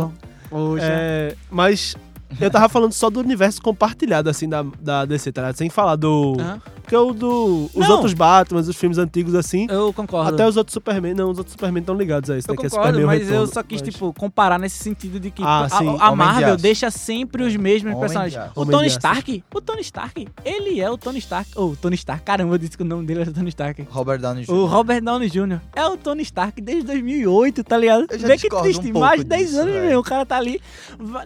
Solo. 0.50 0.78
É, 0.80 1.36
mas 1.50 1.96
eu 2.40 2.50
tava 2.52 2.70
falando 2.70 2.94
só 2.94 3.10
do 3.10 3.20
universo 3.20 3.62
compartilhado, 3.62 4.30
assim, 4.30 4.48
da, 4.48 4.64
da 4.80 5.06
DC, 5.06 5.32
tá 5.32 5.42
ligado? 5.42 5.56
Sem 5.58 5.70
falar 5.70 5.96
do... 5.96 6.36
Aham. 6.40 6.62
Porque 6.82 6.96
o 6.96 7.14
do... 7.14 7.70
Os 7.74 7.88
Não. 7.88 7.92
outros 7.92 8.14
Batman, 8.14 8.60
os 8.60 8.76
filmes 8.76 8.98
antigos, 8.98 9.34
assim... 9.36 9.66
Eu 9.70 9.94
concordo. 9.94 10.34
Até 10.34 10.46
os 10.46 10.58
outros 10.58 10.74
Superman, 10.74 11.14
não, 11.14 11.30
os 11.30 11.38
outros 11.38 11.54
Superman 11.54 11.80
estão 11.82 11.96
ligados 11.96 12.30
a 12.30 12.38
isso, 12.38 12.50
Eu 12.50 12.54
né? 12.56 12.60
que 12.60 12.66
é 12.66 12.70
concordo, 12.70 12.88
Superman 12.94 13.06
mas 13.06 13.22
Retorno, 13.28 13.44
eu 13.44 13.48
só 13.54 13.64
quis, 13.64 13.82
mas- 13.82 13.94
tipo, 13.94 14.14
comparar 14.14 14.60
nesse 14.60 14.84
sentido 14.84 15.20
de 15.20 15.32
que 15.32 15.42
Ah, 15.44 15.66
a- 15.66 15.70
sim, 15.70 15.98
a, 16.00 16.10
de 16.10 16.16
Marvel 16.18 16.54
Aço. 16.56 16.62
deixa 16.64 16.92
sempre 16.92 17.44
os 17.44 17.56
mesmos 17.56 17.92
Homem 17.94 18.00
personagens. 18.00 18.44
de. 18.44 18.50
O 18.56 18.62
Homem 18.64 18.72
Tony 18.76 18.88
de. 18.88 18.92
Stark, 18.92 19.44
o 19.54 19.62
Tony 19.62 19.82
Stark, 19.82 20.28
ele 20.44 20.82
é 20.82 20.90
o 20.90 20.98
Tony 20.98 21.20
Stark. 21.20 21.50
Oh, 21.56 21.76
Tony 21.80 21.96
Stark, 21.96 22.24
caramba, 22.24 22.56
eu 22.56 22.58
disse 22.58 22.76
que 22.76 22.84
o 22.84 22.86
nome 22.86 23.06
dele 23.06 23.22
era 23.22 23.32
Tony 23.32 23.50
Stark. 23.50 23.88
Robert 23.90 24.20
Downey 24.20 24.44
Jr. 24.44 24.52
O 24.54 24.66
Robert 24.66 25.02
Downey 25.02 25.30
Jr. 25.30 25.60
é 25.74 25.86
o 25.86 25.96
Tony 25.96 26.24
Stark 26.24 26.60
desde 26.62 26.84
2008, 26.84 27.64
tá 27.64 27.78
ligado? 27.78 28.08
Vê 28.10 28.38
que 28.38 28.50
triste, 28.50 28.80
um 28.80 28.84
pouco 28.94 29.00
mais 29.00 29.22
de 29.22 29.28
10 29.28 29.48
disso, 29.50 29.62
anos, 29.62 29.74
meu, 29.76 30.00
o 30.00 30.04
cara 30.04 30.26
tá 30.26 30.36
ali. 30.36 30.60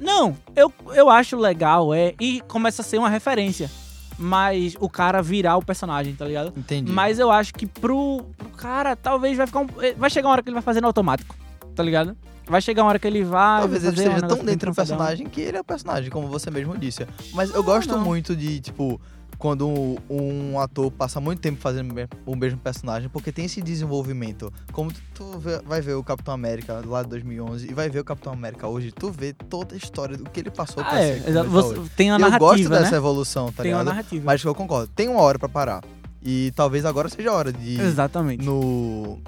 Não, 0.02 0.36
eu, 0.56 0.72
eu 0.96 1.10
acho 1.10 1.38
legal, 1.38 1.94
é, 1.94 2.14
e 2.20 2.42
começa 2.48 2.82
a 2.82 2.86
ser 2.86 2.98
uma 2.98 3.10
referência. 3.10 3.70
Mas 4.18 4.76
o 4.80 4.90
cara 4.90 5.22
virar 5.22 5.58
o 5.58 5.66
personagem, 5.66 6.16
tá 6.16 6.26
ligado? 6.26 6.54
Entendi. 6.56 6.90
Mas 6.92 7.20
eu 7.20 7.30
acho 7.30 7.54
que 7.54 7.66
pro, 7.66 8.24
pro 8.38 8.50
cara, 8.50 8.96
talvez 8.96 9.36
vai 9.36 9.46
ficar 9.46 9.60
um. 9.60 9.68
eh, 9.82 9.94
Vai 9.94 10.10
chegar 10.10 10.30
uma 10.30 10.34
hora 10.34 10.42
que 10.44 10.48
ele 10.48 10.54
vai 10.54 10.64
fazer 10.64 10.80
no 10.80 10.88
automático, 10.88 11.36
tá 11.76 11.84
ligado? 11.84 12.16
Vai 12.48 12.62
chegar 12.62 12.84
uma 12.84 12.90
hora 12.90 13.00
que 13.00 13.08
ele 13.08 13.24
vai. 13.24 13.60
Talvez 13.62 13.84
ele 13.84 13.96
fazer 13.96 14.10
um 14.24 14.28
tão 14.28 14.46
dentro 14.46 14.72
do 14.72 14.76
personagem 14.76 15.28
que 15.28 15.42
ele 15.42 15.58
é 15.58 15.62
o 15.62 15.64
personagem, 15.66 16.10
como 16.10 16.28
você 16.28 16.50
mesmo 16.50 16.78
disse. 16.78 17.06
Mas 17.34 17.54
eu 17.54 17.62
gosto 17.62 17.90
não. 17.90 18.06
muito 18.06 18.36
de, 18.36 18.62
tipo, 18.62 19.02
quando 19.38 19.68
um, 19.68 19.96
um 20.10 20.60
ator 20.60 20.92
passa 20.92 21.20
muito 21.20 21.40
tempo 21.40 21.60
fazendo 21.60 21.94
o 22.26 22.36
mesmo 22.36 22.60
personagem, 22.60 23.10
porque 23.10 23.32
tem 23.32 23.46
esse 23.46 23.62
desenvolvimento. 23.62 24.52
Como 24.72 24.92
tu, 24.92 25.02
tu 25.14 25.40
vê- 25.40 25.60
vai 25.66 25.82
ver 25.82 25.94
o 25.94 26.04
Capitão 26.04 26.34
América 26.34 26.82
lá 26.86 27.04
de 27.04 27.10
2011 27.10 27.70
e 27.70 27.74
vai 27.74 27.90
ver 27.90 28.00
o 28.00 28.04
Capitão 28.04 28.34
América 28.34 28.68
hoje, 28.68 28.92
tu 28.92 29.12
vê 29.12 29.34
toda 29.34 29.76
a 29.76 29.78
história 29.78 30.18
do 30.18 30.24
que 30.30 30.40
ele 30.40 30.52
passou 30.52 30.84
pra 30.84 30.94
Ah, 30.94 31.02
é, 31.02 31.20
ser 31.20 31.34
tá 31.34 31.44
Você, 31.44 31.82
tem 31.96 32.12
uma 32.12 32.18
E 32.18 32.22
eu 32.22 32.26
narrativa, 32.26 32.40
gosto 32.50 32.70
dessa 32.70 32.92
né? 32.92 32.98
evolução, 32.98 33.52
tá 33.52 33.64
tem 33.64 33.72
uma 33.74 33.80
ligado? 33.80 33.94
narrativa. 33.96 34.24
Mas 34.26 34.44
eu 34.44 34.56
concordo, 34.56 34.88
tem 34.96 35.08
uma 35.08 35.22
hora 35.22 35.38
pra 35.40 35.50
parar. 35.50 35.84
E 36.24 36.52
talvez 36.56 36.86
agora 36.86 37.08
seja 37.10 37.30
a 37.30 37.34
hora 37.34 37.54
de 37.54 37.80
Exatamente. 37.80 38.44
no 38.44 39.20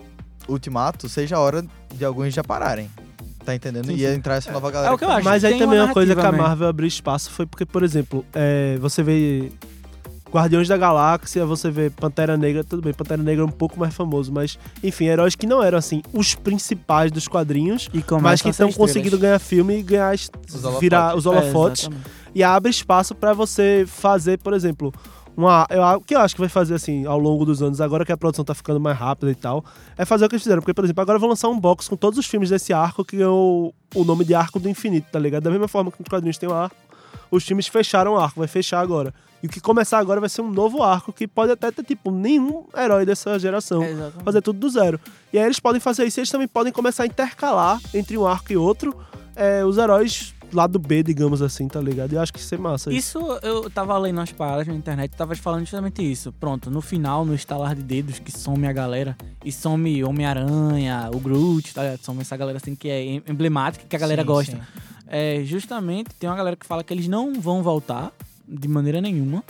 Ultimato, 0.48 1.08
seja 1.10 1.36
a 1.36 1.39
hora 1.39 1.63
de 1.93 2.06
alguns 2.06 2.34
já 2.34 2.43
pararem. 2.43 2.89
Tá 3.46 3.56
entendendo? 3.56 3.86
Sim, 3.88 3.93
e 3.93 4.00
sim. 4.00 4.06
entrar 4.08 4.36
essa 4.36 4.52
nova 4.52 4.70
galera. 4.70 4.91
É 4.91 4.96
o 4.96 4.98
que 4.98 5.06
eu 5.06 5.10
acho. 5.12 5.24
Mas 5.24 5.43
aí 5.46 5.58
também 5.58 5.80
uma 5.80 5.86
uma 5.86 5.93
coisa 5.93 6.13
que 6.13 6.20
a 6.20 6.24
narrativa, 6.24 6.43
né? 6.43 6.50
Marvel 6.50 6.67
abriu 6.67 6.88
espaço 6.88 7.30
foi 7.32 7.46
porque, 7.46 7.65
por 7.65 7.82
exemplo, 7.82 8.26
é, 8.34 8.78
você 8.82 9.02
vê 9.02 9.52
Guardiões 10.38 10.67
da 10.67 10.78
Galáxia, 10.78 11.45
você 11.45 11.71
vê 11.71 11.89
Pantera 11.89 12.38
Negra, 12.38 12.63
tudo 12.63 12.82
bem, 12.84 12.93
Pantera 12.93 13.21
Negra 13.23 13.43
é 13.43 13.45
um 13.45 13.52
pouco 13.52 13.80
mais 13.80 13.93
famoso, 13.95 14.32
mas 14.32 14.58
enfim, 14.84 15.06
heróis 15.06 15.36
que 15.36 15.47
não 15.47 15.63
eram 15.63 15.78
assim 15.80 16.02
os 16.13 16.36
principais 16.36 17.12
dos 17.12 17.28
quadrinhos, 17.28 17.89
E 17.93 18.04
mas 18.21 18.41
que 18.41 18.50
estão 18.50 18.71
conseguindo 18.71 19.17
ganhar 19.17 19.39
filme 19.39 19.80
e 19.80 19.82
ganhar 19.84 20.13
Os 20.13 20.30
holofotes. 20.54 20.80
virar 20.80 21.15
os 21.17 21.26
É, 21.26 21.30
holofotes 21.30 21.82
exatamente. 21.86 22.10
e 22.36 22.43
abre 22.43 22.69
espaço 22.69 23.15
pra 23.15 23.34
você 23.34 23.84
fazer, 23.88 24.38
por 24.38 24.54
exemplo, 24.54 24.93
uma, 25.36 25.65
eu, 25.69 25.82
o 25.97 26.02
que 26.02 26.15
eu 26.15 26.19
acho 26.19 26.36
que 26.36 26.41
vai 26.41 26.50
fazer 26.50 26.76
assim 26.76 27.06
ao 27.06 27.17
longo 27.19 27.43
dos 27.45 27.62
anos, 27.63 27.82
agora 27.82 28.06
que 28.06 28.12
a 28.12 28.17
produção 28.17 28.45
tá 28.45 28.54
ficando 28.54 28.80
mais 28.80 28.97
rápida 28.97 29.32
e 29.32 29.36
tal, 29.36 29.63
é 29.97 30.06
fazer 30.06 30.26
o 30.26 30.30
que 30.30 30.36
eles 30.36 30.43
fizeram. 30.43 30.62
Porque, 30.62 30.73
por 30.73 30.84
exemplo, 30.84 31.02
agora 31.02 31.17
vão 31.19 31.30
lançar 31.30 31.47
um 31.50 31.60
box 31.60 31.88
com 31.88 31.95
todos 31.95 32.17
os 32.17 32.26
filmes 32.26 32.50
desse 32.50 32.73
arco 32.73 33.04
que 33.06 33.17
ganhou 33.17 33.73
o 33.95 34.04
nome 34.04 34.23
de 34.26 34.34
Arco 34.34 34.60
do 34.60 34.67
Infinito, 34.69 35.08
tá 35.12 35.19
ligado? 35.19 35.43
Da 35.43 35.52
mesma 35.52 35.67
forma 35.67 35.91
que 35.91 36.00
nos 36.00 36.10
quadrinhos 36.10 36.38
tem 36.39 36.50
um 36.50 36.54
arco, 36.54 36.76
os 37.30 37.43
filmes 37.43 37.67
fecharam 37.67 38.13
o 38.13 38.17
arco, 38.17 38.39
vai 38.39 38.47
fechar 38.47 38.80
agora. 38.82 39.13
E 39.41 39.47
o 39.47 39.50
que 39.50 39.60
começar 39.60 40.00
agora 40.00 40.19
vai 40.19 40.30
ser 40.30 40.41
um 40.41 40.52
novo 40.52 40.82
arco 40.82 41.13
que 41.13 41.28
pode 41.28 41.52
até 41.52 41.69
ter, 41.71 41.84
tipo, 41.84 42.10
nenhum 42.12 42.65
herói 42.76 43.06
dessa 43.06 43.38
geração. 43.38 43.84
É. 43.84 43.95
Fazer 44.23 44.41
tudo 44.41 44.60
do 44.60 44.69
zero. 44.69 45.00
E 45.32 45.38
aí 45.38 45.45
eles 45.45 45.60
podem 45.60 45.80
fazer 45.80 46.06
isso 46.06 46.19
e 46.19 46.21
eles 46.21 46.32
também 46.32 46.47
podem 46.47 46.73
começar 46.73 47.04
a 47.04 47.06
intercalar 47.06 47.80
entre 47.93 48.17
um 48.17 48.26
arco 48.26 48.52
e 48.52 48.58
outro 48.58 48.95
é, 49.36 49.63
os 49.63 49.78
heróis 49.78 50.34
lado 50.54 50.80
B, 50.80 51.04
digamos 51.04 51.41
assim, 51.41 51.67
tá 51.67 51.80
ligado? 51.82 52.13
E 52.13 52.15
eu 52.15 52.21
acho 52.21 52.32
que 52.34 52.39
isso 52.39 52.56
é 52.56 52.58
massa. 52.58 52.91
Isso 52.91 53.19
eu 53.43 53.69
tava 53.69 53.97
lendo 53.97 54.17
umas 54.17 54.32
paradas 54.32 54.65
na 54.65 54.73
internet, 54.73 55.12
tava 55.15 55.36
falando 55.36 55.60
justamente 55.62 56.02
isso. 56.10 56.32
Pronto, 56.32 56.71
no 56.71 56.82
final, 56.82 57.26
no 57.26 57.36
estalar 57.36 57.76
de 57.76 57.84
dedos, 57.84 58.17
que 58.19 58.32
some 58.32 58.65
a 58.65 58.71
galera, 58.71 59.15
e 59.43 59.52
some 59.52 60.04
Homem-Aranha, 60.04 61.10
o 61.13 61.19
Groot, 61.19 61.73
tá 61.73 61.84
ligado? 61.84 62.00
Some 62.04 62.21
essa 62.21 62.38
galera 62.38 62.58
assim 62.58 62.76
que 62.76 62.89
é 62.89 63.04
em- 63.04 63.23
emblemática, 63.28 63.86
que 63.88 63.95
a 63.95 64.00
galera 64.00 64.21
Sim, 64.21 64.28
gosta. 64.28 64.52
sim. 64.54 64.62
É, 65.10 65.41
justamente, 65.43 66.10
tem 66.19 66.30
uma 66.30 66.36
galera 66.36 66.56
que 66.56 66.65
fala 66.65 66.84
que 66.84 66.93
eles 66.93 67.08
não 67.08 67.39
vão 67.39 67.62
voltar 67.62 68.12
de 68.47 68.67
maneira 68.67 69.01
nenhuma. 69.01 69.43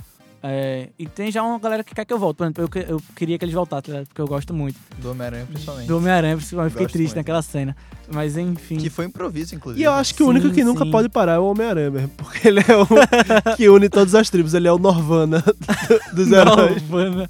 É, 0.44 0.90
e 1.00 1.08
tem 1.08 1.32
já 1.32 1.42
uma 1.44 1.58
galera 1.58 1.84
que 1.84 1.94
quer 1.96 2.06
que 2.06 2.14
eu 2.14 2.20
volte. 2.20 2.38
Por 2.38 2.44
exemplo, 2.46 2.70
eu, 2.76 2.82
eu 2.84 3.02
queria 3.16 3.38
que 3.40 3.44
eles 3.44 3.56
voltassem, 3.56 3.94
tá 3.94 4.04
porque 4.08 4.22
eu 4.22 4.28
gosto 4.28 4.54
muito. 4.54 4.78
Do 5.00 5.10
Homem-Aranha, 5.12 5.46
principalmente. 5.48 5.88
Do 5.88 5.98
Homem-Aranha, 5.98 6.36
principalmente, 6.38 6.72
fiquei 6.74 6.86
Gosto 6.86 6.94
triste 6.94 7.10
muito. 7.10 7.18
naquela 7.18 7.42
cena. 7.42 7.76
Mas 8.14 8.38
enfim. 8.38 8.78
Que 8.78 8.90
foi 8.90 9.06
improviso, 9.06 9.56
inclusive. 9.56 9.82
E 9.82 9.86
eu 9.86 9.92
acho 9.92 10.14
que 10.14 10.22
o 10.22 10.28
Sim, 10.28 10.32
único 10.32 10.52
que 10.52 10.64
nunca 10.64 10.86
sim. 10.86 10.92
pode 10.92 11.10
parar 11.10 11.34
é 11.34 11.40
o 11.40 11.46
Homem-Aranha 11.46 11.90
mesmo. 11.92 12.10
Porque 12.10 12.48
ele 12.48 12.60
é 12.60 12.78
o 12.78 12.88
que 13.58 13.68
une 13.68 13.90
todas 13.90 14.14
as 14.16 14.30
tribos. 14.30 14.54
Ele 14.54 14.68
é 14.68 14.72
o 14.72 14.78
Norvana 14.78 15.44
dos 16.14 16.32
heróis. 16.32 16.82
Norvana. 16.88 17.28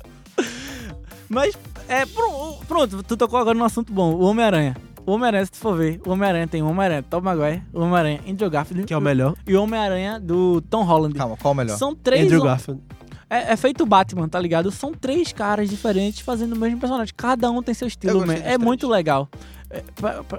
Mas, 1.30 1.58
é, 1.88 2.06
pro- 2.06 2.58
pronto, 2.68 3.04
tu 3.04 3.16
tocou 3.18 3.40
agora 3.40 3.58
num 3.58 3.66
assunto 3.66 3.92
bom. 3.92 4.14
O 4.16 4.22
Homem-Aranha. 4.24 4.76
O 5.08 5.14
Homem-Aranha, 5.14 5.46
se 5.46 5.52
tu 5.52 5.58
for 5.58 5.78
ver, 5.78 6.02
o 6.06 6.10
Homem-Aranha 6.12 6.48
tem 6.48 6.62
o 6.62 6.68
Homem-Aranha 6.68 7.02
Tom 7.02 7.22
Maguire, 7.22 7.64
o 7.74 7.80
Homem-Aranha 7.80 8.20
Andrew 8.28 8.50
Garfield 8.50 8.84
Que 8.86 8.94
é 8.94 8.98
o 8.98 9.02
melhor. 9.02 9.36
e 9.48 9.56
o 9.56 9.64
Homem-Aranha 9.64 10.20
do 10.20 10.60
Tom 10.62 10.84
Holland. 10.84 11.16
Calma, 11.16 11.38
qual 11.38 11.54
o 11.54 11.56
melhor? 11.58 11.78
São 11.78 11.96
três. 11.96 12.26
Andrew 12.26 12.44
Garfield. 12.44 12.82
É, 13.30 13.54
é 13.54 13.56
feito 13.56 13.84
o 13.84 13.86
Batman, 13.86 14.28
tá 14.28 14.38
ligado? 14.40 14.70
São 14.70 14.92
três 14.94 15.32
caras 15.32 15.70
diferentes 15.70 16.20
fazendo 16.20 16.54
o 16.54 16.60
mesmo 16.60 16.78
personagem. 16.80 17.14
Cada 17.16 17.50
um 17.50 17.64
tem 17.64 17.74
seu 17.74 17.88
estilo. 17.88 18.26
man. 18.28 18.34
É 18.34 18.42
três. 18.42 18.58
muito 18.60 18.88
legal. 18.88 19.30
É, 19.70 19.82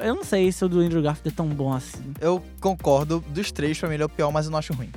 eu 0.06 0.14
não 0.14 0.22
sei 0.24 0.52
se 0.52 0.62
o 0.64 0.68
do 0.68 0.80
Andrew 0.80 1.02
Garfield 1.02 1.28
é 1.30 1.32
tão 1.36 1.46
bom 1.48 1.72
assim. 1.72 2.02
Eu 2.20 2.42
concordo. 2.60 3.24
Dos 3.28 3.50
três, 3.50 3.78
pra 3.78 3.88
mim, 3.88 3.94
ele 3.96 4.02
é 4.02 4.06
o 4.06 4.08
pior, 4.08 4.30
mas 4.30 4.46
eu 4.46 4.52
não 4.52 4.58
acho 4.58 4.72
ruim. 4.74 4.90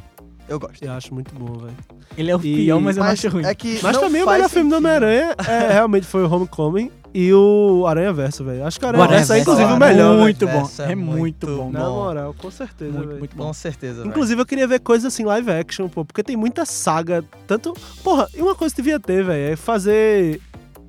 Eu 0.50 0.60
gosto. 0.60 0.84
Eu 0.84 0.92
acho 0.92 1.14
muito 1.14 1.34
bom, 1.34 1.60
velho. 1.60 1.76
Ele 2.18 2.30
é 2.30 2.36
o 2.36 2.40
E- 2.40 2.56
pior, 2.58 2.82
mas 2.82 2.98
eu 2.98 3.04
não 3.04 3.10
Mas 3.10 3.20
acho 3.20 3.30
ruim. 3.30 3.46
é 3.46 3.56
que 3.56 3.80
Mas 3.82 3.94
não 3.96 4.02
também 4.04 4.22
o 4.22 4.26
faz 4.26 4.38
melhor 4.38 4.50
filme 4.50 4.70
do. 4.70 4.76
Homem-Aranha 4.78 5.36
é, 5.48 5.72
realmente 5.74 6.06
foi 6.06 6.24
o 6.26 6.34
Homecoming 6.34 6.92
e 7.14 7.34
o 7.34 7.86
Aranha 7.88 8.14
Verso, 8.14 8.44
velho. 8.44 8.66
Acho 8.66 8.80
que 8.80 8.86
o 8.86 8.88
Aranha 8.88 9.02
O 9.02 9.04
Aranha 9.04 9.18
Verso 9.20 9.34
é 9.34 9.40
inclusive 9.40 9.70
é 9.70 9.74
o 9.74 9.78
melhor. 9.80 10.10
velho. 10.12 10.20
muito 10.22 10.48
bom. 10.48 10.70
É 10.80 10.92
É 10.92 10.96
muito 10.96 11.18
muito 11.20 11.48
bom. 11.48 11.72
Na 11.72 11.90
moral, 11.90 12.34
com 12.38 12.50
certeza, 12.52 12.92
Muito, 12.92 13.08
velho. 13.08 13.20
muito 13.20 13.36
bom. 13.36 13.48
Com 13.48 13.54
certeza. 13.54 14.06
Inclusive, 14.08 14.42
eu 14.42 14.46
queria 14.46 14.68
ver 14.68 14.80
coisas 14.80 15.14
assim, 15.14 15.24
live 15.26 15.52
action, 15.52 15.88
pô, 15.90 16.06
porque 16.06 16.24
tem 16.24 16.36
muita 16.38 16.66
saga. 16.66 17.24
Tanto. 17.48 17.74
Porra, 18.04 18.28
e 18.34 18.42
uma 18.42 18.56
coisa 18.56 18.74
que 18.74 18.82
devia 18.82 19.00
ter, 19.00 19.24
velho, 19.24 19.54
é 19.54 19.56
fazer 19.56 20.40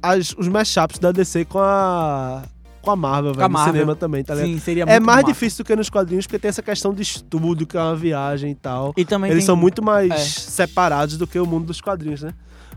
as- 0.02 0.34
os 0.36 0.48
mashups 0.48 0.98
da 0.98 1.12
DC 1.12 1.44
com 1.44 1.58
a. 1.58 2.42
com 2.82 2.90
a 2.90 2.96
Marvel, 2.96 3.30
a 3.30 3.34
velho, 3.34 3.46
no 3.48 3.52
Marvel. 3.52 3.72
cinema 3.74 3.94
também, 3.94 4.24
tá 4.24 4.34
ligado? 4.34 4.48
Sim, 4.50 4.58
seria 4.58 4.82
É 4.82 4.86
muito 4.86 5.06
mais 5.06 5.22
massa. 5.22 5.32
difícil 5.32 5.62
do 5.62 5.66
que 5.68 5.76
nos 5.76 5.88
quadrinhos, 5.88 6.26
porque 6.26 6.36
tem 6.40 6.48
essa 6.48 6.62
questão 6.62 6.92
de 6.92 7.00
estudo, 7.02 7.64
que 7.64 7.76
é 7.76 7.80
uma 7.80 7.94
viagem 7.94 8.50
e 8.50 8.54
tal. 8.56 8.92
E 8.96 9.04
também 9.04 9.30
Eles 9.30 9.42
tem- 9.44 9.46
são 9.46 9.54
muito 9.56 9.80
mais 9.80 10.10
é. 10.10 10.16
separados 10.18 11.16
do 11.16 11.24
que 11.24 11.38
o 11.38 11.46
mundo 11.46 11.66
dos 11.66 11.80
quadrinhos, 11.80 12.22
né? 12.22 12.32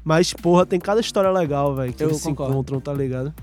Mas, 0.06 0.32
porra, 0.34 0.66
tem 0.68 0.80
cada 0.80 1.02
história 1.02 1.32
legal, 1.32 1.76
velho, 1.76 1.92
que 1.92 2.04
Eu 2.04 2.10
eles 2.10 2.22
concordo. 2.22 2.54
se 2.54 2.58
encontram, 2.60 2.80
tá 2.80 2.94
ligado? 2.94 3.34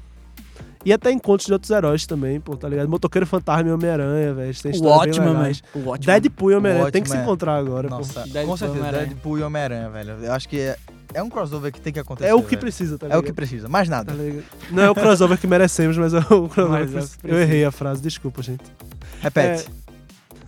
E 0.84 0.92
até 0.92 1.10
encontros 1.12 1.46
de 1.46 1.52
outros 1.52 1.70
heróis 1.70 2.06
também, 2.06 2.40
pô, 2.40 2.56
tá 2.56 2.68
ligado? 2.68 2.88
Motoqueiro 2.88 3.26
Fantasma 3.26 3.68
e 3.68 3.72
Homem-Aranha, 3.72 4.32
velho. 4.34 4.54
Tem 4.62 4.72
O 4.72 4.74
histórias 4.74 5.18
bem 5.18 5.26
Watchman. 5.28 5.52
O 5.74 5.78
Watchman. 5.88 6.06
Deadpool 6.20 6.50
e 6.50 6.54
Homem-Aranha 6.54 6.90
tem 6.92 7.02
que 7.02 7.08
se 7.08 7.14
Watchmen. 7.14 7.24
encontrar 7.28 7.56
agora, 7.56 7.88
pô. 7.88 7.96
Nossa, 7.96 8.20
Deadpool 8.22 8.46
com 8.46 8.54
e 8.54 8.58
certeza. 8.58 8.78
Homem-Aranha. 8.80 9.06
Deadpool 9.06 9.38
e 9.38 9.42
Homem-Aranha, 9.42 9.90
velho. 9.90 10.10
Eu 10.24 10.32
acho 10.32 10.48
que 10.48 10.58
é, 10.58 10.76
é 11.14 11.22
um 11.22 11.28
crossover 11.28 11.72
que 11.72 11.80
tem 11.80 11.92
que 11.92 12.00
acontecer. 12.00 12.28
É 12.30 12.34
o 12.34 12.42
que 12.42 12.50
velho. 12.50 12.60
precisa, 12.60 12.98
tá 12.98 13.06
É 13.06 13.08
ligado? 13.08 13.20
o 13.20 13.22
que 13.24 13.32
precisa. 13.32 13.68
Mais 13.68 13.88
Tá 13.88 13.96
nada. 13.96 14.12
ligado? 14.12 14.44
Não 14.72 14.82
é 14.82 14.90
o 14.90 14.94
crossover 14.94 15.38
que 15.38 15.46
merecemos, 15.46 15.96
mas 15.96 16.14
é 16.14 16.18
o 16.18 16.48
crossover 16.48 16.68
Mas 16.90 16.94
é 16.94 16.98
o 16.98 17.18
que 17.20 17.28
Eu 17.34 17.40
errei 17.40 17.64
a 17.64 17.70
frase, 17.70 18.02
desculpa, 18.02 18.42
gente. 18.42 18.64
Repete. 19.20 19.66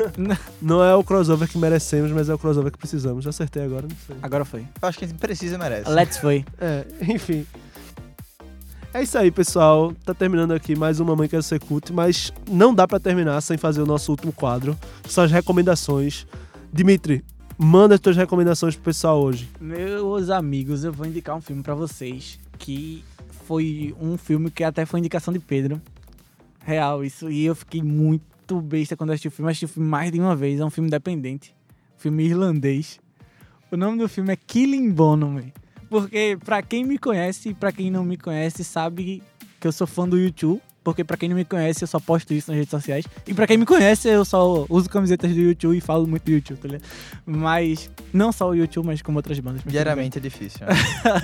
Não 0.61 0.83
é 0.83 0.94
o 0.94 1.04
crossover 1.04 1.48
que 1.48 1.59
merecemos, 1.59 2.11
mas 2.11 2.28
é 2.28 2.35
o 2.35 2.38
crossover 2.38 2.72
que 2.72 2.78
precisamos. 2.78 3.24
Já 3.24 3.30
acertei 3.30 3.62
agora, 3.62 3.87
não 3.88 3.96
sei. 4.07 4.16
Agora 4.22 4.44
foi. 4.44 4.61
Eu 4.61 4.88
acho 4.88 4.98
que 4.98 5.07
quem 5.07 5.16
precisa 5.16 5.59
merece. 5.59 5.90
Let's 5.90 6.18
foi. 6.18 6.44
É, 6.61 6.87
enfim. 7.02 7.46
É 8.92 9.02
isso 9.02 9.18
aí, 9.18 9.30
pessoal. 9.30 9.92
Tá 10.04 10.14
terminando 10.14 10.52
aqui 10.52 10.76
mais 10.76 11.00
uma 11.00 11.16
Mãe 11.16 11.28
Quer 11.28 11.42
Ser 11.42 11.59
Cult, 11.59 11.92
mas 11.92 12.33
não 12.48 12.74
dá 12.74 12.87
pra 12.87 13.00
terminar 13.00 13.40
sem 13.40 13.59
fazer 13.59 13.83
o 13.83 13.87
nosso 13.87 14.11
último 14.12 14.33
quadro, 14.33 14.78
que 15.02 15.12
são 15.12 15.24
as 15.24 15.33
recomendações. 15.33 16.26
Dimitri, 16.72 17.24
manda 17.59 17.94
as 17.94 18.00
tuas 18.00 18.16
recomendações 18.16 18.74
pro 18.74 18.85
pessoal 18.85 19.20
hoje. 19.20 19.50
Meus 19.61 20.30
amigos, 20.30 20.85
eu 20.85 20.92
vou 20.92 21.07
indicar 21.07 21.37
um 21.37 21.40
filme 21.40 21.62
pra 21.62 21.74
vocês 21.74 22.38
que 22.59 23.04
foi 23.46 23.94
um 24.00 24.16
filme 24.16 24.50
que 24.50 24.64
até 24.64 24.87
foi 24.87 25.00
indicação 25.00 25.33
de 25.33 25.40
Pedro. 25.40 25.80
Real, 26.64 27.04
isso. 27.04 27.30
E 27.30 27.44
eu 27.44 27.54
fiquei 27.54 27.83
muito 27.83 28.24
besta 28.61 28.96
quando 28.96 29.11
assisti 29.11 29.28
o 29.28 29.30
filme. 29.30 29.50
Assisti 29.50 29.64
o 29.64 29.68
filme 29.68 29.88
mais 29.88 30.12
de 30.12 30.20
uma 30.20 30.37
vez. 30.37 30.61
É 30.61 30.64
um 30.64 30.70
filme 30.70 30.88
independente. 30.88 31.54
Filme 31.96 32.24
irlandês. 32.24 33.00
O 33.70 33.76
nome 33.76 33.98
do 33.98 34.09
filme 34.09 34.33
é 34.33 34.37
Killing 34.37 34.90
Bonham. 34.90 35.52
Porque 35.88 36.38
pra 36.44 36.62
quem 36.62 36.85
me 36.85 36.98
conhece 36.98 37.50
e 37.50 37.54
pra 37.54 37.72
quem 37.72 37.90
não 37.90 38.04
me 38.04 38.16
conhece, 38.16 38.64
sabe 38.64 39.22
que 39.61 39.66
eu 39.66 39.72
sou 39.72 39.87
fã 39.87 40.09
do 40.09 40.18
YouTube. 40.18 40.61
Porque 40.85 41.03
pra 41.03 41.16
quem 41.16 41.31
não 41.31 41.37
me 41.37 41.47
conhece, 41.47 41.83
eu 41.83 41.88
só 41.88 41.99
posto 41.99 42.35
isso 42.35 42.51
nas 42.51 42.59
redes 42.59 42.70
sociais. 42.70 43.07
E 43.27 43.33
pra 43.33 43.47
quem 43.47 43.57
me 43.57 43.64
conhece, 43.64 44.07
eu 44.07 44.23
só 44.23 44.66
uso 44.68 44.88
camisetas 44.90 45.33
do 45.33 45.40
YouTube 45.40 45.77
e 45.77 45.81
falo 45.81 46.07
muito 46.07 46.25
do 46.25 46.31
YouTube, 46.31 46.59
tá 46.59 46.68
ligado? 46.68 46.85
Mas 47.25 47.90
não 48.12 48.31
só 48.31 48.51
o 48.51 48.55
YouTube, 48.55 48.87
mas 48.87 49.01
como 49.01 49.16
outras 49.18 49.40
bandas. 49.40 49.62
Diariamente 49.64 50.18
é 50.18 50.20
difícil. 50.20 50.66
né? 50.66 50.75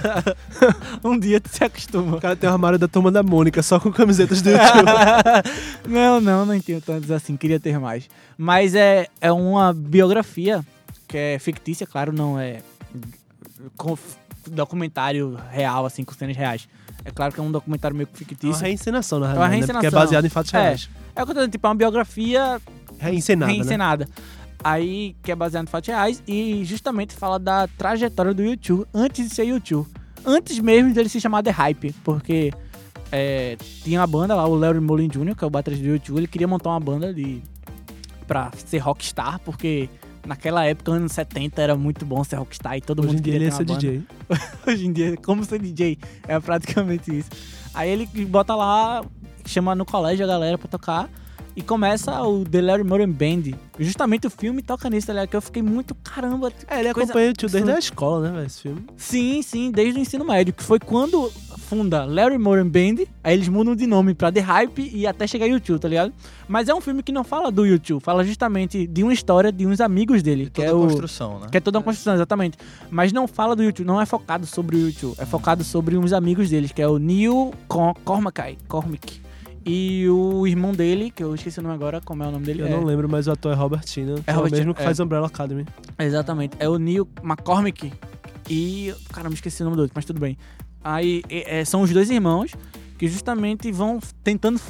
um 1.05 1.19
dia 1.19 1.39
tu 1.43 1.51
se 1.51 1.63
acostuma. 1.63 2.17
O 2.17 2.21
cara 2.21 2.35
tem 2.35 2.49
um 2.49 2.53
armário 2.55 2.79
da 2.79 2.89
turma 2.89 3.13
da 3.13 3.23
Mônica, 3.23 3.63
só 3.63 3.79
com 3.79 3.93
camisetas 3.93 4.41
do 4.41 4.49
YouTube. 4.49 4.89
não, 5.87 6.21
não, 6.23 6.47
não 6.47 6.59
tenho 6.59 6.81
tantos 6.81 7.11
assim, 7.11 7.37
queria 7.37 7.61
ter 7.61 7.79
mais. 7.79 8.09
Mas 8.39 8.75
é, 8.75 9.09
é 9.21 9.31
uma 9.31 9.75
biografia 9.75 10.65
que 11.07 11.19
é 11.19 11.39
fictícia, 11.39 11.87
claro, 11.87 12.13
não 12.13 12.39
é 12.39 12.63
com 13.77 13.99
documentário 14.47 15.39
real, 15.51 15.85
assim, 15.85 16.03
com 16.05 16.15
cenas 16.15 16.37
reais. 16.37 16.69
É 17.05 17.11
claro 17.11 17.33
que 17.33 17.41
é 17.41 17.43
um 17.43 17.51
documentário 17.51 17.97
meio 17.97 18.07
que 18.07 18.13
É 18.13 18.17
uma 18.23 18.29
fictício. 18.29 18.63
reencenação, 18.65 19.19
na 19.21 19.27
uma 19.27 19.33
realidade, 19.49 19.61
né? 19.61 19.67
Porque 19.67 19.71
é 19.71 19.81
reencenação. 19.91 20.01
baseado 20.07 20.25
em 20.25 20.29
fatos 20.29 20.55
É. 20.55 20.61
reais. 20.61 20.91
É 21.17 21.23
o 21.23 21.25
que 21.27 21.31
eu 21.31 21.35
tô 21.35 21.41
dizendo, 21.41 21.53
tipo, 21.53 21.67
é 21.67 21.71
uma 21.71 21.77
biografia 21.77 22.61
Reencenada, 22.99 23.51
né? 23.53 23.57
reencenada. 23.59 24.09
Aí, 24.63 25.17
que 25.23 25.33
é 25.33 25.35
baseado 25.35 25.65
em 25.65 25.71
fatos 25.71 25.89
reais 25.89 26.23
e 26.29 26.63
justamente 26.65 27.15
fala 27.15 27.39
da 27.39 27.67
trajetória 27.67 28.35
do 28.35 28.43
YouTube 28.43 28.85
antes 28.93 29.29
de 29.29 29.35
ser 29.35 29.45
YouTube. 29.45 29.87
Antes 30.25 30.59
mesmo 30.59 30.93
dele 30.93 31.09
se 31.09 31.19
chamar 31.21 31.43
The 31.43 31.51
Hype, 31.51 31.95
porque 32.05 32.53
é, 33.11 33.57
tinha 33.83 33.99
uma 34.01 34.07
banda 34.07 34.35
lá, 34.35 34.47
o 34.47 34.55
Larry 34.55 34.79
Mullen 34.81 35.09
Jr., 35.09 35.35
que 35.35 35.43
é 35.43 35.47
o 35.47 35.51
baterista 35.51 35.83
do 35.85 35.91
YouTube, 35.93 36.19
ele 36.19 36.27
queria 36.29 36.47
montar 36.47 36.69
uma 36.71 36.81
banda 36.81 37.13
de 37.15 37.41
pra 38.27 38.51
ser 38.67 38.79
rockstar, 38.79 39.41
porque 39.41 39.89
naquela 40.27 40.65
época, 40.65 40.93
anos 40.93 41.13
70, 41.13 41.61
era 41.61 41.77
muito 41.77 42.05
bom 42.05 42.23
ser 42.25 42.37
rockstar 42.37 42.77
e 42.77 42.81
todo 42.81 43.01
Hoje 43.01 43.09
em 43.09 43.13
mundo 43.15 43.25
dia 43.25 43.35
ele 43.35 43.45
queria 43.45 43.49
ia 43.49 43.59
ter 43.59 43.65
ser 43.65 43.73
uma 43.73 43.81
banda. 43.81 44.37
DJ. 44.37 44.43
Hoje 44.73 44.87
em 44.87 44.93
dia, 44.93 45.17
como 45.19 45.45
ser 45.45 45.59
DJ, 45.59 45.99
é 46.27 46.41
praticamente 46.41 47.17
isso. 47.17 47.31
Aí 47.73 47.91
ele 47.91 48.07
bota 48.27 48.55
lá, 48.55 49.05
chama 49.47 49.75
no 49.75 49.85
colégio 49.85 50.25
a 50.25 50.29
galera 50.29 50.59
pra 50.59 50.69
tocar 50.69 51.09
e 51.55 51.63
começa 51.63 52.23
o 52.23 52.45
The 52.45 52.61
Larry 52.61 52.85
Mullen 52.85 53.11
Band. 53.11 53.57
Justamente 53.79 54.27
o 54.27 54.31
filme 54.31 54.63
toca 54.63 54.89
nisso, 54.91 55.07
tá 55.07 55.13
ligado? 55.13 55.29
Que 55.29 55.37
eu 55.37 55.43
fiquei 55.43 55.63
muito, 55.63 55.95
caramba. 55.95 56.53
É, 56.69 56.81
ele 56.81 56.93
coisa 56.93 57.11
acompanha 57.11 57.31
o 57.31 57.35
tio 57.35 57.49
desde 57.49 57.71
a 57.71 57.79
escola, 57.79 58.29
né, 58.29 58.35
velho, 58.35 58.47
esse 58.47 58.63
filme. 58.63 58.85
Sim, 58.97 59.43
sim, 59.43 59.71
desde 59.71 59.99
o 59.99 60.03
ensino 60.03 60.25
médio, 60.25 60.53
que 60.53 60.63
foi 60.63 60.79
quando 60.79 61.31
funda 61.71 62.05
Larry 62.05 62.37
Mullen 62.37 62.69
Band, 62.69 63.05
aí 63.23 63.35
eles 63.35 63.49
mudam 63.49 63.77
de 63.77 63.87
nome 63.87 64.13
pra 64.13 64.33
The 64.33 64.41
Hype 64.41 64.91
e 64.93 65.07
até 65.07 65.27
chegar 65.27 65.47
YouTube, 65.47 65.79
tá 65.79 65.89
ligado? 65.89 66.13
Mas 66.49 66.69
é 66.69 66.75
um 66.75 66.81
filme 66.81 67.03
que 67.03 67.13
não 67.13 67.23
fala 67.23 67.51
do 67.51 67.65
YouTube, 67.65 68.03
fala 68.03 68.25
justamente 68.25 68.87
de 68.87 69.03
uma 69.05 69.13
história 69.13 69.53
de 69.53 69.67
uns 69.67 69.81
amigos 69.81 70.23
dele, 70.23 70.45
De 70.45 70.51
que 70.51 70.61
toda 70.61 70.69
é 70.69 70.73
o 70.73 70.81
construção, 70.81 71.39
né? 71.39 71.47
que 71.51 71.57
é 71.57 71.61
toda 71.61 71.79
uma 71.79 71.85
construção, 71.85 72.15
exatamente. 72.15 72.59
Mas 72.91 73.13
não 73.13 73.29
fala 73.29 73.55
do 73.55 73.63
YouTube, 73.63 73.87
não 73.87 74.01
é 74.01 74.07
focado 74.07 74.47
sobre 74.47 74.77
o 74.77 74.81
YouTube. 74.81 75.15
É 75.19 75.25
focado 75.25 75.63
sobre 75.63 75.97
uns 75.97 76.13
amigos 76.13 76.51
deles, 76.51 76.73
que 76.73 76.83
é 76.83 76.89
o 76.89 76.99
Neil 76.99 77.53
Cor 77.69 77.95
Cormack. 78.05 78.59
Cormick 78.67 79.21
E 79.65 80.09
o 80.09 80.47
irmão 80.47 80.73
dele, 80.73 81.11
que 81.11 81.23
eu 81.23 81.35
esqueci 81.35 81.59
o 81.59 81.63
nome 81.63 81.75
agora, 81.75 82.01
como 82.01 82.23
é 82.23 82.29
o 82.29 82.31
nome 82.31 82.47
dele? 82.47 82.63
Eu 82.63 82.67
é, 82.67 82.71
não 82.71 82.85
lembro, 82.85 83.09
mas 83.09 83.27
o 83.27 83.33
ator 83.33 83.53
é 83.53 83.55
Robert 83.55 83.83
Tina, 83.83 84.15
que 84.15 84.31
é, 84.31 84.33
Robert 84.33 84.53
o 84.53 84.57
mesmo 84.57 84.75
que 84.75 84.81
é. 84.81 84.85
faz 84.85 85.01
Umbrella 85.01 85.27
Academy. 85.27 85.67
Exatamente. 85.99 86.57
É 86.59 86.69
o 86.69 86.79
Neil 86.79 87.07
McCormick 87.23 87.93
e. 88.49 88.95
Caramba, 89.13 89.35
esqueci 89.35 89.63
o 89.63 89.65
nome 89.65 89.77
do 89.77 89.83
outro, 89.83 89.93
mas 89.95 90.05
tudo 90.05 90.19
bem. 90.19 90.37
Aí 90.83 91.23
é, 91.29 91.61
é, 91.61 91.65
são 91.65 91.83
os 91.83 91.91
dois 91.91 92.11
irmãos 92.11 92.53
que 92.97 93.09
justamente 93.09 93.71
vão 93.73 93.99
tentando 94.23 94.61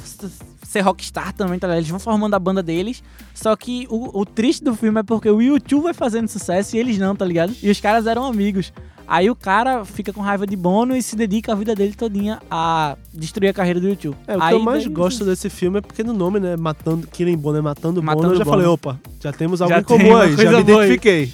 ser 0.63 0.81
rockstar 0.81 1.33
também, 1.33 1.59
tá 1.59 1.67
ligado? 1.67 1.79
Eles 1.79 1.89
vão 1.89 1.99
formando 1.99 2.33
a 2.33 2.39
banda 2.39 2.63
deles. 2.63 3.03
Só 3.33 3.55
que 3.55 3.85
o, 3.89 4.19
o 4.21 4.25
triste 4.25 4.63
do 4.63 4.73
filme 4.73 4.99
é 4.99 5.03
porque 5.03 5.29
o 5.29 5.41
YouTube 5.41 5.83
vai 5.83 5.93
fazendo 5.93 6.29
sucesso 6.29 6.75
e 6.75 6.79
eles 6.79 6.97
não, 6.97 7.13
tá 7.15 7.25
ligado? 7.25 7.53
E 7.61 7.69
os 7.69 7.79
caras 7.81 8.07
eram 8.07 8.25
amigos. 8.25 8.71
Aí 9.13 9.29
o 9.29 9.35
cara 9.35 9.83
fica 9.83 10.13
com 10.13 10.21
raiva 10.21 10.47
de 10.47 10.55
Bono 10.55 10.95
e 10.95 11.03
se 11.03 11.17
dedica 11.17 11.51
a 11.51 11.55
vida 11.55 11.75
dele 11.75 11.93
todinha 11.93 12.41
a 12.49 12.95
destruir 13.13 13.49
a 13.49 13.53
carreira 13.53 13.77
do 13.77 13.89
YouTube. 13.89 14.15
É, 14.25 14.37
o 14.37 14.41
Aí 14.41 14.49
que 14.49 14.55
eu 14.55 14.63
mais 14.63 14.85
daí- 14.85 14.93
gosto 14.93 15.25
desse 15.25 15.49
filme 15.49 15.79
é 15.79 15.81
porque 15.81 16.01
no 16.01 16.13
nome, 16.13 16.39
né, 16.39 16.55
matando, 16.55 17.05
Killing 17.07 17.35
Bono 17.35 17.57
é 17.57 17.61
Matando, 17.61 18.01
Matando 18.01 18.21
Bono, 18.21 18.33
eu 18.35 18.37
já 18.37 18.45
Bono. 18.45 18.55
falei, 18.55 18.67
opa, 18.67 18.97
já 19.21 19.33
temos 19.33 19.61
algo 19.61 19.73
Já 19.73 19.81
em 19.81 19.83
comum 19.83 20.15
aí, 20.15 20.31
já 20.37 20.43
me 20.43 20.49
boa 20.49 20.61
identifiquei. 20.85 21.33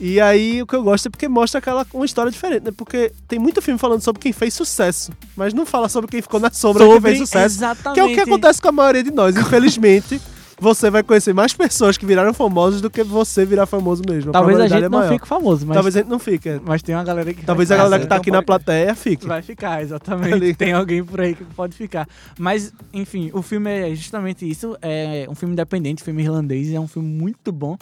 E 0.00 0.20
aí 0.20 0.60
o 0.60 0.66
que 0.66 0.74
eu 0.74 0.82
gosto 0.82 1.06
é 1.06 1.10
porque 1.10 1.28
mostra 1.28 1.58
aquela 1.60 1.86
uma 1.94 2.04
história 2.04 2.32
diferente, 2.32 2.64
né? 2.64 2.72
Porque 2.76 3.12
tem 3.28 3.38
muito 3.38 3.62
filme 3.62 3.78
falando 3.78 4.00
sobre 4.00 4.20
quem 4.20 4.32
fez 4.32 4.52
sucesso, 4.52 5.12
mas 5.36 5.54
não 5.54 5.64
fala 5.64 5.88
sobre 5.88 6.10
quem 6.10 6.20
ficou 6.20 6.40
na 6.40 6.50
sombra 6.50 6.84
quem 6.84 7.00
fez 7.00 7.18
sucesso. 7.18 7.58
Exatamente. 7.58 7.94
Que 7.94 8.00
é 8.00 8.04
o 8.04 8.12
que 8.12 8.20
acontece 8.28 8.60
com 8.60 8.68
a 8.70 8.72
maioria 8.72 9.04
de 9.04 9.12
nós. 9.12 9.36
Infelizmente, 9.36 10.20
você 10.58 10.90
vai 10.90 11.02
conhecer 11.02 11.32
mais 11.34 11.52
pessoas 11.52 11.96
que 11.98 12.06
viraram 12.06 12.32
famosos 12.32 12.80
do 12.80 12.88
que 12.90 13.02
você 13.02 13.44
virar 13.44 13.66
famoso 13.66 14.02
mesmo. 14.08 14.32
Talvez 14.32 14.56
a 14.58 14.62
probabilidade 14.68 14.82
gente 14.84 14.84
é 14.84 14.88
não 14.88 15.12
fique 15.12 15.28
famoso, 15.28 15.66
mas, 15.66 15.74
Talvez 15.74 15.96
a 15.96 15.98
gente 16.00 16.08
não 16.08 16.18
fique. 16.18 16.60
mas 16.64 16.82
tem 16.82 16.94
uma 16.94 17.04
galera 17.04 17.34
que 17.34 17.44
Talvez 17.44 17.70
a 17.70 17.76
galera 17.76 18.02
ficar, 18.02 18.04
que 18.04 18.08
tá 18.08 18.16
aqui 18.16 18.30
na 18.30 18.38
pode- 18.38 18.46
plateia 18.46 18.94
fique. 18.94 19.26
Vai 19.26 19.42
ficar, 19.42 19.72
Ali. 19.74 19.82
exatamente. 19.84 20.54
Tem 20.54 20.72
alguém 20.72 21.02
por 21.04 21.20
aí 21.20 21.34
que 21.34 21.44
pode 21.44 21.74
ficar. 21.76 22.08
Mas, 22.38 22.72
enfim, 22.92 23.30
o 23.34 23.42
filme 23.42 23.70
é 23.70 23.94
justamente 23.94 24.48
isso. 24.48 24.76
É 24.80 25.26
um 25.28 25.34
filme 25.34 25.52
independente, 25.52 26.02
filme 26.02 26.22
irlandês. 26.22 26.72
É 26.72 26.78
um 26.80 26.88
filme 26.88 27.08
muito 27.08 27.50
bom. 27.52 27.76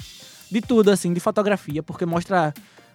De 0.50 0.60
tudo, 0.60 0.90
assim, 0.90 1.12
de 1.12 1.20
fotografia, 1.20 1.82
porque 1.82 2.04
mostra 2.04 2.52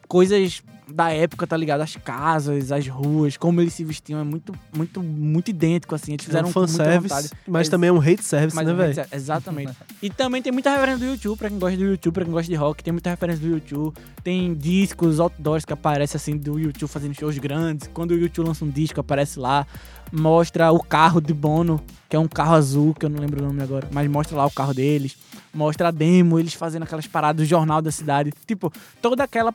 coisas 0.08 0.62
da 0.90 1.10
época, 1.12 1.46
tá 1.46 1.58
ligado? 1.58 1.82
As 1.82 1.98
casas, 1.98 2.72
as 2.72 2.88
ruas, 2.88 3.36
como 3.36 3.60
eles 3.60 3.74
se 3.74 3.84
vestiam. 3.84 4.22
É 4.22 4.24
muito, 4.24 4.54
muito, 4.76 5.04
muito 5.04 5.50
idêntico, 5.50 5.94
assim. 5.94 6.14
Eles 6.14 6.24
É 6.24 6.28
fizeram 6.28 6.48
um 6.48 6.52
muita 6.56 6.72
vontade. 6.72 7.02
fanservice, 7.10 7.34
mas 7.46 7.68
também 7.68 7.90
é 7.90 7.92
um 7.92 8.00
hate 8.00 8.24
service, 8.24 8.56
né, 8.56 8.72
é 8.72 8.74
velho? 8.74 9.06
Exatamente. 9.12 9.74
e 10.02 10.10
também 10.10 10.42
tem 10.42 10.52
muita 10.54 10.70
referência 10.72 11.00
do 11.00 11.12
YouTube, 11.12 11.38
pra 11.38 11.50
quem 11.50 11.60
gosta 11.60 11.78
do 11.78 11.84
YouTube, 11.84 12.14
pra 12.14 12.24
quem 12.24 12.34
gosta 12.34 12.50
de 12.50 12.56
rock, 12.56 12.82
tem 12.84 12.94
muita 12.94 13.10
referência 13.10 13.42
do 13.46 13.54
YouTube. 13.54 13.94
Tem 14.24 14.54
discos, 14.54 15.20
outdoors 15.20 15.66
que 15.66 15.74
aparecem 15.74 16.16
assim 16.18 16.38
do 16.38 16.58
YouTube 16.58 16.90
fazendo 16.90 17.14
shows 17.20 17.38
grandes. 17.38 17.90
Quando 17.94 18.12
o 18.12 18.18
YouTube 18.18 18.48
lança 18.48 18.64
um 18.64 18.70
disco, 18.70 19.00
aparece 19.02 19.38
lá. 19.40 19.68
Mostra 20.10 20.72
o 20.72 20.82
carro 20.82 21.20
de 21.20 21.34
Bono, 21.34 21.82
que 22.08 22.16
é 22.16 22.20
um 22.20 22.30
carro 22.30 22.56
azul, 22.56 22.94
que 22.94 23.06
eu 23.06 23.10
não 23.10 23.20
lembro 23.20 23.44
o 23.44 23.48
nome 23.48 23.62
agora, 23.62 23.90
mas 23.92 24.10
mostra 24.10 24.38
lá 24.38 24.46
o 24.46 24.52
carro 24.52 24.74
deles. 24.74 25.18
Mostra 25.58 25.88
a 25.88 25.92
demo, 25.92 26.38
eles 26.38 26.54
fazendo 26.54 26.84
aquelas 26.84 27.08
paradas 27.08 27.44
do 27.44 27.50
jornal 27.50 27.82
da 27.82 27.92
cidade. 27.92 28.32
Tipo, 28.46 28.72
toda 29.02 29.24
aquela. 29.24 29.52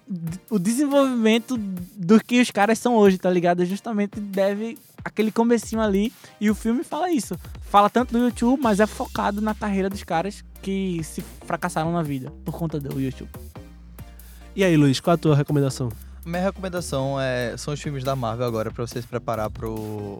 O 0.51 0.59
desenvolvimento 0.59 1.57
do 1.57 2.23
que 2.23 2.41
os 2.41 2.51
caras 2.51 2.81
são 2.81 2.97
hoje, 2.97 3.19
tá 3.19 3.31
ligado? 3.31 3.65
Justamente 3.65 4.19
deve 4.19 4.77
aquele 5.05 5.31
comecinho 5.31 5.81
ali. 5.81 6.13
E 6.41 6.51
o 6.51 6.57
filme 6.57 6.83
fala 6.83 7.09
isso. 7.09 7.39
Fala 7.61 7.89
tanto 7.89 8.13
do 8.13 8.19
YouTube, 8.19 8.61
mas 8.61 8.81
é 8.81 8.87
focado 8.87 9.41
na 9.41 9.55
carreira 9.55 9.89
dos 9.89 10.03
caras 10.03 10.45
que 10.61 11.01
se 11.05 11.23
fracassaram 11.47 11.93
na 11.93 12.03
vida 12.03 12.33
por 12.45 12.59
conta 12.59 12.81
do 12.81 13.01
YouTube. 13.01 13.31
E 14.57 14.65
aí, 14.65 14.77
Luiz, 14.77 14.99
qual 14.99 15.15
a 15.15 15.17
tua 15.17 15.37
recomendação? 15.37 15.89
Minha 16.27 16.43
recomendação 16.43 17.21
é, 17.21 17.57
são 17.57 17.73
os 17.75 17.81
filmes 17.81 18.03
da 18.03 18.17
Marvel 18.17 18.47
agora, 18.47 18.73
pra 18.73 18.85
você 18.85 19.01
se 19.01 19.07
preparar 19.07 19.51
pro 19.51 20.19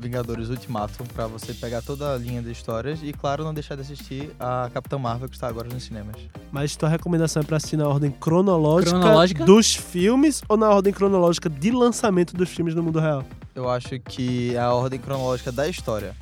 Vingadores 0.00 0.48
Ultimato, 0.48 1.04
pra 1.14 1.26
você 1.26 1.52
pegar 1.52 1.82
toda 1.82 2.14
a 2.14 2.16
linha 2.16 2.40
de 2.42 2.50
histórias 2.50 3.00
e, 3.02 3.12
claro, 3.12 3.44
não 3.44 3.52
deixar 3.54 3.74
de 3.74 3.82
assistir 3.82 4.30
a 4.40 4.70
Capitã 4.72 4.98
Marvel, 4.98 5.28
que 5.28 5.34
está 5.36 5.46
agora 5.46 5.68
nos 5.68 5.82
cinemas. 5.84 6.16
Mas 6.50 6.74
tua 6.74 6.88
recomendação 6.88 7.42
é 7.42 7.44
pra 7.44 7.58
assistir 7.58 7.76
na 7.76 7.86
ordem 7.86 8.10
cronológica, 8.10 8.98
Cronológica? 8.98 9.44
dos 9.44 9.74
filmes 9.74 10.42
ou 10.48 10.56
na 10.56 10.70
ordem 10.70 10.92
cronológica 10.92 11.48
de 11.50 11.70
lançamento 11.70 12.34
dos 12.34 12.48
filmes 12.48 12.74
no 12.74 12.82
mundo 12.82 12.98
real? 12.98 13.24
Eu 13.54 13.68
acho 13.68 13.98
que 14.00 14.54
é 14.54 14.58
a 14.60 14.72
ordem 14.72 14.98
cronológica 14.98 15.52
da 15.52 15.68
história. 15.68 16.14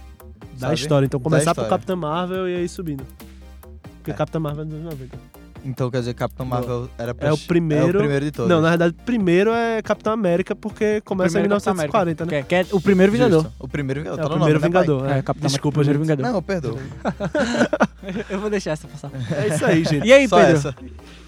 Da 0.54 0.68
sabe? 0.68 0.74
história. 0.74 1.06
Então 1.06 1.20
começar 1.20 1.54
por 1.54 1.60
história. 1.62 1.70
Capitã 1.70 1.94
Marvel 1.94 2.48
e 2.48 2.56
aí 2.56 2.68
subindo. 2.68 3.04
Porque 3.98 4.10
É. 4.10 4.14
Capitã 4.14 4.40
Marvel 4.40 4.62
é 4.62 4.66
dos 4.66 4.74
anos 4.74 4.84
90. 4.92 5.18
Então, 5.68 5.90
quer 5.90 5.98
dizer, 5.98 6.14
Capitã 6.14 6.44
Marvel 6.44 6.88
era 6.96 7.14
pra 7.14 7.28
É 7.28 7.32
o 7.32 7.36
primeiro- 7.38 7.84
É 7.86 7.90
o 7.90 7.98
primeiro 7.98 8.24
de 8.24 8.30
todos. 8.32 8.48
Não, 8.50 8.60
na 8.62 8.70
verdade, 8.70 8.94
primeiro 9.04 9.50
é 9.50 9.82
Capitão 9.82 10.12
América, 10.12 10.56
porque 10.56 11.00
começa 11.02 11.38
em 11.38 11.42
Primeiro 11.42 11.54
Capitão 11.56 11.74
1940, 11.74 12.24
né? 12.24 12.30
Que 12.30 12.34
é, 12.36 12.42
que 12.42 12.54
é 12.54 12.74
o 12.74 12.80
primeiro 12.80 13.12
Vingador. 13.12 13.42
Justo. 13.42 13.54
O 13.58 13.68
primeiro 13.68 14.00
Vingador. 14.00 14.18
É 14.18 14.24
o 14.24 14.28
tá 14.28 14.34
no 14.34 14.40
primeiro 14.40 14.60
nome, 14.60 14.74
né? 14.74 14.80
Vingador. 14.82 15.10
É, 15.10 15.18
É, 15.18 15.22
Capitão 15.22 15.46
Desculpa, 15.48 15.80
América, 15.80 16.04
gente. 16.04 16.16
primeiro 16.16 16.32
Não, 16.32 16.42
perdoa. 16.42 16.78
Eu 18.30 18.40
vou 18.40 18.48
deixar 18.50 18.70
essa 18.72 18.88
passar. 18.88 19.10
É 19.36 19.48
isso 19.54 19.64
aí, 19.66 19.84
gente. 19.84 20.06
E 20.06 20.12
aí, 20.12 20.26
Só 20.28 20.36
Pedro? 20.38 20.56
essa. 20.56 20.74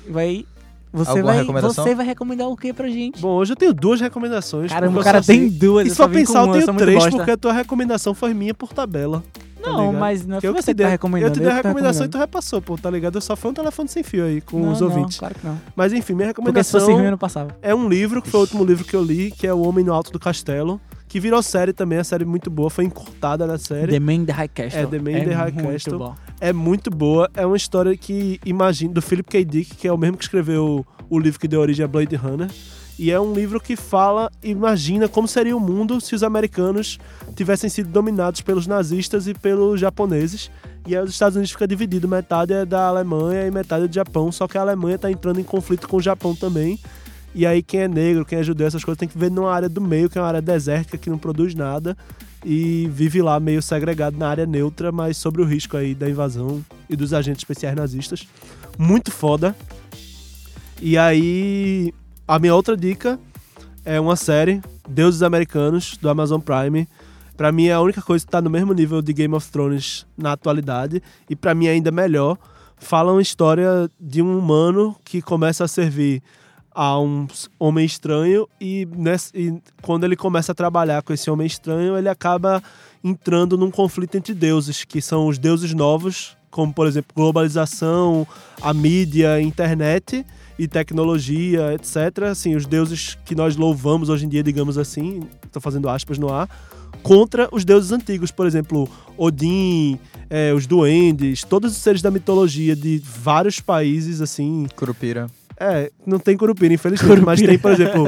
Vai. 0.09 0.47
Você 0.93 1.11
Alguma 1.11 1.33
vai, 1.35 1.63
você 1.63 1.95
vai 1.95 2.05
recomendar 2.07 2.49
o 2.49 2.57
que 2.57 2.73
pra 2.73 2.89
gente? 2.89 3.21
Bom, 3.21 3.29
hoje 3.37 3.53
eu 3.53 3.57
tenho 3.57 3.73
duas 3.73 4.01
recomendações. 4.01 4.73
Caramba, 4.73 5.01
o 5.01 5.05
cara 5.05 5.23
tem 5.23 5.49
duas. 5.49 5.87
E 5.87 5.95
só 5.95 6.09
pensar, 6.09 6.45
eu 6.49 6.53
tenho 6.53 6.75
três, 6.77 7.07
porque 7.07 7.31
a 7.31 7.37
tua 7.37 7.53
recomendação 7.53 8.13
foi 8.13 8.35
minha 8.35 8.53
por 8.53 8.73
tabela. 8.73 9.23
Tá 9.61 9.71
Não, 9.71 9.87
ligado? 9.87 10.01
mas 10.01 10.27
não 10.27 10.37
é 10.37 10.41
Que 10.41 10.47
eu 10.49 10.53
você 10.53 10.73
te 10.73 10.77
que 10.77 10.83
tá 10.83 10.83
dei- 10.85 10.91
recomendando. 10.93 11.31
Eu 11.31 11.35
te 11.35 11.41
dei 11.41 11.49
a 11.49 11.51
tô 11.51 11.57
recomendação 11.69 12.07
e 12.07 12.09
tu 12.09 12.19
repassou, 12.19 12.61
pô, 12.63 12.77
tá 12.79 12.91
ligado? 12.91 13.15
Eu 13.17 13.21
só 13.21 13.37
foi 13.37 13.51
um 13.51 13.55
telefone 13.55 13.89
sem 13.89 14.03
fio 14.03 14.25
aí 14.25 14.41
com 14.41 14.59
não, 14.59 14.73
os 14.73 14.81
não, 14.81 14.89
ouvintes. 14.89 15.19
claro 15.19 15.35
que 15.35 15.47
não. 15.47 15.61
Mas 15.77 15.93
enfim, 15.93 16.15
minha 16.15 16.33
Porque 16.35 16.63
se 16.65 16.71
fosse 16.73 16.85
recomendação 16.87 16.95
ruim, 17.03 17.11
não 17.11 17.19
passava. 17.19 17.57
é 17.63 17.75
um 17.75 17.89
livro, 17.89 18.21
que 18.23 18.29
foi 18.31 18.41
o 18.41 18.43
último 18.43 18.65
livro 18.65 18.85
que 18.85 18.95
eu 18.95 19.03
li, 19.03 19.31
que 19.31 19.47
é 19.47 19.53
O 19.55 19.61
Homem 19.63 19.85
no 19.85 19.93
Alto 19.93 20.11
do 20.11 20.19
Castelo, 20.19 20.81
que 21.09 21.19
virou 21.19 21.43
série 21.43 21.73
também, 21.73 21.99
a 21.99 22.05
série 22.05 22.25
muito 22.25 22.49
boa, 22.51 22.71
foi 22.71 22.85
encurtada 22.85 23.47
na 23.47 23.59
série. 23.59 23.91
The 23.93 23.99
Man 24.01 24.25
the 24.25 24.33
High 24.33 24.49
Castle. 24.49 24.81
É, 24.83 24.87
The 24.87 24.99
Man 25.01 25.11
in 25.19 25.25
the 25.25 25.35
High 25.35 25.53
Castle. 25.53 25.99
bom. 25.99 26.15
É 26.41 26.53
muito 26.53 26.89
boa, 26.91 27.29
é 27.35 27.45
uma 27.45 27.57
história 27.57 27.97
que 27.97 28.39
imagina 28.47 28.95
do 28.95 29.03
Philip 29.03 29.29
K. 29.29 29.45
Dick, 29.45 29.75
que 29.77 29.89
é 29.89 29.93
o 29.93 29.99
mesmo 29.99 30.17
que 30.17 30.23
escreveu 30.25 30.87
o 31.09 31.19
livro 31.19 31.41
que 31.41 31.49
deu 31.49 31.61
origem 31.61 31.85
a 31.85 31.89
Blade 31.89 32.15
Runner. 32.15 32.49
E 33.01 33.11
é 33.11 33.19
um 33.19 33.33
livro 33.33 33.59
que 33.59 33.77
fala, 33.77 34.31
imagina 34.43 35.09
como 35.09 35.27
seria 35.27 35.57
o 35.57 35.59
mundo 35.59 35.99
se 36.03 36.15
os 36.15 36.23
americanos 36.23 36.99
tivessem 37.35 37.71
sido 37.71 37.89
dominados 37.89 38.43
pelos 38.43 38.67
nazistas 38.67 39.27
e 39.27 39.33
pelos 39.33 39.81
japoneses. 39.81 40.51
E 40.87 40.95
aí 40.95 41.03
os 41.03 41.11
Estados 41.11 41.35
Unidos 41.35 41.51
fica 41.51 41.67
dividido, 41.67 42.07
metade 42.07 42.53
é 42.53 42.67
da 42.67 42.89
Alemanha 42.89 43.47
e 43.47 43.51
metade 43.51 43.87
é 43.87 43.89
do 43.89 43.95
Japão, 43.95 44.31
só 44.31 44.47
que 44.47 44.59
a 44.59 44.61
Alemanha 44.61 44.99
tá 44.99 45.11
entrando 45.11 45.41
em 45.41 45.43
conflito 45.43 45.89
com 45.89 45.97
o 45.97 46.03
Japão 46.03 46.37
também. 46.37 46.79
E 47.35 47.47
aí 47.47 47.63
quem 47.63 47.81
é 47.81 47.89
negro, 47.89 48.23
quem 48.23 48.39
é 48.39 48.43
judeu, 48.43 48.67
essas 48.67 48.85
coisas 48.85 48.99
tem 48.99 49.09
que 49.09 49.15
viver 49.15 49.31
numa 49.31 49.51
área 49.51 49.71
do 49.71 49.81
meio, 49.81 50.11
que 50.11 50.19
é 50.19 50.21
uma 50.21 50.29
área 50.29 50.43
desértica 50.43 50.99
que 50.99 51.09
não 51.09 51.17
produz 51.17 51.55
nada 51.55 51.97
e 52.45 52.87
vive 52.93 53.23
lá 53.23 53.41
meio 53.41 53.63
segregado 53.63 54.19
na 54.19 54.29
área 54.29 54.45
neutra, 54.45 54.93
mas 54.93 55.17
sobre 55.17 55.41
o 55.41 55.47
risco 55.47 55.75
aí 55.75 55.95
da 55.95 56.07
invasão 56.07 56.63
e 56.87 56.95
dos 56.95 57.15
agentes 57.15 57.41
especiais 57.41 57.75
nazistas. 57.75 58.29
Muito 58.77 59.11
foda. 59.11 59.57
E 60.83 60.97
aí, 60.97 61.95
a 62.31 62.39
minha 62.39 62.55
outra 62.55 62.77
dica 62.77 63.19
é 63.85 63.99
uma 63.99 64.15
série, 64.15 64.63
Deuses 64.89 65.21
Americanos, 65.21 65.97
do 65.97 66.09
Amazon 66.09 66.41
Prime. 66.41 66.89
Pra 67.37 67.51
mim 67.51 67.67
é 67.67 67.73
a 67.73 67.81
única 67.81 68.01
coisa 68.01 68.25
que 68.25 68.31
tá 68.31 68.41
no 68.41 68.49
mesmo 68.49 68.73
nível 68.73 69.03
de 69.03 69.13
Game 69.13 69.35
of 69.35 69.51
Thrones 69.51 70.07
na 70.17 70.31
atualidade. 70.31 71.03
E 71.29 71.35
pra 71.35 71.57
mim 71.57 71.67
ainda 71.67 71.91
melhor. 71.91 72.39
Fala 72.77 73.11
uma 73.11 73.21
história 73.21 73.91
de 74.01 74.23
um 74.23 74.39
humano 74.39 74.95
que 75.05 75.21
começa 75.21 75.65
a 75.65 75.69
servir 75.69 76.23
a 76.73 77.01
um 77.01 77.27
homem 77.59 77.85
estranho 77.85 78.49
e, 78.61 78.87
e 79.35 79.61
quando 79.83 80.05
ele 80.05 80.15
começa 80.15 80.53
a 80.53 80.55
trabalhar 80.55 81.03
com 81.03 81.13
esse 81.13 81.29
homem 81.29 81.49
estranho, 81.49 81.99
ele 81.99 82.09
acaba 82.09 82.63
entrando 83.03 83.59
num 83.59 83.73
conflito 83.73 84.15
entre 84.15 84.35
deuses, 84.35 84.85
que 84.85 85.03
são 85.03 85.27
os 85.27 85.37
deuses 85.37 85.75
novos, 85.75 86.37
como 86.49 86.73
por 86.73 86.87
exemplo 86.87 87.13
globalização, 87.13 88.25
a 88.63 88.73
mídia, 88.73 89.33
a 89.33 89.43
internet 89.43 90.25
e 90.61 90.69
tecnologia, 90.69 91.73
etc. 91.73 92.25
Assim, 92.25 92.55
os 92.55 92.67
deuses 92.67 93.17
que 93.25 93.35
nós 93.35 93.57
louvamos 93.57 94.11
hoje 94.11 94.27
em 94.27 94.29
dia, 94.29 94.43
digamos 94.43 94.77
assim, 94.77 95.23
estou 95.43 95.61
fazendo 95.61 95.89
aspas 95.89 96.19
no 96.19 96.31
ar, 96.31 96.47
contra 97.03 97.49
os 97.51 97.65
deuses 97.65 97.93
antigos, 97.93 98.31
por 98.31 98.47
exemplo, 98.47 98.87
Odin, 99.17 99.99
eh, 100.29 100.53
os 100.53 100.67
duendes, 100.67 101.43
todos 101.45 101.73
os 101.73 101.79
seres 101.79 102.03
da 102.03 102.11
mitologia 102.11 102.77
de 102.77 103.03
vários 103.03 103.59
países, 103.59 104.21
assim, 104.21 104.67
Curupira. 104.77 105.29
é, 105.59 105.91
não 106.07 106.19
tem 106.19 106.37
Curupira, 106.37 106.75
infelizmente, 106.75 107.23
mas 107.25 107.41
tem, 107.41 107.59
por 107.59 107.73
exemplo, 107.73 108.05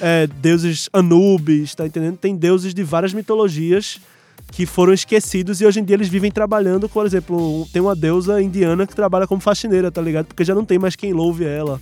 é, 0.00 0.28
deuses 0.40 0.88
Anubis, 0.92 1.74
tá 1.74 1.84
entendendo? 1.84 2.16
Tem 2.16 2.36
deuses 2.36 2.72
de 2.72 2.84
várias 2.84 3.12
mitologias 3.12 4.00
que 4.50 4.66
foram 4.66 4.92
esquecidos 4.92 5.60
e 5.60 5.66
hoje 5.66 5.80
em 5.80 5.84
dia 5.84 5.96
eles 5.96 6.08
vivem 6.08 6.30
trabalhando, 6.30 6.88
por 6.88 7.06
exemplo, 7.06 7.66
tem 7.72 7.82
uma 7.82 7.94
deusa 7.94 8.40
indiana 8.42 8.86
que 8.86 8.94
trabalha 8.94 9.26
como 9.26 9.40
faxineira, 9.40 9.90
tá 9.90 10.00
ligado? 10.00 10.26
Porque 10.26 10.44
já 10.44 10.54
não 10.54 10.64
tem 10.64 10.78
mais 10.78 10.96
quem 10.96 11.12
louve 11.12 11.44
ela. 11.44 11.80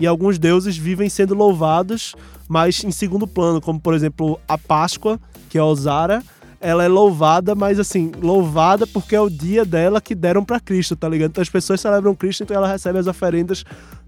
E 0.00 0.06
alguns 0.06 0.38
deuses 0.38 0.76
vivem 0.76 1.08
sendo 1.08 1.34
louvados, 1.34 2.14
mas 2.48 2.84
em 2.84 2.90
segundo 2.90 3.26
plano, 3.26 3.60
como 3.60 3.80
por 3.80 3.94
exemplo 3.94 4.38
a 4.46 4.58
Páscoa, 4.58 5.18
que 5.48 5.56
é 5.56 5.62
Osara, 5.62 6.22
ela 6.60 6.84
é 6.84 6.88
louvada, 6.88 7.54
mas 7.54 7.78
assim, 7.78 8.10
louvada 8.20 8.86
porque 8.86 9.14
é 9.14 9.20
o 9.20 9.30
dia 9.30 9.64
dela 9.64 10.00
que 10.00 10.14
deram 10.14 10.44
pra 10.44 10.60
Cristo, 10.60 10.96
tá 10.96 11.08
ligado? 11.08 11.30
Então 11.30 11.42
as 11.42 11.48
pessoas 11.48 11.80
celebram 11.80 12.14
Cristo, 12.14 12.42
então 12.42 12.56
ela 12.56 12.68
recebe 12.68 12.98
as 12.98 13.06
oferendas 13.06 13.64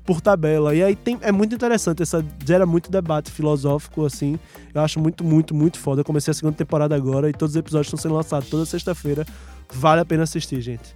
por 0.08 0.22
tabela. 0.22 0.74
E 0.74 0.82
aí 0.82 0.96
tem, 0.96 1.18
é 1.20 1.30
muito 1.30 1.54
interessante, 1.54 2.02
essa 2.02 2.24
gera 2.42 2.64
muito 2.64 2.90
debate 2.90 3.30
filosófico, 3.30 4.06
assim. 4.06 4.38
Eu 4.72 4.80
acho 4.80 4.98
muito, 4.98 5.22
muito, 5.22 5.54
muito 5.54 5.78
foda. 5.78 6.00
Eu 6.00 6.04
comecei 6.04 6.30
a 6.30 6.34
segunda 6.34 6.56
temporada 6.56 6.96
agora 6.96 7.28
e 7.28 7.32
todos 7.34 7.54
os 7.54 7.60
episódios 7.60 7.88
estão 7.88 7.98
sendo 7.98 8.14
lançados 8.14 8.48
toda 8.48 8.64
sexta-feira. 8.64 9.26
Vale 9.70 10.00
a 10.00 10.06
pena 10.06 10.22
assistir, 10.22 10.62
gente. 10.62 10.94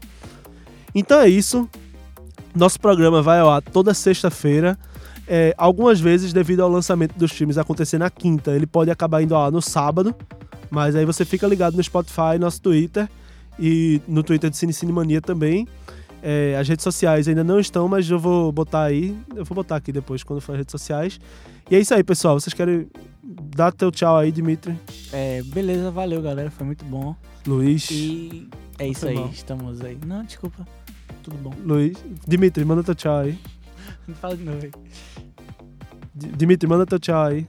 Então 0.95 1.21
é 1.21 1.29
isso. 1.29 1.69
Nosso 2.57 2.81
programa 2.81 3.21
vai 3.21 3.39
ao 3.41 3.51
ar 3.51 3.61
toda 3.61 3.93
sexta-feira. 3.93 4.79
É, 5.29 5.55
algumas 5.59 6.01
vezes, 6.01 6.33
devido 6.33 6.61
ao 6.61 6.71
lançamento 6.71 7.13
dos 7.19 7.33
filmes 7.33 7.59
acontecer 7.59 7.99
na 7.99 8.09
quinta, 8.09 8.53
ele 8.53 8.67
pode 8.67 8.91
acabar 8.91 9.23
indo 9.23 9.35
ao 9.35 9.45
ar 9.45 9.53
no 9.53 9.61
sábado. 9.61 10.15
Mas 10.71 10.97
aí 10.97 11.05
você 11.05 11.27
fica 11.27 11.47
ligado 11.47 11.77
no 11.77 11.83
Spotify, 11.83 12.39
nosso 12.41 12.63
Twitter 12.63 13.07
e 13.59 14.01
no 14.09 14.23
Twitter 14.23 14.49
de 14.49 14.57
Cine 14.57 14.73
Cinemania 14.73 15.21
também. 15.21 15.69
É, 16.23 16.57
as 16.57 16.69
redes 16.69 16.85
sociais 16.85 17.27
ainda 17.27 17.43
não 17.43 17.59
estão, 17.59 17.89
mas 17.89 18.09
eu 18.09 18.19
vou 18.19 18.53
botar 18.53 18.85
aí. 18.85 19.19
Eu 19.35 19.45
vou 19.45 19.57
botar 19.57 19.77
aqui 19.77 19.91
depois 19.91 20.23
quando 20.23 20.41
for 20.41 20.53
as 20.53 20.59
redes 20.59 20.71
sociais. 20.71 21.19
E 21.69 21.75
é 21.75 21.81
isso 21.81 21.93
aí, 21.93 22.05
pessoal. 22.05 22.39
Vocês 22.39 22.55
querem 22.55 22.89
dar 23.23 23.73
teu 23.73 23.91
tchau 23.91 24.17
aí, 24.17 24.31
Dimitri? 24.31 24.79
É, 25.13 25.43
beleza, 25.43 25.91
valeu, 25.91 26.23
galera. 26.23 26.51
Foi 26.51 26.65
muito 26.65 26.85
bom. 26.85 27.17
Luiz. 27.45 27.91
E 27.91 28.49
é 28.79 28.87
isso 28.87 29.09
aí, 29.09 29.19
estamos 29.33 29.81
aí. 29.81 29.99
Não, 30.07 30.25
desculpa. 30.25 30.67
Tudo 31.25 31.37
bom. 31.39 31.53
Luiz. 31.65 31.99
Dimitri, 32.27 32.65
manda 32.65 32.85
teu 32.85 32.95
tchau 32.95 33.19
aí. 33.19 33.37
Fala 34.21 34.37
de 34.37 34.45
novo 34.45 34.59
aí. 34.63 34.71
Dimitri, 36.15 36.69
manda 36.69 36.87
teu 36.87 37.01
tchau 37.01 37.25
aí. 37.25 37.49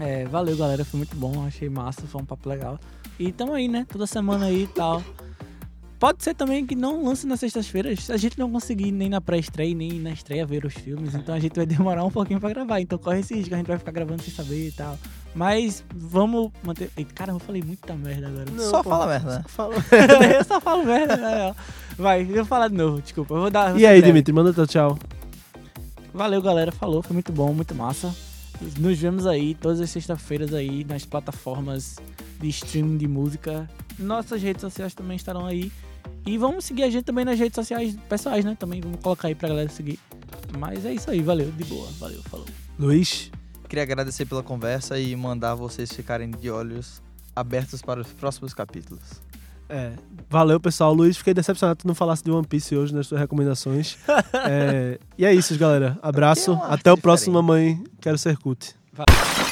É, 0.00 0.24
valeu, 0.24 0.56
galera. 0.56 0.84
Foi 0.84 0.98
muito 0.98 1.14
bom. 1.14 1.44
Achei 1.46 1.68
massa. 1.68 2.02
Foi 2.08 2.20
um 2.20 2.24
papo 2.24 2.48
legal. 2.48 2.78
E 3.18 3.30
tamo 3.30 3.52
aí, 3.52 3.68
né? 3.68 3.86
Toda 3.88 4.06
semana 4.06 4.46
aí 4.46 4.64
e 4.64 4.66
tal. 4.66 5.02
Pode 6.00 6.24
ser 6.24 6.34
também 6.34 6.64
que 6.64 6.74
não 6.74 7.04
lance 7.04 7.26
nas 7.26 7.40
sextas-feiras. 7.40 8.04
Se 8.04 8.12
a 8.12 8.16
gente 8.16 8.38
não 8.38 8.50
conseguir 8.50 8.90
nem 8.90 9.10
na 9.10 9.20
pré-estreia, 9.20 9.74
nem 9.74 10.00
na 10.00 10.10
estreia 10.10 10.46
ver 10.46 10.64
os 10.64 10.72
filmes, 10.72 11.14
então 11.14 11.34
a 11.34 11.38
gente 11.38 11.54
vai 11.54 11.66
demorar 11.66 12.02
um 12.02 12.10
pouquinho 12.10 12.40
pra 12.40 12.48
gravar. 12.48 12.80
Então 12.80 12.98
corre 12.98 13.20
esse 13.20 13.34
risco, 13.34 13.52
a 13.52 13.58
gente 13.58 13.66
vai 13.66 13.76
ficar 13.76 13.92
gravando 13.92 14.22
sem 14.22 14.32
saber 14.32 14.68
e 14.68 14.72
tal. 14.72 14.98
Mas 15.34 15.84
vamos 15.94 16.50
manter. 16.64 16.90
Ei, 16.96 17.04
Caramba, 17.04 17.36
eu 17.36 17.44
falei 17.44 17.62
muita 17.62 17.94
merda 17.94 18.28
agora. 18.28 18.46
Só 18.70 18.82
fala 18.82 19.06
merda, 19.08 19.30
né? 19.30 19.44
Fala. 19.46 19.74
eu 20.38 20.44
só 20.44 20.58
falo 20.58 20.84
merda, 20.86 21.16
né? 21.18 21.54
Vai, 21.98 22.22
eu 22.22 22.34
vou 22.36 22.44
falar 22.46 22.68
de 22.68 22.76
novo, 22.76 23.02
desculpa. 23.02 23.34
Eu 23.34 23.40
vou 23.42 23.50
dar. 23.50 23.72
vou 23.72 23.78
E 23.78 23.84
aí, 23.84 24.00
breve. 24.00 24.06
Dimitri, 24.06 24.32
manda 24.32 24.54
teu 24.54 24.66
tchau. 24.66 24.98
Valeu, 26.14 26.40
galera. 26.40 26.72
Falou, 26.72 27.02
foi 27.02 27.12
muito 27.12 27.30
bom, 27.30 27.52
muito 27.52 27.74
massa. 27.74 28.16
Nos 28.78 28.98
vemos 28.98 29.26
aí 29.26 29.54
todas 29.54 29.82
as 29.82 29.90
sextas-feiras 29.90 30.54
aí 30.54 30.82
nas 30.82 31.04
plataformas 31.04 31.96
de 32.40 32.48
streaming 32.48 32.96
de 32.96 33.06
música. 33.06 33.68
Nossas 33.98 34.42
redes 34.42 34.62
sociais 34.62 34.94
também 34.94 35.16
estarão 35.16 35.44
aí. 35.44 35.70
E 36.26 36.36
vamos 36.36 36.64
seguir 36.64 36.84
a 36.84 36.90
gente 36.90 37.04
também 37.04 37.24
nas 37.24 37.38
redes 37.38 37.54
sociais 37.54 37.96
pessoais, 38.08 38.44
né? 38.44 38.56
Também 38.58 38.80
vamos 38.80 39.00
colocar 39.00 39.28
aí 39.28 39.34
pra 39.34 39.48
galera 39.48 39.68
seguir. 39.68 39.98
Mas 40.58 40.84
é 40.84 40.92
isso 40.92 41.10
aí, 41.10 41.22
valeu, 41.22 41.50
de 41.50 41.64
boa. 41.64 41.88
Valeu, 41.98 42.22
falou. 42.24 42.46
Luiz. 42.78 43.30
Queria 43.68 43.84
agradecer 43.84 44.26
pela 44.26 44.42
conversa 44.42 44.98
e 44.98 45.14
mandar 45.14 45.54
vocês 45.54 45.92
ficarem 45.92 46.30
de 46.30 46.50
olhos 46.50 47.00
abertos 47.34 47.80
para 47.80 48.00
os 48.00 48.12
próximos 48.12 48.52
capítulos. 48.52 49.22
É, 49.68 49.92
valeu, 50.28 50.58
pessoal. 50.58 50.92
Luiz, 50.92 51.16
fiquei 51.16 51.32
decepcionado 51.32 51.76
que 51.76 51.84
tu 51.84 51.86
não 51.86 51.94
falasse 51.94 52.24
de 52.24 52.30
One 52.30 52.46
Piece 52.46 52.76
hoje 52.76 52.92
nas 52.92 53.06
suas 53.06 53.20
recomendações. 53.20 53.96
É, 54.42 54.98
e 55.18 55.24
é 55.24 55.34
isso, 55.34 55.56
galera. 55.58 55.98
Abraço. 56.02 56.52
Até 56.64 56.90
o 56.90 56.96
próximo 56.96 57.40
diferente. 57.40 57.76
Mamãe 57.76 57.84
Quero 58.00 58.18
Ser 58.18 58.36
Cut. 58.38 58.74
Valeu. 58.92 59.49